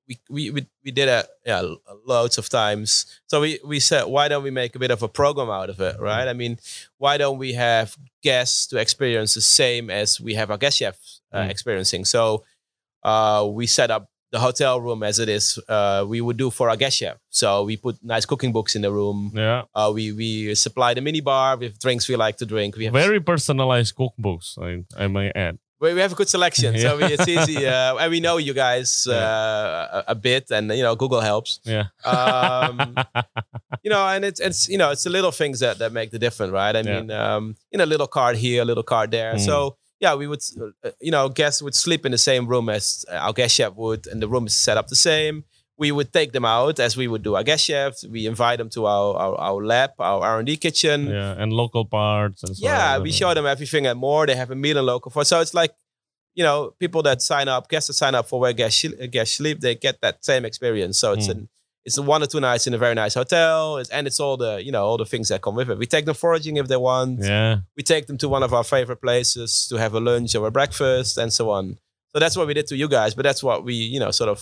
we, 0.08 0.18
we 0.30 0.50
we 0.50 0.66
we 0.84 0.90
did 0.90 1.08
it, 1.08 1.26
yeah, 1.44 1.60
lo- 1.60 1.80
loads 2.06 2.38
of 2.38 2.48
times. 2.48 3.06
So 3.26 3.40
we 3.42 3.60
we 3.64 3.78
said, 3.80 4.04
why 4.04 4.28
don't 4.28 4.42
we 4.42 4.50
make 4.50 4.74
a 4.74 4.78
bit 4.78 4.90
of 4.90 5.02
a 5.02 5.08
program 5.08 5.50
out 5.50 5.68
of 5.70 5.80
it, 5.80 6.00
right? 6.00 6.26
I 6.26 6.32
mean, 6.32 6.58
why 6.96 7.18
don't 7.18 7.38
we 7.38 7.52
have 7.52 7.96
guests 8.22 8.66
to 8.68 8.78
experience 8.78 9.34
the 9.34 9.40
same 9.42 9.90
as 9.90 10.20
we 10.20 10.34
have 10.34 10.50
our 10.50 10.58
guest 10.58 10.78
chefs 10.78 11.20
uh, 11.32 11.42
Mm. 11.42 11.50
experiencing? 11.50 12.04
So 12.06 12.44
uh, 13.02 13.46
we 13.50 13.66
set 13.66 13.90
up 13.90 14.10
the 14.30 14.38
hotel 14.40 14.80
room 14.80 15.02
as 15.02 15.18
it 15.18 15.28
is. 15.28 15.58
Uh, 15.68 16.04
we 16.06 16.20
would 16.20 16.36
do 16.36 16.50
for 16.50 16.68
our 16.70 16.76
guest 16.76 16.98
chef. 16.98 17.16
So 17.30 17.64
we 17.64 17.76
put 17.76 17.96
nice 18.02 18.26
cooking 18.26 18.52
books 18.52 18.74
in 18.76 18.82
the 18.82 18.90
room. 18.92 19.32
yeah. 19.34 19.62
Uh, 19.74 19.90
we 19.94 20.12
we 20.12 20.54
supply 20.54 20.94
the 20.94 21.00
mini 21.00 21.20
bar 21.20 21.56
with 21.56 21.78
drinks 21.78 22.08
we 22.08 22.16
like 22.16 22.36
to 22.38 22.46
drink. 22.46 22.76
We 22.76 22.84
have 22.86 22.92
Very 22.94 23.20
personalized 23.20 23.94
cookbooks, 23.96 24.58
I, 24.58 24.84
I 25.02 25.06
may 25.08 25.30
add. 25.34 25.58
we, 25.80 25.94
we 25.94 26.00
have 26.00 26.12
a 26.12 26.16
good 26.16 26.28
selection, 26.28 26.76
so 26.78 26.96
we, 26.98 27.04
it's 27.04 27.28
easy. 27.28 27.64
Uh, 27.66 27.96
and 28.00 28.10
we 28.10 28.20
know 28.20 28.36
you 28.36 28.52
guys 28.52 29.06
uh, 29.06 29.12
Yeah. 29.12 30.00
a, 30.00 30.12
a 30.12 30.14
bit, 30.14 30.50
and 30.50 30.64
you 30.78 30.82
know 30.82 30.94
Google 30.96 31.20
helps. 31.20 31.60
Yeah. 31.64 31.84
Um, 32.04 32.96
you 33.84 33.90
know, 33.90 34.06
and 34.08 34.24
it's 34.24 34.40
it's 34.40 34.68
you 34.68 34.78
know 34.78 34.90
it's 34.90 35.04
the 35.04 35.10
little 35.10 35.30
things 35.32 35.60
that 35.60 35.78
that 35.78 35.92
make 35.92 36.10
the 36.10 36.18
difference, 36.18 36.52
right? 36.52 36.74
I 36.76 36.80
Yeah. 36.80 37.00
mean, 37.00 37.10
um, 37.10 37.56
you 37.70 37.78
know, 37.78 37.84
little 37.84 38.06
card 38.08 38.36
here, 38.36 38.62
a 38.62 38.64
little 38.64 38.82
card 38.82 39.10
there. 39.10 39.34
Mm. 39.34 39.40
So 39.44 39.76
yeah, 40.00 40.14
we 40.14 40.26
would, 40.26 40.40
uh, 40.84 40.90
you 41.00 41.10
know, 41.10 41.28
guests 41.28 41.60
would 41.62 41.74
sleep 41.74 42.06
in 42.06 42.12
the 42.12 42.18
same 42.18 42.46
room 42.46 42.68
as 42.68 43.04
our 43.10 43.32
guest 43.32 43.56
chef 43.56 43.74
would, 43.74 44.06
and 44.06 44.22
the 44.22 44.28
room 44.28 44.46
is 44.46 44.54
set 44.54 44.76
up 44.76 44.88
the 44.88 44.96
same. 44.96 45.44
We 45.76 45.92
would 45.92 46.12
take 46.12 46.32
them 46.32 46.44
out 46.44 46.80
as 46.80 46.96
we 46.96 47.06
would 47.06 47.22
do 47.22 47.36
our 47.36 47.44
guest 47.44 47.64
chefs. 47.66 48.04
We 48.06 48.26
invite 48.26 48.58
them 48.58 48.68
to 48.70 48.86
our 48.86 49.14
our, 49.16 49.34
our 49.48 49.64
lab, 49.64 49.90
our 50.00 50.20
R 50.22 50.38
and 50.38 50.46
D 50.46 50.56
kitchen. 50.56 51.06
yeah. 51.06 51.34
And 51.40 51.52
Locaparts 51.52 52.42
and 52.44 52.56
so 52.56 52.64
Yeah, 52.68 52.96
on. 52.96 53.02
we 53.02 53.12
show 53.12 53.32
them 53.34 53.46
everything 53.46 53.86
and 53.86 53.98
more. 53.98 54.26
They 54.26 54.34
have 54.36 54.50
a 54.50 54.56
meal 54.56 54.76
and 54.78 54.88
Locavore. 54.88 55.24
So 55.24 55.40
it's 55.40 55.54
like, 55.54 55.72
you 56.34 56.42
know, 56.44 56.74
people 56.80 57.02
that 57.04 57.22
sign 57.22 57.46
up, 57.48 57.68
guests 57.68 57.86
that 57.88 57.94
sign 57.94 58.14
up 58.16 58.28
for 58.28 58.40
where 58.40 58.52
guests, 58.52 58.84
guests 59.10 59.36
sleep, 59.36 59.60
they 59.60 59.74
get 59.76 60.00
that 60.00 60.24
same 60.24 60.44
experience. 60.44 60.98
So 60.98 61.12
it's 61.12 61.28
Mm. 61.28 61.30
an 61.32 61.48
it's 61.88 61.98
a 61.98 62.02
one 62.14 62.22
or 62.22 62.26
two 62.32 62.40
nights 62.50 62.66
in 62.68 62.72
a 62.74 62.78
very 62.86 62.94
nice 63.02 63.14
hotel, 63.20 63.78
it's, 63.80 63.90
and 63.96 64.06
it's 64.08 64.20
all 64.24 64.36
the 64.44 64.52
you 64.66 64.72
know 64.74 64.84
all 64.88 64.98
the 65.04 65.10
things 65.12 65.26
that 65.30 65.40
come 65.46 65.56
with 65.60 65.68
it. 65.72 65.78
We 65.84 65.86
take 65.86 66.04
them 66.08 66.14
foraging 66.24 66.54
if 66.62 66.66
they 66.68 66.76
want. 66.90 67.12
Yeah. 67.34 67.52
We 67.78 67.82
take 67.82 68.04
them 68.08 68.18
to 68.22 68.28
one 68.36 68.42
of 68.48 68.52
our 68.56 68.64
favorite 68.76 69.00
places 69.06 69.50
to 69.70 69.74
have 69.84 69.92
a 70.00 70.02
lunch 70.10 70.34
or 70.36 70.46
a 70.46 70.50
breakfast 70.58 71.12
and 71.22 71.30
so 71.38 71.44
on. 71.58 71.64
So 72.12 72.16
that's 72.22 72.36
what 72.38 72.46
we 72.46 72.54
did 72.58 72.66
to 72.68 72.76
you 72.82 72.88
guys, 72.98 73.14
but 73.16 73.24
that's 73.28 73.42
what 73.48 73.58
we 73.68 73.74
you 73.94 74.00
know 74.02 74.10
sort 74.20 74.30
of 74.34 74.38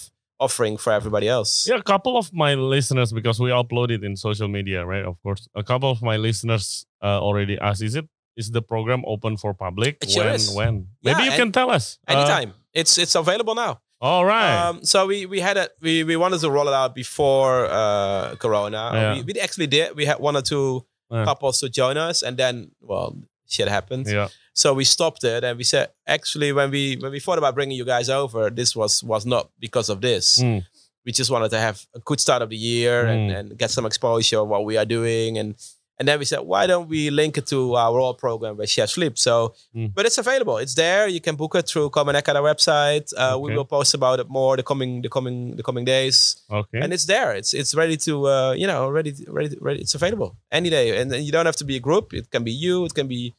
offering 0.46 0.76
for 0.76 0.92
everybody 0.92 1.28
else. 1.37 1.66
Yeah, 1.68 1.76
a 1.76 1.82
couple 1.92 2.14
of 2.18 2.26
my 2.44 2.52
listeners, 2.74 3.11
because 3.18 3.40
we 3.44 3.50
upload 3.50 3.90
it 3.96 4.02
in 4.04 4.16
social 4.28 4.48
media, 4.48 4.85
right? 4.92 5.04
Of 5.04 5.16
course, 5.22 5.42
a 5.54 5.62
couple 5.70 5.90
of 5.90 6.02
my 6.11 6.16
listeners 6.26 6.85
uh, 7.02 7.18
already 7.26 7.56
asked, 7.68 7.82
"Is 7.82 7.94
it 7.94 8.06
is 8.37 8.50
the 8.50 8.62
program 8.62 9.02
open 9.06 9.37
for 9.37 9.54
public? 9.54 9.92
It 10.02 10.11
when? 10.16 10.40
When? 10.59 10.74
Yeah, 11.00 11.14
Maybe 11.14 11.24
you 11.30 11.37
can 11.40 11.52
tell 11.52 11.70
us 11.70 11.98
Uh, 12.09 12.12
Anytime. 12.14 12.50
it's 12.80 12.98
it's 12.98 13.14
available 13.14 13.54
now. 13.54 13.72
All 14.07 14.25
right. 14.25 14.51
Um, 14.69 14.85
so 14.85 15.07
we 15.07 15.27
we 15.27 15.38
had 15.40 15.57
it. 15.57 15.71
We 15.81 16.05
we 16.05 16.16
wanted 16.16 16.40
to 16.40 16.51
roll 16.51 16.69
it 16.69 16.75
out 16.75 16.95
before 16.95 17.66
uh, 17.81 18.35
Corona. 18.42 18.83
Yeah. 18.95 19.14
We, 19.14 19.23
we 19.33 19.40
actually 19.47 19.66
did. 19.77 19.97
We 19.97 20.05
had 20.11 20.19
one 20.29 20.37
or 20.40 20.42
two 20.53 20.85
Yeah. 21.11 21.25
couples 21.31 21.61
to 21.61 21.69
join 21.81 21.97
us, 22.09 22.23
and 22.27 22.37
then 22.37 22.71
well, 22.81 23.14
shit 23.55 23.69
happened. 23.69 24.07
yeah. 24.09 24.29
So 24.55 24.75
we 24.75 24.85
stopped 24.85 25.23
it, 25.25 25.45
and 25.45 25.55
we 25.59 25.64
said 25.64 25.87
actually 26.07 26.51
when 26.59 26.69
we 26.71 26.97
when 27.03 27.12
we 27.12 27.21
thought 27.21 27.38
about 27.38 27.55
bringing 27.55 27.77
you 27.81 27.85
guys 27.95 28.09
over, 28.09 28.51
this 28.51 28.75
was 28.81 29.03
was 29.05 29.25
not 29.25 29.45
because 29.61 29.88
of 29.92 29.99
this. 30.01 30.27
Mm. 30.42 30.62
We 31.07 31.12
just 31.12 31.31
wanted 31.31 31.51
to 31.51 31.59
have 31.59 31.77
a 31.95 32.01
good 32.09 32.19
start 32.21 32.42
of 32.42 32.49
the 32.51 32.57
year 32.57 33.07
and, 33.07 33.31
Mm. 33.31 33.37
and 33.38 33.47
get 33.59 33.71
some 33.71 33.87
exposure 33.87 34.40
of 34.42 34.49
what 34.49 34.64
we 34.69 34.77
are 34.81 34.87
doing 34.99 35.38
and. 35.38 35.55
And 35.98 36.06
then 36.06 36.18
we 36.18 36.26
said, 36.26 36.40
why 36.40 36.66
don't 36.66 36.88
we 36.88 37.09
link 37.11 37.38
it 37.38 37.46
to 37.46 37.74
our 37.74 37.98
old 37.98 38.18
program 38.18 38.59
where 38.59 38.66
Chef 38.66 38.90
Sleep? 38.90 39.16
So, 39.18 39.54
Mm. 39.74 39.94
but 39.94 40.04
it's 40.04 40.18
available. 40.18 40.59
It's 40.59 40.74
there. 40.74 41.09
You 41.09 41.20
can 41.20 41.37
book 41.37 41.54
it 41.54 41.66
through 41.66 41.88
Common 41.90 42.14
Ecada 42.16 42.42
website. 42.50 43.12
Uh, 43.16 43.38
We 43.38 43.56
will 43.56 43.64
post 43.64 43.94
about 43.94 44.20
it 44.20 44.28
more 44.28 44.56
the 44.56 44.62
coming 44.62 45.00
the 45.02 45.09
coming 45.09 45.56
the 45.56 45.62
coming 45.62 45.85
days 45.87 46.37
Okay. 46.50 46.80
and 46.82 46.92
it's 46.92 47.06
there. 47.06 47.30
It's 47.40 47.54
it's 47.54 47.72
ready 47.74 47.96
to 48.06 48.12
uh, 48.28 48.52
you 48.61 48.66
know 48.66 48.90
ready 48.90 49.12
ready 49.26 49.56
ready. 49.61 49.80
It's 49.80 49.94
available 49.94 50.37
any 50.52 50.68
day, 50.70 50.87
and, 51.00 51.12
and 51.14 51.24
you 51.26 51.32
don't 51.32 51.46
have 51.46 51.56
to 51.62 51.64
be 51.72 51.76
a 51.76 51.80
group. 51.88 52.12
It 52.12 52.30
can 52.30 52.44
be 52.44 52.52
you. 52.52 52.85
It 52.85 52.92
can 52.94 53.09
be 53.09 53.32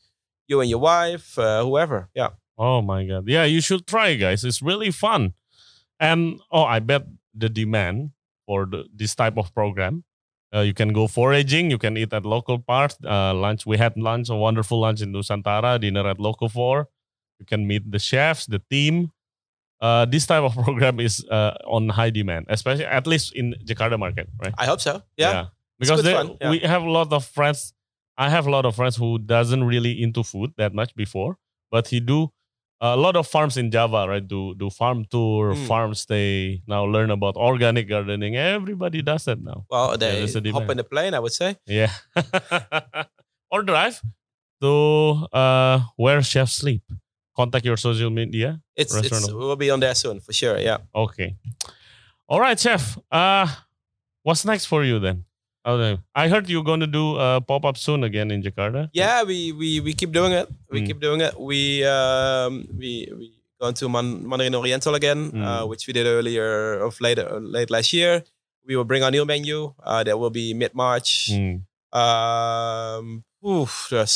you 0.49 0.61
and 0.61 0.69
your 0.69 0.79
wife, 0.81 1.37
uh, 1.37 1.61
whoever. 1.67 2.09
Yeah. 2.15 2.29
Oh 2.57 2.81
my 2.81 3.05
god. 3.05 3.27
Yeah, 3.27 3.45
you 3.45 3.61
should 3.61 3.85
try 3.85 4.15
guys. 4.15 4.43
It's 4.43 4.61
really 4.63 4.89
fun. 4.91 5.33
And 5.99 6.39
oh, 6.51 6.63
I 6.63 6.79
bet 6.79 7.03
the 7.37 7.49
demand 7.49 8.11
for 8.45 8.65
the, 8.65 8.85
this 8.95 9.13
type 9.15 9.37
of 9.37 9.53
program. 9.53 10.03
Uh, 10.55 10.61
you 10.61 10.73
can 10.73 10.93
go 10.93 11.07
foraging, 11.07 11.69
you 11.69 11.77
can 11.77 11.97
eat 11.97 12.13
at 12.13 12.23
Locaparts, 12.23 12.95
uh, 13.05 13.33
lunch. 13.33 13.65
We 13.65 13.77
had 13.77 13.97
lunch, 13.97 14.29
a 14.29 14.35
wonderful 14.35 14.79
lunch 14.79 15.01
in 15.01 15.11
Nusantara, 15.11 15.79
dinner 15.79 16.07
at 16.07 16.17
Locavore. 16.19 16.85
You 17.39 17.45
can 17.45 17.67
meet 17.67 17.91
the 17.91 17.99
chefs, 17.99 18.45
the 18.45 18.59
team. 18.69 19.11
Uh, 19.81 20.05
this 20.05 20.25
type 20.25 20.43
of 20.43 20.53
program 20.63 20.99
is 20.99 21.23
uh, 21.29 21.53
on 21.67 21.89
high 21.89 22.09
demand, 22.09 22.45
especially 22.49 22.85
at 22.85 23.05
least 23.05 23.35
in 23.35 23.55
Jakarta 23.65 23.99
market, 23.99 24.27
right? 24.41 24.53
I 24.57 24.65
hope 24.65 24.79
so. 24.81 25.01
Yeah. 25.17 25.47
Because 25.79 26.01
they- 26.03 26.13
yeah. 26.41 26.49
we 26.49 26.59
have 26.59 26.81
a 26.83 26.89
lot 26.89 27.11
of 27.11 27.25
friends. 27.25 27.73
I 28.17 28.29
have 28.29 28.47
a 28.47 28.49
lot 28.49 28.65
of 28.65 28.75
friends 28.75 28.95
who 28.95 29.19
doesn't 29.19 29.63
really 29.63 30.01
into 30.01 30.23
food 30.23 30.53
that 30.57 30.73
much 30.73 30.95
before, 30.95 31.37
but 31.69 31.87
he 31.89 31.99
do 31.99 32.31
a 32.79 32.95
lot 32.95 33.15
of 33.15 33.27
farms 33.27 33.57
in 33.57 33.71
Java, 33.71 34.05
right? 34.07 34.25
Do 34.25 34.53
do 34.55 34.69
farm 34.69 35.05
tour, 35.09 35.53
Mm. 35.53 35.67
farm 35.67 35.93
stay. 35.95 36.61
Now 36.67 36.85
learn 36.85 37.09
about 37.11 37.35
organic 37.35 37.89
gardening. 37.89 38.35
Everybody 38.35 39.01
does 39.01 39.25
that 39.25 39.41
now. 39.41 39.65
Well, 39.69 39.97
they 39.97 40.21
a 40.23 40.51
hop 40.51 40.69
in 40.69 40.77
the 40.77 40.83
plane. 40.83 41.13
I 41.13 41.19
would 41.19 41.33
say. 41.33 41.57
Yeah, 41.65 41.91
or 43.51 43.63
drive 43.63 44.01
to 44.61 45.27
uh, 45.33 45.81
where 45.95 46.21
chefs 46.21 46.53
sleep. 46.53 46.83
Contact 47.35 47.65
your 47.65 47.77
social 47.77 48.09
media. 48.09 48.59
It's 48.75 48.93
it's 48.95 49.29
we'll 49.31 49.55
be 49.55 49.69
on 49.69 49.79
there 49.79 49.93
soon 49.93 50.19
for 50.19 50.33
sure. 50.33 50.57
Yeah. 50.57 50.77
Okay. 50.93 51.35
All 52.27 52.39
right, 52.41 52.59
chef. 52.59 52.97
Uh, 53.11 53.45
what's 54.23 54.43
next 54.43 54.65
for 54.65 54.83
you 54.83 54.99
then? 54.99 55.23
Oh, 55.67 55.97
I 56.15 56.29
heard 56.31 56.47
you're 56.47 56.63
going 56.63 56.79
to 56.79 56.87
do 56.87 57.17
a 57.19 57.41
pop 57.43 57.65
up 57.67 57.75
soon 57.75 58.03
again 58.07 58.31
in 58.31 58.39
Jakarta. 58.41 58.87
Yeah. 58.95 59.23
We 59.27 59.51
we 59.51 59.81
we 59.83 59.91
keep 59.93 60.15
doing 60.15 60.31
it. 60.31 60.47
We 60.71 60.79
Mm. 60.79 60.87
keep 60.87 60.99
doing 61.03 61.19
it. 61.19 61.35
We 61.35 61.83
um 61.83 62.63
we 62.71 63.11
we 63.11 63.35
going 63.59 63.75
to 63.75 63.89
Man- 63.91 64.23
Mandarin 64.23 64.55
Oriental 64.55 64.95
again, 64.95 65.31
Mm. 65.35 65.43
uh, 65.43 65.63
which 65.67 65.83
we 65.83 65.91
did 65.91 66.07
earlier 66.07 66.79
of 66.79 66.95
later 67.03 67.27
late 67.43 67.67
last 67.67 67.91
year. 67.91 68.23
We 68.63 68.79
will 68.79 68.87
bring 68.87 69.03
our 69.03 69.11
new 69.11 69.25
menu. 69.27 69.75
Uh, 69.83 70.07
that 70.07 70.15
will 70.15 70.31
be 70.31 70.53
mid 70.55 70.71
March. 70.71 71.35
Mm. 71.35 71.67
Um, 71.91 73.23
oof, 73.43 73.87
there's 73.91 74.15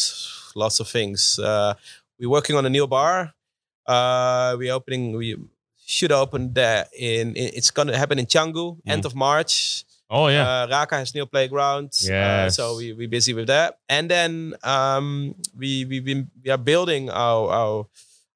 lots 0.55 0.79
of 0.79 0.87
things. 0.87 1.35
Uh, 1.39 1.73
we're 2.19 2.31
working 2.31 2.55
on 2.55 2.63
a 2.65 2.71
new 2.71 2.87
bar. 2.87 3.35
Uh, 3.83 4.55
we 4.55 4.71
opening. 4.71 5.17
We 5.19 5.35
should 5.83 6.11
open 6.15 6.53
there 6.55 6.87
in. 6.95 7.35
in 7.35 7.51
it's 7.59 7.71
gonna 7.75 7.97
happen 7.97 8.19
in 8.19 8.25
Canggu, 8.25 8.79
end 8.87 9.03
of 9.03 9.15
March. 9.15 9.83
Oh 10.11 10.27
yeah. 10.27 10.63
Uh, 10.63 10.67
Raka 10.69 10.97
has 10.97 11.15
new 11.15 11.25
playground. 11.25 11.91
Uh, 12.11 12.49
so 12.49 12.75
we 12.75 12.91
we 12.93 13.07
busy 13.07 13.33
with 13.33 13.47
that, 13.47 13.79
and 13.87 14.11
then 14.11 14.53
um, 14.63 15.35
we 15.57 15.85
we 15.85 16.01
been, 16.01 16.29
we 16.43 16.51
are 16.51 16.57
building 16.57 17.09
our 17.09 17.49
our 17.49 17.87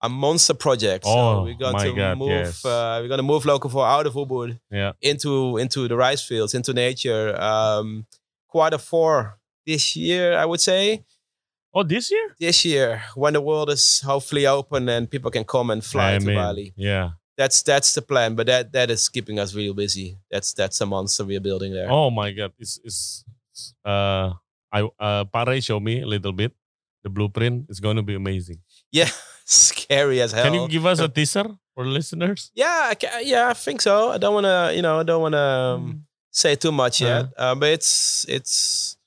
a 0.01 0.09
monster 0.09 0.53
project. 0.53 1.03
Oh, 1.05 1.11
so 1.11 1.43
we're 1.43 1.55
going 1.55 1.77
to 1.77 1.93
God, 1.93 2.17
move. 2.17 2.29
yes. 2.29 2.63
Uh, 2.63 2.99
we're 3.01 3.07
going 3.07 3.17
to 3.17 3.23
move 3.23 3.43
Locavore 3.43 3.87
out 3.87 4.05
of 4.07 4.13
Ubud 4.13 4.59
yeah. 4.71 4.93
into 5.01 5.57
into 5.57 5.87
the 5.87 5.97
rice 5.97 6.23
fields, 6.23 6.53
into 6.53 6.73
nature. 6.73 7.35
Um, 7.41 8.05
quarter 8.47 8.77
four 8.77 9.37
this 9.65 9.95
year, 9.95 10.37
I 10.37 10.45
would 10.45 10.61
say. 10.61 11.03
Oh, 11.73 11.83
this 11.83 12.09
year? 12.09 12.35
This 12.39 12.63
year, 12.63 13.01
when 13.15 13.33
the 13.33 13.41
world 13.41 13.69
is 13.69 13.99
hopefully 13.99 14.47
open 14.47 14.87
and 14.87 15.11
people 15.11 15.29
can 15.29 15.43
come 15.43 15.69
and 15.69 15.83
fly 15.83 16.15
I 16.15 16.19
to 16.19 16.25
mean, 16.25 16.35
Bali, 16.37 16.73
Yeah. 16.77 17.09
That's 17.37 17.61
that's 17.63 17.93
the 17.93 18.01
plan. 18.01 18.35
But 18.35 18.47
that 18.47 18.71
that 18.73 18.89
is 18.89 19.09
keeping 19.09 19.39
us 19.39 19.53
real 19.53 19.73
busy. 19.73 20.17
That's 20.31 20.53
that's 20.53 20.79
a 20.81 20.85
monster 20.85 21.25
we're 21.25 21.39
building 21.41 21.73
there. 21.73 21.91
Oh 21.91 22.09
my 22.09 22.31
God. 22.31 22.53
It's 22.59 22.79
it's 22.83 23.25
uh 23.83 24.31
I 24.71 24.87
uh 24.99 25.25
Pare 25.25 25.59
showed 25.61 25.83
me 25.83 26.01
a 26.01 26.05
little 26.07 26.31
bit. 26.33 26.53
The 27.03 27.09
blueprint 27.09 27.67
is 27.69 27.79
going 27.79 27.97
to 27.97 28.01
be 28.03 28.15
amazing. 28.15 28.59
Yeah, 28.91 29.09
scary 29.45 30.21
as 30.21 30.31
hell. 30.31 30.45
Can 30.45 30.53
you 30.55 30.67
give 30.67 30.85
us 30.85 30.99
a 30.99 31.07
teaser 31.17 31.45
for 31.75 31.85
listeners? 31.85 32.51
Yeah, 32.55 32.87
I 32.91 32.95
ca- 32.95 33.19
yeah, 33.21 33.49
I 33.49 33.53
think 33.53 33.81
so. 33.81 34.09
I 34.11 34.17
don't 34.17 34.33
want 34.33 34.45
to, 34.45 34.73
you 34.75 34.81
know, 34.81 34.99
I 34.99 35.03
don't 35.03 35.21
want 35.21 35.33
to 35.33 35.37
Mm. 35.37 35.75
um, 35.75 36.05
say 36.31 36.55
too 36.55 36.71
much 36.71 37.01
yet. 37.01 37.27
Uh, 37.37 37.53
but 37.55 37.69
it's 37.69 38.25
it's 38.27 38.97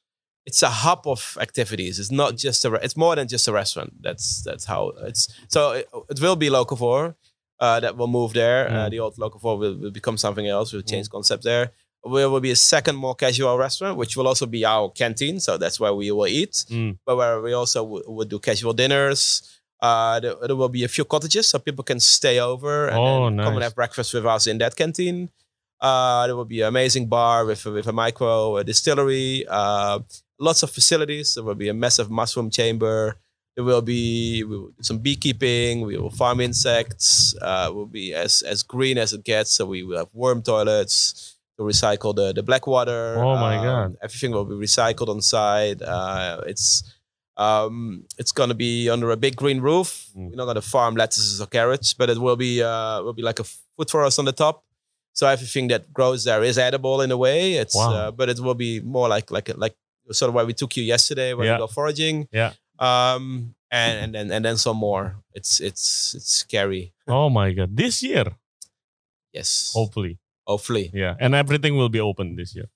it's 0.47 0.62
a 0.62 0.69
hub 0.71 1.07
of 1.07 1.37
activities. 1.41 1.99
It's 1.99 2.11
not 2.12 2.37
just 2.37 2.64
a. 2.64 2.71
Re- 2.71 2.81
it's 2.83 2.97
more 2.97 3.17
than 3.17 3.27
just 3.29 3.49
a 3.49 3.53
restaurant. 3.53 3.93
That's 4.01 4.43
that's 4.45 4.64
how 4.64 4.93
it's. 5.09 5.29
So 5.49 5.73
it, 5.73 5.88
it 6.09 6.21
will 6.21 6.37
be 6.37 6.49
Locavore 6.51 7.17
uh, 7.61 7.81
that 7.81 7.97
will 7.97 8.07
move 8.09 8.33
there. 8.33 8.68
Uh, 8.68 8.73
Mm. 8.87 8.90
the 8.90 8.99
old 9.01 9.16
Locavore 9.16 9.59
will, 9.59 9.75
will 9.83 9.90
become 9.90 10.16
something 10.16 10.47
else. 10.47 10.73
We'll 10.73 10.83
change 10.83 11.09
concept 11.11 11.42
there. 11.44 11.73
There 12.05 12.31
will 12.31 12.40
be 12.40 12.53
a 12.53 12.57
second 12.57 12.97
more 12.97 13.14
casual 13.14 13.59
restaurant, 13.59 13.97
which 13.99 14.16
will 14.16 14.29
also 14.29 14.47
be 14.47 14.64
our 14.64 14.88
canteen. 14.90 15.40
So 15.40 15.59
that's 15.59 15.79
where 15.81 15.92
we 15.94 16.11
will 16.12 16.29
eat 16.29 16.55
Mm. 16.71 16.99
but 17.07 17.16
where 17.16 17.40
we 17.40 17.53
also 17.53 17.81
w- 17.85 18.05
would 18.07 18.29
do 18.29 18.38
casual 18.38 18.73
dinners. 18.73 19.42
Uh, 19.81 20.18
there, 20.21 20.35
there 20.47 20.57
will 20.57 20.68
be 20.68 20.85
a 20.85 20.88
few 20.88 21.05
cottages 21.05 21.47
so 21.49 21.59
people 21.59 21.85
can 21.85 22.01
stay 22.01 22.38
over 22.40 22.88
and, 22.88 22.99
Oh, 22.99 23.27
and 23.27 23.40
come 23.40 23.55
and 23.55 23.62
have 23.62 23.75
breakfast 23.75 24.14
with 24.14 24.27
us 24.27 24.47
in 24.47 24.59
that 24.59 24.75
canteen. 24.77 25.31
Uh, 25.81 26.27
there 26.27 26.35
will 26.37 26.44
be 26.57 26.61
an 26.62 26.68
amazing 26.68 27.07
bar 27.09 27.44
with, 27.44 27.64
a- 27.66 27.71
with 27.71 27.87
a 27.87 27.92
micro 27.92 28.57
a 28.57 28.64
distillery, 28.64 29.44
uh, 29.49 29.99
lots 30.40 30.62
of 30.64 30.71
facilities. 30.71 31.35
There 31.35 31.44
will 31.44 31.55
be 31.55 31.68
a 31.68 31.75
massive 31.75 32.11
mushroom 32.11 32.51
chamber. 32.51 33.16
There 33.59 33.64
will 33.64 33.83
be 33.83 34.44
we 34.44 34.57
will 34.57 34.68
do 34.68 34.83
some 34.85 34.99
beekeeping. 34.99 35.81
We 35.81 35.99
will 35.99 36.11
farm 36.11 36.38
insects. 36.40 37.35
Uh, 37.42 37.73
will 37.75 37.87
be 37.90 38.14
as 38.14 38.42
as 38.42 38.62
green 38.62 38.97
as 38.99 39.12
it 39.12 39.25
gets. 39.25 39.51
So 39.51 39.66
we 39.66 39.83
will 39.83 39.99
have 39.99 40.11
worm 40.14 40.42
toilets 40.42 41.35
to 41.57 41.64
recycle 41.64 42.14
the 42.14 42.33
the 42.33 42.44
black 42.44 42.68
water. 42.68 43.16
Oh 43.18 43.35
my 43.35 43.57
Um, 43.59 43.64
God. 43.64 43.97
Everything 44.01 44.31
will 44.31 44.44
be 44.44 44.55
recycled 44.55 45.09
on 45.09 45.21
site. 45.23 45.83
Uh, 45.83 46.40
it's 46.47 46.85
um, 47.37 48.05
it's 48.16 48.31
gonna 48.31 48.55
be 48.55 48.88
under 48.88 49.11
a 49.11 49.16
big 49.16 49.35
green 49.35 49.61
roof. 49.61 50.07
Mm. 50.16 50.31
We're 50.31 50.37
not 50.37 50.47
gonna 50.47 50.62
farm 50.62 50.94
lettuces 50.94 51.40
or 51.40 51.47
carrots, 51.49 51.94
but 51.94 52.09
it 52.11 52.18
will 52.18 52.37
be 52.37 52.62
uh, 52.62 53.03
will 53.03 53.12
be 53.12 53.23
like 53.23 53.40
a 53.40 53.44
food 53.77 53.90
forest 53.90 54.21
on 54.21 54.25
the 54.25 54.33
top. 54.44 54.62
So 55.14 55.27
everything 55.27 55.66
that 55.73 55.92
grows 55.92 56.23
there 56.23 56.44
is 56.44 56.59
edible 56.59 57.01
in 57.03 57.11
a 57.11 57.16
way. 57.16 57.55
It's 57.55 57.75
Wow. 57.75 57.92
uh, 57.92 58.11
but 58.12 58.29
it 58.29 58.38
will 58.38 58.55
be 58.55 58.79
more 58.79 59.09
like 59.09 59.33
like 59.33 59.51
like 59.59 59.75
sort 60.12 60.29
of 60.29 60.35
where 60.37 60.47
we 60.47 60.55
took 60.55 60.77
you 60.77 60.85
yesterday 60.85 61.35
when 61.35 61.47
Yeah. 61.47 61.55
we 61.59 61.59
go 61.59 61.66
foraging. 61.66 62.29
Yeah. 62.31 62.53
Um, 62.79 63.55
and 63.71 63.99
and 64.05 64.14
then 64.14 64.31
and 64.33 64.45
then 64.45 64.57
some 64.57 64.77
more. 64.77 65.17
It's 65.35 65.61
it's 65.61 66.14
it's 66.14 66.33
scary. 66.33 66.93
Oh 67.07 67.29
my 67.31 67.53
God. 67.53 67.77
This 67.77 68.03
year, 68.03 68.25
Yes. 69.33 69.73
hopefully. 69.75 70.19
Hopefully. 70.47 70.91
Yeah. 70.95 71.14
And 71.21 71.35
everything 71.35 71.77
will 71.77 71.88
be 71.91 72.01
open 72.01 72.37
this 72.37 72.55
year. 72.55 72.69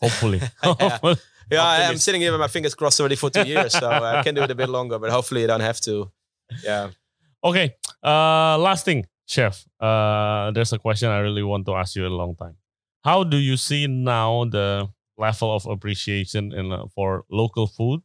Hopefully. 0.00 0.40
Yeah. 0.80 1.14
Yeah, 1.50 1.62
I, 1.62 1.82
I'm 1.90 1.98
sitting 1.98 2.22
here 2.22 2.32
with 2.32 2.40
my 2.40 2.48
fingers 2.48 2.74
crossed 2.74 2.98
already 3.00 3.16
for 3.16 3.28
two 3.28 3.44
years, 3.54 3.74
so 3.78 3.86
I 3.90 4.22
can 4.22 4.34
do 4.34 4.40
it 4.42 4.50
a 4.50 4.54
bit 4.54 4.70
longer. 4.70 4.98
But 4.98 5.10
hopefully, 5.10 5.44
I 5.44 5.46
don't 5.46 5.60
have 5.60 5.78
to. 5.82 6.10
Yeah. 6.64 6.88
Okay. 7.44 7.74
Uh, 8.02 8.56
last 8.56 8.86
thing, 8.86 9.04
chef. 9.26 9.62
Uh, 9.78 10.52
there's 10.52 10.72
a 10.72 10.78
question 10.78 11.10
I 11.10 11.18
really 11.18 11.42
want 11.42 11.66
to 11.66 11.74
ask 11.74 11.96
you 11.96 12.06
a 12.06 12.08
long 12.08 12.34
time. 12.34 12.56
How 13.04 13.24
do 13.24 13.36
you 13.36 13.58
see 13.58 13.86
now 13.86 14.46
the 14.46 14.88
level 15.18 15.54
of 15.54 15.66
appreciation 15.66 16.50
in 16.54 16.72
uh, 16.72 16.86
for 16.94 17.24
local 17.30 17.66
food 17.66 18.00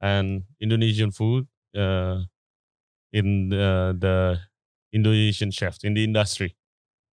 and 0.00 0.44
Indonesian 0.60 1.10
food 1.10 1.46
uh, 1.76 2.22
in 3.12 3.48
the, 3.48 3.96
the 3.98 4.38
Indonesian 4.92 5.50
chefs 5.50 5.84
in 5.84 5.94
the 5.94 6.04
industry 6.04 6.54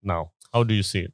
now? 0.04 0.32
How 0.54 0.64
do 0.64 0.74
you 0.74 0.84
see 0.84 1.02
it? 1.02 1.14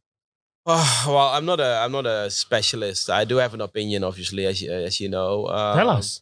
Oh, 0.65 1.05
well, 1.07 1.29
I'm 1.29 1.45
not 1.45 1.59
a 1.59 1.81
I'm 1.83 1.91
not 1.91 2.05
a 2.05 2.29
specialist. 2.29 3.09
I 3.09 3.23
do 3.23 3.37
have 3.37 3.53
an 3.53 3.61
opinion, 3.61 4.03
obviously, 4.03 4.45
as 4.45 4.61
you, 4.61 4.71
as 4.71 4.99
you 4.99 5.09
know. 5.09 5.47
Um, 5.47 5.77
Tell 5.77 5.89
us. 5.89 6.21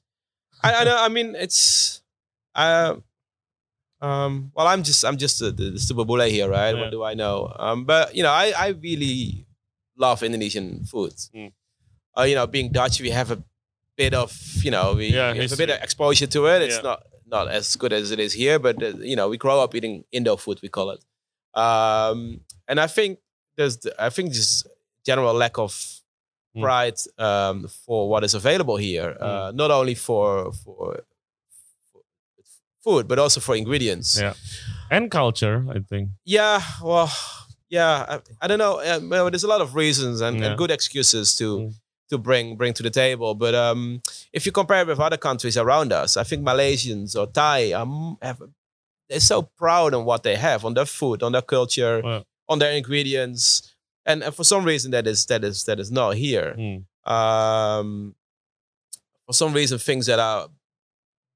I, 0.63 0.73
I 0.73 0.83
know. 0.83 0.97
I 0.99 1.09
mean, 1.09 1.35
it's. 1.35 2.01
Uh, 2.53 2.95
um, 4.01 4.51
well, 4.55 4.67
I'm 4.67 4.83
just 4.83 5.03
I'm 5.03 5.17
just 5.17 5.39
the, 5.39 5.51
the, 5.51 5.71
the 5.71 5.79
super 5.79 6.05
bule 6.05 6.21
here, 6.21 6.49
right? 6.49 6.75
Yeah. 6.75 6.81
What 6.81 6.91
do 6.91 7.03
I 7.03 7.15
know? 7.15 7.51
Um, 7.57 7.85
but 7.85 8.15
you 8.15 8.23
know, 8.23 8.31
I 8.31 8.53
I 8.57 8.67
really 8.69 9.45
love 9.97 10.21
Indonesian 10.21 10.85
food. 10.85 11.13
Mm. 11.33 11.51
Uh, 12.17 12.23
you 12.23 12.35
know, 12.35 12.47
being 12.47 12.71
Dutch, 12.71 13.01
we 13.01 13.09
have 13.09 13.31
a 13.31 13.43
bit 13.97 14.13
of 14.13 14.31
you 14.63 14.71
know 14.71 14.93
we, 14.95 15.07
Yeah, 15.07 15.31
we 15.33 15.39
have 15.39 15.51
a 15.53 15.57
bit 15.57 15.69
of 15.69 15.81
exposure 15.81 16.27
to 16.27 16.45
it. 16.47 16.61
It's 16.61 16.75
Yeah. 16.75 16.81
not 16.89 17.03
not 17.27 17.47
as 17.47 17.75
good 17.75 17.91
as 17.93 18.11
it 18.11 18.19
is 18.19 18.33
here, 18.33 18.59
but 18.59 18.81
uh, 18.83 18.93
you 18.99 19.15
know, 19.15 19.27
we 19.29 19.37
grow 19.37 19.59
up 19.63 19.73
eating 19.75 20.03
Indo 20.11 20.35
food, 20.37 20.59
we 20.61 20.69
call 20.69 20.91
it. 20.91 21.01
Um, 21.59 22.41
and 22.67 22.79
I 22.79 22.87
think 22.87 23.19
there's 23.57 23.77
the, 23.77 23.95
I 23.99 24.09
think 24.09 24.31
just 24.33 24.67
general 25.05 25.33
lack 25.33 25.57
of 25.57 25.73
Mm. 26.57 26.61
pride 26.61 26.99
um, 27.17 27.67
for 27.85 28.07
what 28.09 28.23
is 28.23 28.33
available 28.33 28.77
here, 28.77 29.17
uh, 29.19 29.51
not 29.53 29.71
only 29.71 29.93
for 29.93 30.53
for 30.63 31.03
for 31.91 32.01
food 32.83 33.07
but 33.09 33.19
also 33.19 33.41
for 33.41 33.55
ingredients. 33.57 34.17
Yeah. 34.17 34.35
And 34.89 35.11
culture, 35.11 35.65
I 35.69 35.79
think. 35.89 36.11
Yeah, 36.23 36.61
well, 36.81 37.11
yeah, 37.69 38.05
I, 38.07 38.19
I 38.43 38.47
don't 38.47 38.59
know. 38.59 38.79
Uh, 38.79 38.99
well, 39.03 39.29
there's 39.29 39.43
a 39.43 39.49
lot 39.49 39.59
of 39.59 39.75
reasons 39.75 40.21
and, 40.21 40.39
Yeah. 40.39 40.45
and 40.51 40.57
good 40.57 40.71
excuses 40.71 41.35
to 41.39 41.57
Mm. 41.57 41.73
To 42.09 42.17
bring 42.17 42.55
bring 42.55 42.73
to 42.73 42.83
the 42.83 42.89
table. 42.89 43.33
But 43.35 43.55
um, 43.55 44.01
if 44.33 44.45
you 44.45 44.51
compare 44.51 44.81
it 44.81 44.87
with 44.87 44.99
other 44.99 45.17
countries 45.17 45.57
around 45.57 45.91
us, 45.91 46.17
I 46.17 46.23
think 46.23 46.43
Malaysians 46.45 47.15
or 47.19 47.27
Thai 47.27 47.71
um, 47.73 48.17
have 48.21 48.41
they're 49.09 49.19
so 49.19 49.43
proud 49.43 49.93
on 49.93 50.03
what 50.05 50.23
they 50.23 50.35
have, 50.35 50.65
on 50.65 50.73
their 50.73 50.85
food, 50.85 51.21
on 51.23 51.31
their 51.31 51.41
culture, 51.43 52.01
Yeah. 52.03 52.21
on 52.49 52.59
their 52.59 52.71
ingredients, 52.73 53.75
and, 54.05 54.23
and 54.23 54.33
for 54.33 54.43
some 54.43 54.63
reason 54.65 54.91
that 54.91 55.05
is 55.07 55.25
that 55.27 55.43
is 55.43 55.63
that 55.65 55.79
is 55.79 55.91
not 55.91 56.15
here. 56.15 56.55
Mm. 56.57 56.85
Um, 57.11 58.15
for 59.25 59.33
some 59.33 59.53
reason, 59.53 59.77
things 59.79 60.05
that 60.07 60.19
are 60.19 60.47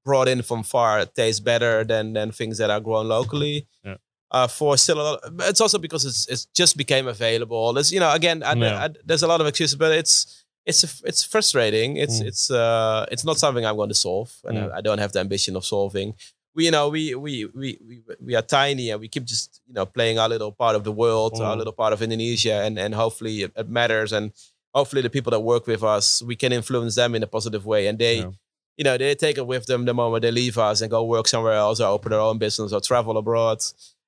brought 0.04 0.28
in 0.28 0.42
from 0.42 0.62
far 0.62 1.04
taste 1.06 1.44
better 1.44 1.84
than 1.84 2.12
than 2.14 2.32
things 2.32 2.58
that 2.58 2.70
are 2.70 2.80
grown 2.80 3.08
locally. 3.08 3.66
Yeah. 3.84 3.96
Uh, 4.32 4.46
for 4.46 4.76
still 4.76 5.00
a 5.00 5.02
lot, 5.02 5.20
it's 5.50 5.60
also 5.60 5.78
because 5.78 6.04
it's 6.04 6.28
it's 6.28 6.44
just 6.54 6.76
became 6.76 7.08
available. 7.08 7.72
There's 7.72 7.92
you 7.92 7.98
know 8.00 8.12
again, 8.12 8.42
I, 8.42 8.52
Yeah. 8.54 8.84
I- 8.84 8.94
there's 9.04 9.22
a 9.24 9.26
lot 9.26 9.40
of 9.40 9.46
excuses, 9.48 9.76
but 9.76 9.90
it's 9.92 10.44
it's 10.66 11.02
it's 11.04 11.22
frustrating. 11.24 11.96
It's 11.96 12.20
Mm. 12.20 12.26
it's 12.26 12.50
uh 12.50 13.06
it's 13.10 13.24
not 13.24 13.38
something 13.38 13.64
I'm 13.64 13.76
going 13.76 13.88
to 13.88 13.94
solve, 13.94 14.32
and 14.44 14.58
Mm. 14.58 14.72
I, 14.72 14.78
I 14.78 14.80
don't 14.80 14.98
have 14.98 15.12
the 15.12 15.20
ambition 15.20 15.56
of 15.56 15.64
solving. 15.64 16.14
We 16.54 16.64
you 16.66 16.70
know 16.70 16.88
we 16.88 17.14
we 17.14 17.46
we 17.46 17.78
we 17.88 18.02
we 18.26 18.34
are 18.34 18.42
tiny 18.42 18.90
and 18.90 19.00
we 19.00 19.08
keep 19.08 19.24
just 19.24 19.60
you 19.68 19.74
know 19.74 19.86
playing 19.86 20.18
our 20.18 20.28
little 20.28 20.52
part 20.52 20.76
of 20.76 20.84
the 20.84 20.92
world, 20.92 21.40
our 21.40 21.54
Mm. 21.54 21.58
little 21.58 21.72
part 21.72 21.92
of 21.92 22.02
Indonesia, 22.02 22.54
and 22.64 22.78
and 22.78 22.94
hopefully 22.94 23.42
it, 23.42 23.52
it 23.56 23.68
matters 23.68 24.12
and 24.12 24.32
hopefully 24.74 25.02
the 25.02 25.10
people 25.10 25.30
that 25.30 25.40
work 25.40 25.66
with 25.66 25.82
us 25.82 26.22
we 26.22 26.36
can 26.36 26.52
influence 26.52 26.94
them 26.94 27.14
in 27.14 27.22
a 27.22 27.26
positive 27.26 27.64
way 27.66 27.86
and 27.88 27.98
they 27.98 28.16
Yeah. 28.18 28.30
you 28.78 28.84
know 28.84 28.96
they 28.96 29.14
take 29.16 29.36
it 29.38 29.46
with 29.46 29.66
them 29.66 29.84
the 29.84 29.94
moment 29.94 30.22
they 30.22 30.30
leave 30.30 30.58
us 30.58 30.80
and 30.80 30.90
go 30.90 31.02
work 31.02 31.26
somewhere 31.26 31.54
else 31.54 31.80
or 31.80 31.88
open 31.88 32.10
their 32.10 32.20
own 32.20 32.38
business 32.38 32.72
or 32.72 32.80
travel 32.80 33.16
abroad 33.18 33.58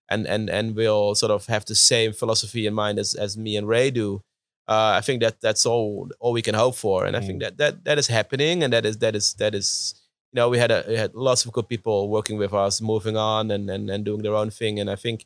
and 0.08 0.26
and 0.26 0.48
and 0.50 0.76
we'll 0.76 1.14
sort 1.16 1.32
of 1.32 1.46
have 1.46 1.64
the 1.64 1.74
same 1.74 2.12
philosophy 2.12 2.66
in 2.66 2.74
mind 2.74 2.98
as 2.98 3.14
as 3.14 3.36
me 3.36 3.56
and 3.56 3.66
ray 3.66 3.90
do 3.90 4.22
uh, 4.68 4.92
i 4.98 5.00
think 5.00 5.20
that 5.22 5.40
that's 5.40 5.66
all 5.66 6.08
all 6.20 6.32
we 6.32 6.42
can 6.42 6.54
hope 6.54 6.74
for 6.76 7.04
and 7.06 7.16
i 7.16 7.20
think 7.20 7.40
that 7.42 7.56
that 7.58 7.84
that 7.84 7.98
is 7.98 8.06
happening 8.08 8.62
and 8.62 8.72
that 8.72 8.84
is 8.86 8.98
that 8.98 9.14
is 9.16 9.34
that 9.34 9.54
is 9.54 9.94
you 10.32 10.36
know 10.36 10.48
we 10.48 10.58
had 10.58 10.70
a 10.70 10.84
we 10.88 10.96
had 10.96 11.14
lots 11.14 11.44
of 11.44 11.52
good 11.52 11.68
people 11.68 12.08
working 12.08 12.38
with 12.38 12.52
us 12.54 12.80
moving 12.80 13.16
on 13.16 13.50
and 13.50 13.68
and, 13.70 13.90
and 13.90 14.04
doing 14.04 14.22
their 14.22 14.34
own 14.34 14.50
thing 14.50 14.78
and 14.80 14.88
i 14.90 14.96
think 14.96 15.24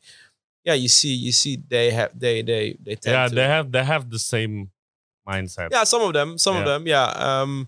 yeah 0.63 0.73
you 0.73 0.87
see 0.89 1.13
you 1.13 1.31
see 1.31 1.57
they 1.69 1.91
have 1.91 2.11
they 2.19 2.41
they 2.41 2.77
they 2.83 2.95
tend 2.95 3.13
Yeah, 3.13 3.27
to, 3.27 3.35
they 3.35 3.47
have 3.47 3.71
they 3.71 3.83
have 3.83 4.09
the 4.09 4.19
same 4.19 4.71
mindset. 5.27 5.69
yeah 5.71 5.83
some 5.83 6.01
of 6.01 6.13
them 6.13 6.37
some 6.37 6.55
of 6.57 6.65
them 6.65 6.87
yeah 6.87 7.05
um 7.15 7.67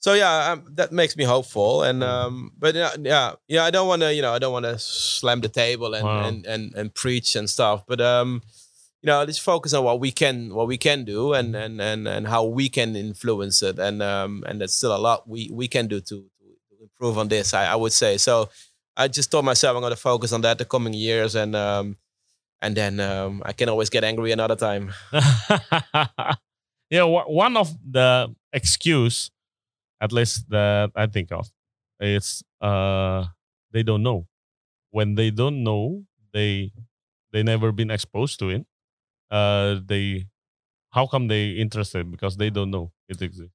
so 0.00 0.12
yeah 0.12 0.52
um, 0.52 0.66
that 0.74 0.92
makes 0.92 1.16
me 1.16 1.24
hopeful 1.24 1.82
and 1.82 2.02
Mm. 2.02 2.06
um 2.08 2.52
but 2.58 2.74
yeah 2.74 2.92
yeah, 3.00 3.32
yeah 3.48 3.64
i 3.64 3.70
don't 3.70 3.88
want 3.88 4.02
to 4.02 4.12
you 4.14 4.22
know 4.22 4.32
i 4.34 4.38
don't 4.38 4.52
want 4.52 4.64
to 4.66 4.78
slam 4.78 5.40
the 5.40 5.48
table 5.48 5.94
and, 5.94 6.04
Wow. 6.04 6.24
and 6.28 6.46
and 6.46 6.74
and 6.74 6.94
preach 6.94 7.36
and 7.36 7.48
stuff 7.48 7.84
but 7.86 8.00
um 8.00 8.42
you 9.04 9.08
know 9.08 9.20
let's 9.22 9.38
focus 9.38 9.74
on 9.74 9.84
what 9.84 10.00
we 10.00 10.10
can 10.10 10.54
what 10.54 10.66
we 10.66 10.78
can 10.78 11.04
do 11.04 11.34
and 11.34 11.54
and 11.54 11.80
and, 11.80 12.08
and 12.08 12.26
how 12.28 12.44
we 12.44 12.70
can 12.70 12.96
influence 12.96 13.62
it 13.62 13.78
and 13.78 14.02
um 14.02 14.42
and 14.48 14.60
there's 14.60 14.72
still 14.72 14.96
a 14.96 14.98
lot 14.98 15.28
we 15.28 15.50
we 15.52 15.68
can 15.68 15.86
do 15.86 16.00
to, 16.00 16.24
to 16.40 16.82
improve 16.82 17.18
on 17.18 17.28
this 17.28 17.52
i, 17.54 17.66
I 17.66 17.76
would 17.76 17.92
say 17.92 18.16
so 18.16 18.48
I 18.96 19.08
just 19.08 19.30
told 19.30 19.44
myself 19.44 19.74
I'm 19.76 19.82
going 19.82 19.92
to 19.92 19.96
focus 19.96 20.32
on 20.32 20.42
that 20.42 20.58
the 20.58 20.64
coming 20.64 20.94
years, 20.94 21.34
and 21.34 21.56
um, 21.56 21.96
and 22.62 22.76
then 22.76 23.00
um, 23.00 23.42
I 23.44 23.52
can 23.52 23.68
always 23.68 23.90
get 23.90 24.04
angry 24.04 24.32
another 24.32 24.56
time. 24.56 24.92
yeah, 26.90 27.02
one 27.02 27.56
of 27.56 27.74
the 27.82 28.34
excuse, 28.52 29.30
at 30.00 30.12
least 30.12 30.48
that 30.50 30.92
I 30.94 31.06
think 31.06 31.32
of, 31.32 31.50
is 32.00 32.42
uh 32.60 33.26
they 33.72 33.82
don't 33.82 34.02
know. 34.02 34.26
When 34.90 35.16
they 35.16 35.30
don't 35.30 35.64
know, 35.64 36.04
they 36.32 36.72
they 37.32 37.42
never 37.42 37.72
been 37.72 37.90
exposed 37.90 38.38
to 38.40 38.50
it. 38.50 38.66
Uh, 39.30 39.80
they 39.84 40.26
how 40.90 41.06
come 41.06 41.26
they 41.28 41.50
interested 41.50 42.08
because 42.10 42.36
they 42.36 42.50
don't 42.50 42.70
know 42.70 42.92
it 43.08 43.20
exists. 43.22 43.52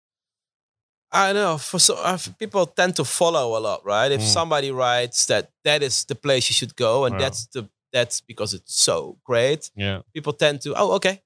I 1.12 1.34
know 1.34 1.58
for 1.58 1.80
so 1.80 1.96
uh, 1.96 2.18
people 2.38 2.66
tend 2.68 2.96
to 2.98 3.04
follow 3.06 3.58
a 3.58 3.62
lot, 3.62 3.84
right? 3.86 4.12
If 4.12 4.22
Mm. 4.22 4.26
somebody 4.34 4.72
writes 4.72 5.26
that 5.26 5.50
that 5.64 5.82
is 5.82 6.06
the 6.06 6.16
place 6.16 6.50
you 6.50 6.54
should 6.54 6.76
go, 6.76 7.06
and 7.06 7.20
that's 7.20 7.48
the 7.48 7.68
that's 7.92 8.22
because 8.22 8.54
it's 8.54 8.76
so 8.80 9.18
great, 9.24 9.72
Yeah, 9.76 10.02
people 10.14 10.34
tend 10.34 10.62
to 10.62 10.74
oh 10.76 10.92
okay, 10.98 11.22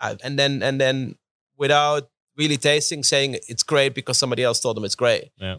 Uh, 0.00 0.16
and 0.24 0.38
then 0.38 0.62
and 0.62 0.80
then 0.80 1.18
without 1.56 2.08
really 2.36 2.56
tasting, 2.56 3.02
saying 3.04 3.34
it's 3.48 3.62
great 3.64 3.94
because 3.94 4.16
somebody 4.16 4.42
else 4.44 4.60
told 4.60 4.76
them 4.76 4.84
it's 4.84 4.94
great. 4.96 5.30
Yeah. 5.36 5.56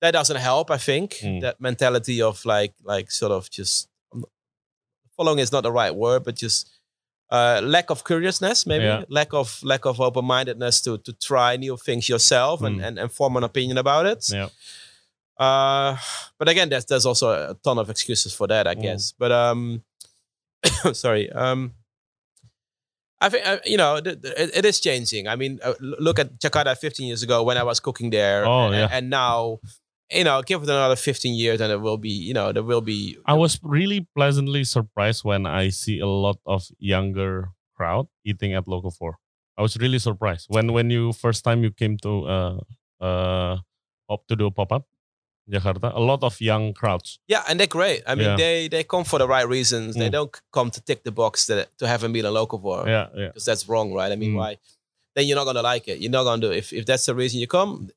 that 0.00 0.12
doesn't 0.12 0.36
help. 0.36 0.70
I 0.70 0.78
think 0.78 1.14
Mm. 1.22 1.40
that 1.40 1.60
mentality 1.60 2.22
of 2.22 2.44
like 2.44 2.74
like 2.84 3.10
sort 3.10 3.32
of 3.32 3.50
just 3.50 3.88
following 5.16 5.40
is 5.40 5.50
not 5.50 5.62
the 5.62 5.72
right 5.72 5.94
word, 5.94 6.22
but 6.24 6.36
just 6.36 6.70
uh, 7.30 7.60
lack 7.62 7.90
of 7.90 8.04
curiousness, 8.04 8.66
maybe 8.66 8.84
Yeah. 8.84 9.04
lack 9.08 9.32
of 9.34 9.60
lack 9.62 9.84
of 9.86 10.00
open 10.00 10.24
mindedness 10.24 10.80
to 10.82 10.98
to 10.98 11.12
try 11.12 11.56
new 11.56 11.76
things 11.76 12.08
yourself 12.08 12.62
and, 12.62 12.80
Mm. 12.80 12.86
and 12.86 12.98
and 12.98 13.12
form 13.12 13.36
an 13.36 13.44
opinion 13.44 13.78
about 13.78 14.06
it. 14.06 14.24
yeah, 14.32 14.48
Uh, 15.38 15.96
but 16.38 16.48
again, 16.48 16.68
there's 16.68 16.84
there's 16.86 17.06
also 17.06 17.28
a 17.30 17.54
ton 17.62 17.78
of 17.78 17.90
excuses 17.90 18.32
for 18.34 18.46
that, 18.48 18.66
I 18.66 18.74
Mm. 18.74 18.82
guess. 18.82 19.12
But 19.18 19.30
um, 19.32 19.82
sorry. 20.92 21.30
Um, 21.32 21.74
I 23.20 23.28
think 23.28 23.46
uh, 23.46 23.58
you 23.66 23.76
know 23.76 24.00
th- 24.00 24.22
th- 24.22 24.34
it, 24.38 24.50
it 24.58 24.64
is 24.64 24.80
changing. 24.80 25.26
I 25.28 25.34
mean, 25.36 25.58
uh, 25.62 25.74
look 25.80 26.18
at 26.18 26.38
Jakarta 26.38 26.76
15 26.76 27.06
years 27.08 27.22
ago 27.22 27.42
when 27.42 27.56
I 27.58 27.62
was 27.64 27.80
cooking 27.80 28.10
there. 28.10 28.46
Oh, 28.46 28.66
and, 28.66 28.74
yeah. 28.74 28.88
and 28.90 29.10
now, 29.10 29.58
you 30.10 30.24
know, 30.24 30.42
give 30.42 30.62
it 30.62 30.68
another 30.68 30.96
15 30.96 31.34
years, 31.34 31.60
and 31.60 31.72
it 31.72 31.80
will 31.80 31.98
be, 31.98 32.10
you 32.10 32.32
know, 32.34 32.52
there 32.52 32.62
will 32.62 32.80
be. 32.80 33.18
I 33.26 33.34
was 33.34 33.58
really 33.62 34.06
pleasantly 34.16 34.64
surprised 34.64 35.24
when 35.24 35.46
I 35.46 35.68
see 35.70 36.00
a 36.00 36.06
lot 36.06 36.38
of 36.46 36.64
younger 36.78 37.50
crowd 37.76 38.08
eating 38.24 38.54
at 38.54 38.66
Locavore. 38.66 39.14
I 39.56 39.62
was 39.62 39.76
really 39.76 39.98
surprised 39.98 40.46
when 40.48 40.72
when 40.72 40.88
you 40.90 41.12
first 41.12 41.42
time 41.44 41.62
you 41.64 41.70
came 41.72 41.98
to 41.98 42.12
uh 42.26 42.56
uh 43.02 43.58
up 44.08 44.22
to 44.28 44.36
do 44.36 44.46
a 44.46 44.50
pop 44.50 44.70
up 44.72 44.86
Jakarta. 45.50 45.90
A 45.94 46.00
lot 46.00 46.22
of 46.22 46.40
young 46.40 46.72
crowds. 46.74 47.18
Yeah, 47.26 47.42
and 47.48 47.58
they're 47.58 47.66
great. 47.66 48.02
I 48.06 48.14
mean, 48.14 48.26
Yeah. 48.26 48.36
they 48.36 48.68
they 48.68 48.84
come 48.84 49.04
for 49.04 49.18
the 49.18 49.26
right 49.26 49.48
reasons. 49.48 49.96
They 49.96 50.08
Mm. 50.08 50.12
don't 50.12 50.32
come 50.52 50.70
to 50.70 50.80
tick 50.80 51.02
the 51.04 51.10
box 51.12 51.46
that, 51.46 51.68
to 51.78 51.86
have 51.88 52.04
a 52.04 52.08
meal 52.08 52.26
in 52.26 52.34
Locavore. 52.34 52.86
Yeah, 52.86 53.08
yeah, 53.16 53.26
because 53.28 53.44
that's 53.46 53.68
wrong, 53.68 53.92
right? 53.92 54.12
I 54.12 54.16
mean, 54.16 54.32
Mm. 54.32 54.36
why? 54.40 54.58
Then 55.16 55.26
you're 55.26 55.36
not 55.40 55.44
gonna 55.50 55.62
like 55.62 55.88
it. 55.88 55.98
You're 56.00 56.12
not 56.12 56.24
gonna 56.24 56.40
do 56.42 56.52
if 56.52 56.72
if 56.72 56.84
that's 56.86 57.06
the 57.06 57.14
reason 57.14 57.40
you 57.40 57.46
come, 57.48 57.90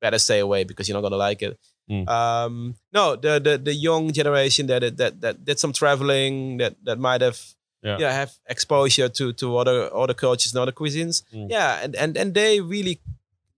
better 0.00 0.18
stay 0.18 0.38
away 0.40 0.64
because 0.64 0.88
you're 0.88 0.96
not 0.96 1.02
gonna 1.08 1.16
like 1.28 1.42
it. 1.42 1.58
Mm. 1.90 2.08
Um, 2.08 2.74
no, 2.92 3.16
the 3.16 3.40
the 3.40 3.58
the 3.58 3.74
young 3.74 4.12
generation 4.12 4.66
that 4.68 4.96
that 4.96 5.20
that 5.20 5.44
did 5.44 5.58
some 5.58 5.72
traveling 5.72 6.58
that 6.58 6.74
that 6.84 6.98
might 6.98 7.20
have 7.20 7.38
Yeah. 7.82 7.96
yeah 7.98 8.12
have 8.12 8.32
exposure 8.46 9.08
to 9.08 9.32
to 9.40 9.56
other 9.60 9.88
other 9.94 10.14
cultures 10.14 10.52
and 10.54 10.60
other 10.62 10.72
cuisines. 10.72 11.22
Mm. 11.34 11.48
Yeah, 11.50 11.80
and 11.82 11.96
and 11.96 12.16
and 12.16 12.34
they 12.34 12.60
really 12.60 13.00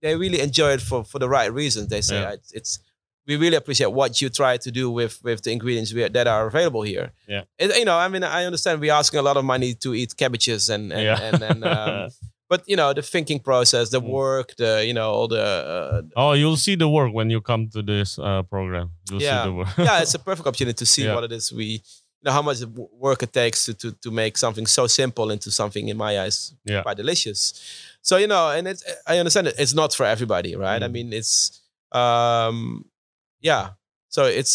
they 0.01 0.17
really 0.17 0.41
enjoy 0.41 0.73
it 0.73 0.81
for 0.81 1.05
for 1.05 1.19
the 1.19 1.29
right 1.29 1.53
reasons. 1.53 1.89
They 1.89 2.01
say 2.03 2.21
Yeah. 2.21 2.33
it's, 2.37 2.53
it's 2.53 2.79
we 3.27 3.37
really 3.37 3.57
appreciate 3.57 3.93
what 3.93 4.21
you 4.21 4.29
try 4.31 4.57
to 4.59 4.71
do 4.71 4.91
with 4.91 5.23
with 5.23 5.43
the 5.43 5.51
ingredients 5.53 5.93
we, 5.93 6.09
that 6.09 6.27
are 6.27 6.47
available 6.47 6.83
here. 6.83 7.11
Yeah. 7.29 7.43
It, 7.59 7.77
you 7.79 7.85
know, 7.85 7.97
I 7.99 8.09
mean, 8.09 8.25
I 8.25 8.45
understand 8.47 8.81
we're 8.81 8.93
asking 8.99 9.21
a 9.21 9.23
lot 9.23 9.37
of 9.37 9.45
money 9.45 9.75
to 9.75 9.95
eat 9.95 10.17
cabbages 10.17 10.71
and 10.71 10.93
and 10.93 11.03
Yeah. 11.03 11.21
and, 11.27 11.43
and 11.43 11.65
um, 11.65 12.11
but 12.53 12.61
you 12.71 12.77
know 12.81 12.91
the 12.99 13.03
thinking 13.15 13.41
process, 13.51 13.85
the 13.97 14.01
Mm. 14.03 14.11
work, 14.21 14.49
the 14.63 14.73
you 14.89 14.95
know 14.99 15.09
all 15.17 15.29
the 15.37 15.47
uh, 15.75 16.03
oh, 16.23 16.33
you'll 16.41 16.61
see 16.67 16.77
the 16.77 16.89
work 16.99 17.11
when 17.19 17.29
you 17.35 17.41
come 17.51 17.63
to 17.77 17.81
this 17.93 18.19
uh, 18.19 18.43
program. 18.55 18.87
You'll 19.09 19.23
Yeah. 19.23 19.31
see 19.33 19.49
the 19.49 19.55
work. 19.59 19.69
yeah, 19.89 20.03
it's 20.05 20.15
a 20.21 20.23
perfect 20.29 20.47
opportunity 20.49 20.77
to 20.85 20.87
see 20.95 21.05
Yeah. 21.05 21.15
what 21.17 21.25
it 21.29 21.33
is 21.39 21.53
we. 21.61 21.67
You 22.25 22.31
know 22.31 22.35
how 22.39 22.43
much 22.51 22.59
work 23.07 23.21
it 23.27 23.33
takes 23.43 23.59
to, 23.67 23.73
to 23.83 23.89
to 24.05 24.11
make 24.23 24.35
something 24.45 24.67
so 24.79 24.87
simple 24.87 25.27
into 25.35 25.51
something 25.51 25.85
in 25.93 25.97
my 25.97 26.13
eyes 26.23 26.55
Yeah. 26.65 26.83
quite 26.87 26.97
delicious. 27.03 27.41
So 28.09 28.15
you 28.23 28.29
know, 28.33 28.45
and 28.57 28.65
it's 28.73 28.83
I 29.13 29.19
understand 29.23 29.47
it, 29.51 29.55
it's 29.63 29.75
not 29.75 29.91
for 29.99 30.07
everybody, 30.15 30.53
right? 30.67 30.83
I 30.83 30.89
Mm. 30.89 30.93
mean, 30.97 31.09
it's 31.21 31.35
um, 32.03 32.85
yeah. 33.41 33.65
So 34.09 34.23
it's 34.41 34.55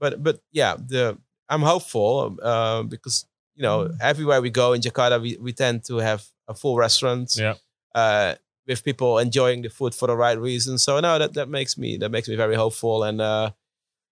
but 0.00 0.12
but 0.26 0.36
yeah, 0.60 0.74
the 0.76 1.16
I'm 1.48 1.62
hopeful 1.62 2.36
uh, 2.42 2.82
because 2.94 3.26
you 3.54 3.62
know 3.62 3.76
Mm. 3.88 3.96
everywhere 4.00 4.40
we 4.42 4.50
go 4.50 4.72
in 4.74 4.80
Jakarta, 4.82 5.16
we, 5.22 5.36
we 5.46 5.52
tend 5.52 5.84
to 5.86 5.98
have 5.98 6.22
a 6.48 6.54
full 6.54 6.76
restaurant. 6.76 7.36
Yeah. 7.36 7.54
Uh, 7.94 8.34
with 8.66 8.84
people 8.84 9.18
enjoying 9.18 9.62
the 9.62 9.68
food 9.68 9.94
for 9.94 10.06
the 10.06 10.16
right 10.16 10.38
reasons. 10.38 10.82
So 10.82 10.98
no, 11.00 11.18
that, 11.18 11.34
that 11.34 11.48
makes 11.48 11.76
me 11.76 11.96
that 11.98 12.10
makes 12.10 12.28
me 12.28 12.36
very 12.36 12.54
hopeful. 12.56 13.04
And 13.04 13.20
uh, 13.20 13.50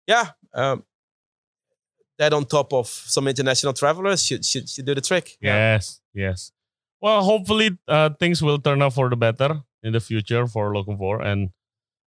yeah, 0.07 0.31
um, 0.55 0.85
that 2.19 2.33
on 2.33 2.45
top 2.47 2.73
of 2.73 2.89
some 2.89 3.29
international 3.29 3.73
travelers 3.73 4.25
should 4.25 4.45
should, 4.45 4.69
should 4.69 4.87
do 4.87 4.95
the 4.95 5.01
trick. 5.01 5.37
Yes, 5.41 6.01
yes. 6.15 6.53
Well, 7.01 7.23
hopefully 7.23 7.79
uh, 7.87 8.11
things 8.19 8.43
will 8.43 8.59
turn 8.59 8.83
out 8.83 8.95
for 8.95 9.09
the 9.09 9.17
better 9.17 9.63
in 9.83 9.93
the 9.93 10.01
future 10.01 10.47
for 10.47 10.73
Locavore 10.73 11.25
and 11.25 11.51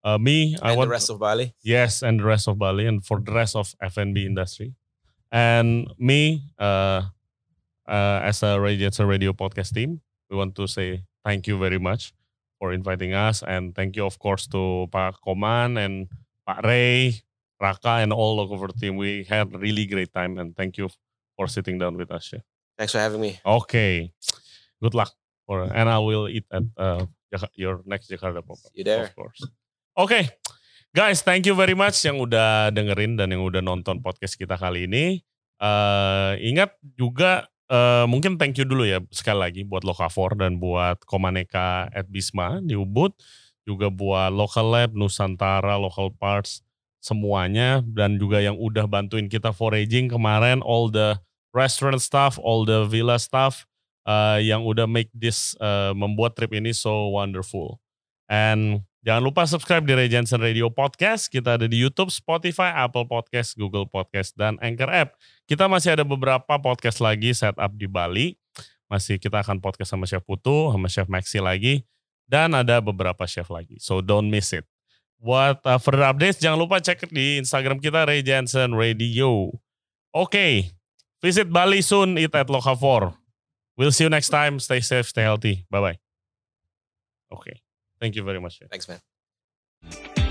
uh, 0.03 0.17
me. 0.19 0.55
I 0.61 0.69
and 0.69 0.77
want 0.77 0.89
the 0.89 0.91
rest 0.91 1.09
of 1.09 1.19
Bali. 1.19 1.55
yes, 1.63 2.03
and 2.03 2.19
the 2.19 2.23
rest 2.23 2.47
of 2.47 2.59
Bali 2.59 2.85
and 2.85 3.03
for 3.03 3.19
the 3.19 3.31
rest 3.31 3.55
of 3.55 3.73
F&B 3.81 4.25
industry. 4.25 4.75
And 5.31 5.87
me, 5.97 6.43
uh, 6.59 7.01
uh, 7.87 8.19
as 8.23 8.43
a 8.43 8.59
Radiance 8.59 8.99
Radio 8.99 9.33
podcast 9.33 9.73
team, 9.73 10.01
we 10.29 10.37
want 10.37 10.55
to 10.55 10.67
say 10.67 11.03
thank 11.23 11.47
you 11.47 11.57
very 11.57 11.79
much 11.79 12.13
for 12.59 12.73
inviting 12.73 13.13
us 13.13 13.43
and 13.43 13.75
thank 13.75 13.95
you 13.95 14.05
of 14.05 14.17
course 14.19 14.47
to 14.47 14.87
Pak 14.91 15.15
Koman 15.25 15.77
and 15.77 16.07
Pak 16.45 16.63
Ray, 16.63 17.21
Raka 17.59 18.01
and 18.01 18.13
all 18.13 18.41
4 18.47 18.69
team. 18.79 18.97
We 18.97 19.25
had 19.25 19.53
really 19.53 19.85
great 19.85 20.13
time 20.13 20.37
and 20.37 20.55
thank 20.55 20.77
you 20.77 20.89
for 21.35 21.47
sitting 21.47 21.77
down 21.77 21.97
with 21.97 22.11
us. 22.11 22.25
Chef. 22.25 22.41
Thanks 22.77 22.91
for 22.91 22.99
having 22.99 23.21
me. 23.21 23.39
Okay. 23.45 24.11
Good 24.81 24.93
luck. 24.93 25.11
For, 25.45 25.63
and 25.63 25.89
I 25.89 25.99
will 25.99 26.27
eat 26.27 26.45
at 26.51 26.63
uh, 26.77 27.05
your 27.53 27.81
next 27.85 28.09
Jakarta 28.09 28.41
pop 28.41 28.57
you 28.73 28.83
there. 28.83 29.05
Of 29.05 29.15
course. 29.15 29.45
Oke. 29.95 30.25
Guys, 30.95 31.21
thank 31.21 31.45
you 31.45 31.53
very 31.53 31.75
much 31.75 31.99
yang 32.07 32.23
udah 32.23 32.71
dengerin 32.71 33.19
dan 33.19 33.27
yang 33.27 33.43
udah 33.43 33.59
nonton 33.59 33.99
podcast 33.99 34.39
kita 34.39 34.55
kali 34.55 34.87
ini. 34.87 35.19
Eh, 35.55 36.33
ingat 36.51 36.75
juga 36.99 37.47
eh, 37.69 38.05
mungkin 38.09 38.37
thank 38.37 38.57
you 38.57 38.65
dulu 38.67 38.85
ya 38.85 39.01
sekali 39.09 39.39
lagi 39.39 39.61
buat 39.65 39.85
Lokafor 39.85 40.37
dan 40.37 40.57
buat 40.61 41.01
Komaneka 41.05 41.89
at 41.89 42.07
Bisma 42.09 42.61
di 42.61 42.77
Ubud. 42.77 43.13
Juga 43.65 43.89
buat 43.89 44.29
Local 44.29 44.67
Lab, 44.69 44.89
Nusantara, 44.93 45.73
Local 45.81 46.13
Parts, 46.13 46.61
semuanya. 47.01 47.81
Dan 47.81 48.21
juga 48.21 48.37
yang 48.37 48.57
udah 48.57 48.85
bantuin 48.85 49.25
kita 49.25 49.49
foraging 49.49 50.09
kemarin, 50.09 50.61
all 50.61 50.93
the 50.93 51.17
restaurant 51.53 51.97
staff, 52.01 52.37
all 52.37 52.61
the 52.65 52.85
villa 52.85 53.17
staff 53.17 53.65
uh, 54.05 54.37
yang 54.37 54.63
udah 54.63 54.85
make 54.85 55.09
this 55.11 55.57
uh, 55.57 55.91
membuat 55.97 56.37
trip 56.37 56.53
ini 56.53 56.71
so 56.71 57.09
wonderful. 57.09 57.81
And 58.29 58.85
jangan 59.05 59.21
lupa 59.21 59.45
subscribe 59.45 59.85
di 59.85 59.93
Ray 59.93 60.09
Jensen 60.09 60.41
Radio 60.41 60.73
Podcast. 60.73 61.29
Kita 61.29 61.61
ada 61.61 61.69
di 61.69 61.77
YouTube, 61.77 62.09
Spotify, 62.09 62.73
Apple 62.73 63.05
Podcast, 63.05 63.53
Google 63.53 63.85
Podcast, 63.85 64.33
dan 64.33 64.57
Anchor 64.65 64.89
App. 64.89 65.13
Kita 65.45 65.69
masih 65.69 65.93
ada 65.93 66.01
beberapa 66.01 66.57
podcast 66.57 66.97
lagi 66.97 67.31
setup 67.37 67.77
di 67.77 67.85
Bali. 67.85 68.33
Masih 68.89 69.21
kita 69.21 69.45
akan 69.45 69.61
podcast 69.61 69.93
sama 69.93 70.09
Chef 70.09 70.25
Putu, 70.25 70.73
sama 70.73 70.89
Chef 70.89 71.05
Maxi 71.05 71.37
lagi. 71.37 71.85
Dan 72.25 72.57
ada 72.57 72.81
beberapa 72.81 73.29
chef 73.29 73.53
lagi. 73.53 73.77
So 73.77 74.01
don't 74.01 74.33
miss 74.33 74.49
it. 74.49 74.65
Buat 75.21 75.61
uh, 75.61 75.77
further 75.77 76.09
updates, 76.09 76.41
jangan 76.41 76.57
lupa 76.57 76.81
cek 76.81 77.07
di 77.13 77.37
Instagram 77.37 77.77
kita 77.77 78.09
Ray 78.09 78.25
Jensen 78.25 78.73
Radio. 78.73 79.53
Oke, 80.09 80.73
visit 81.21 81.47
Bali 81.47 81.85
soon, 81.85 82.17
eat 82.17 82.33
at 82.33 82.49
Locafor. 82.49 83.13
We'll 83.77 83.93
see 83.93 84.07
you 84.07 84.11
next 84.11 84.33
time. 84.33 84.57
Stay 84.57 84.81
safe, 84.81 85.07
stay 85.07 85.23
healthy. 85.23 85.69
Bye 85.69 85.81
bye. 85.81 85.97
Okay. 87.31 87.64
Thank 88.05 88.15
you 88.15 88.23
very 88.23 88.39
much. 88.39 88.61
Thanks, 88.69 88.87
man. 88.87 90.24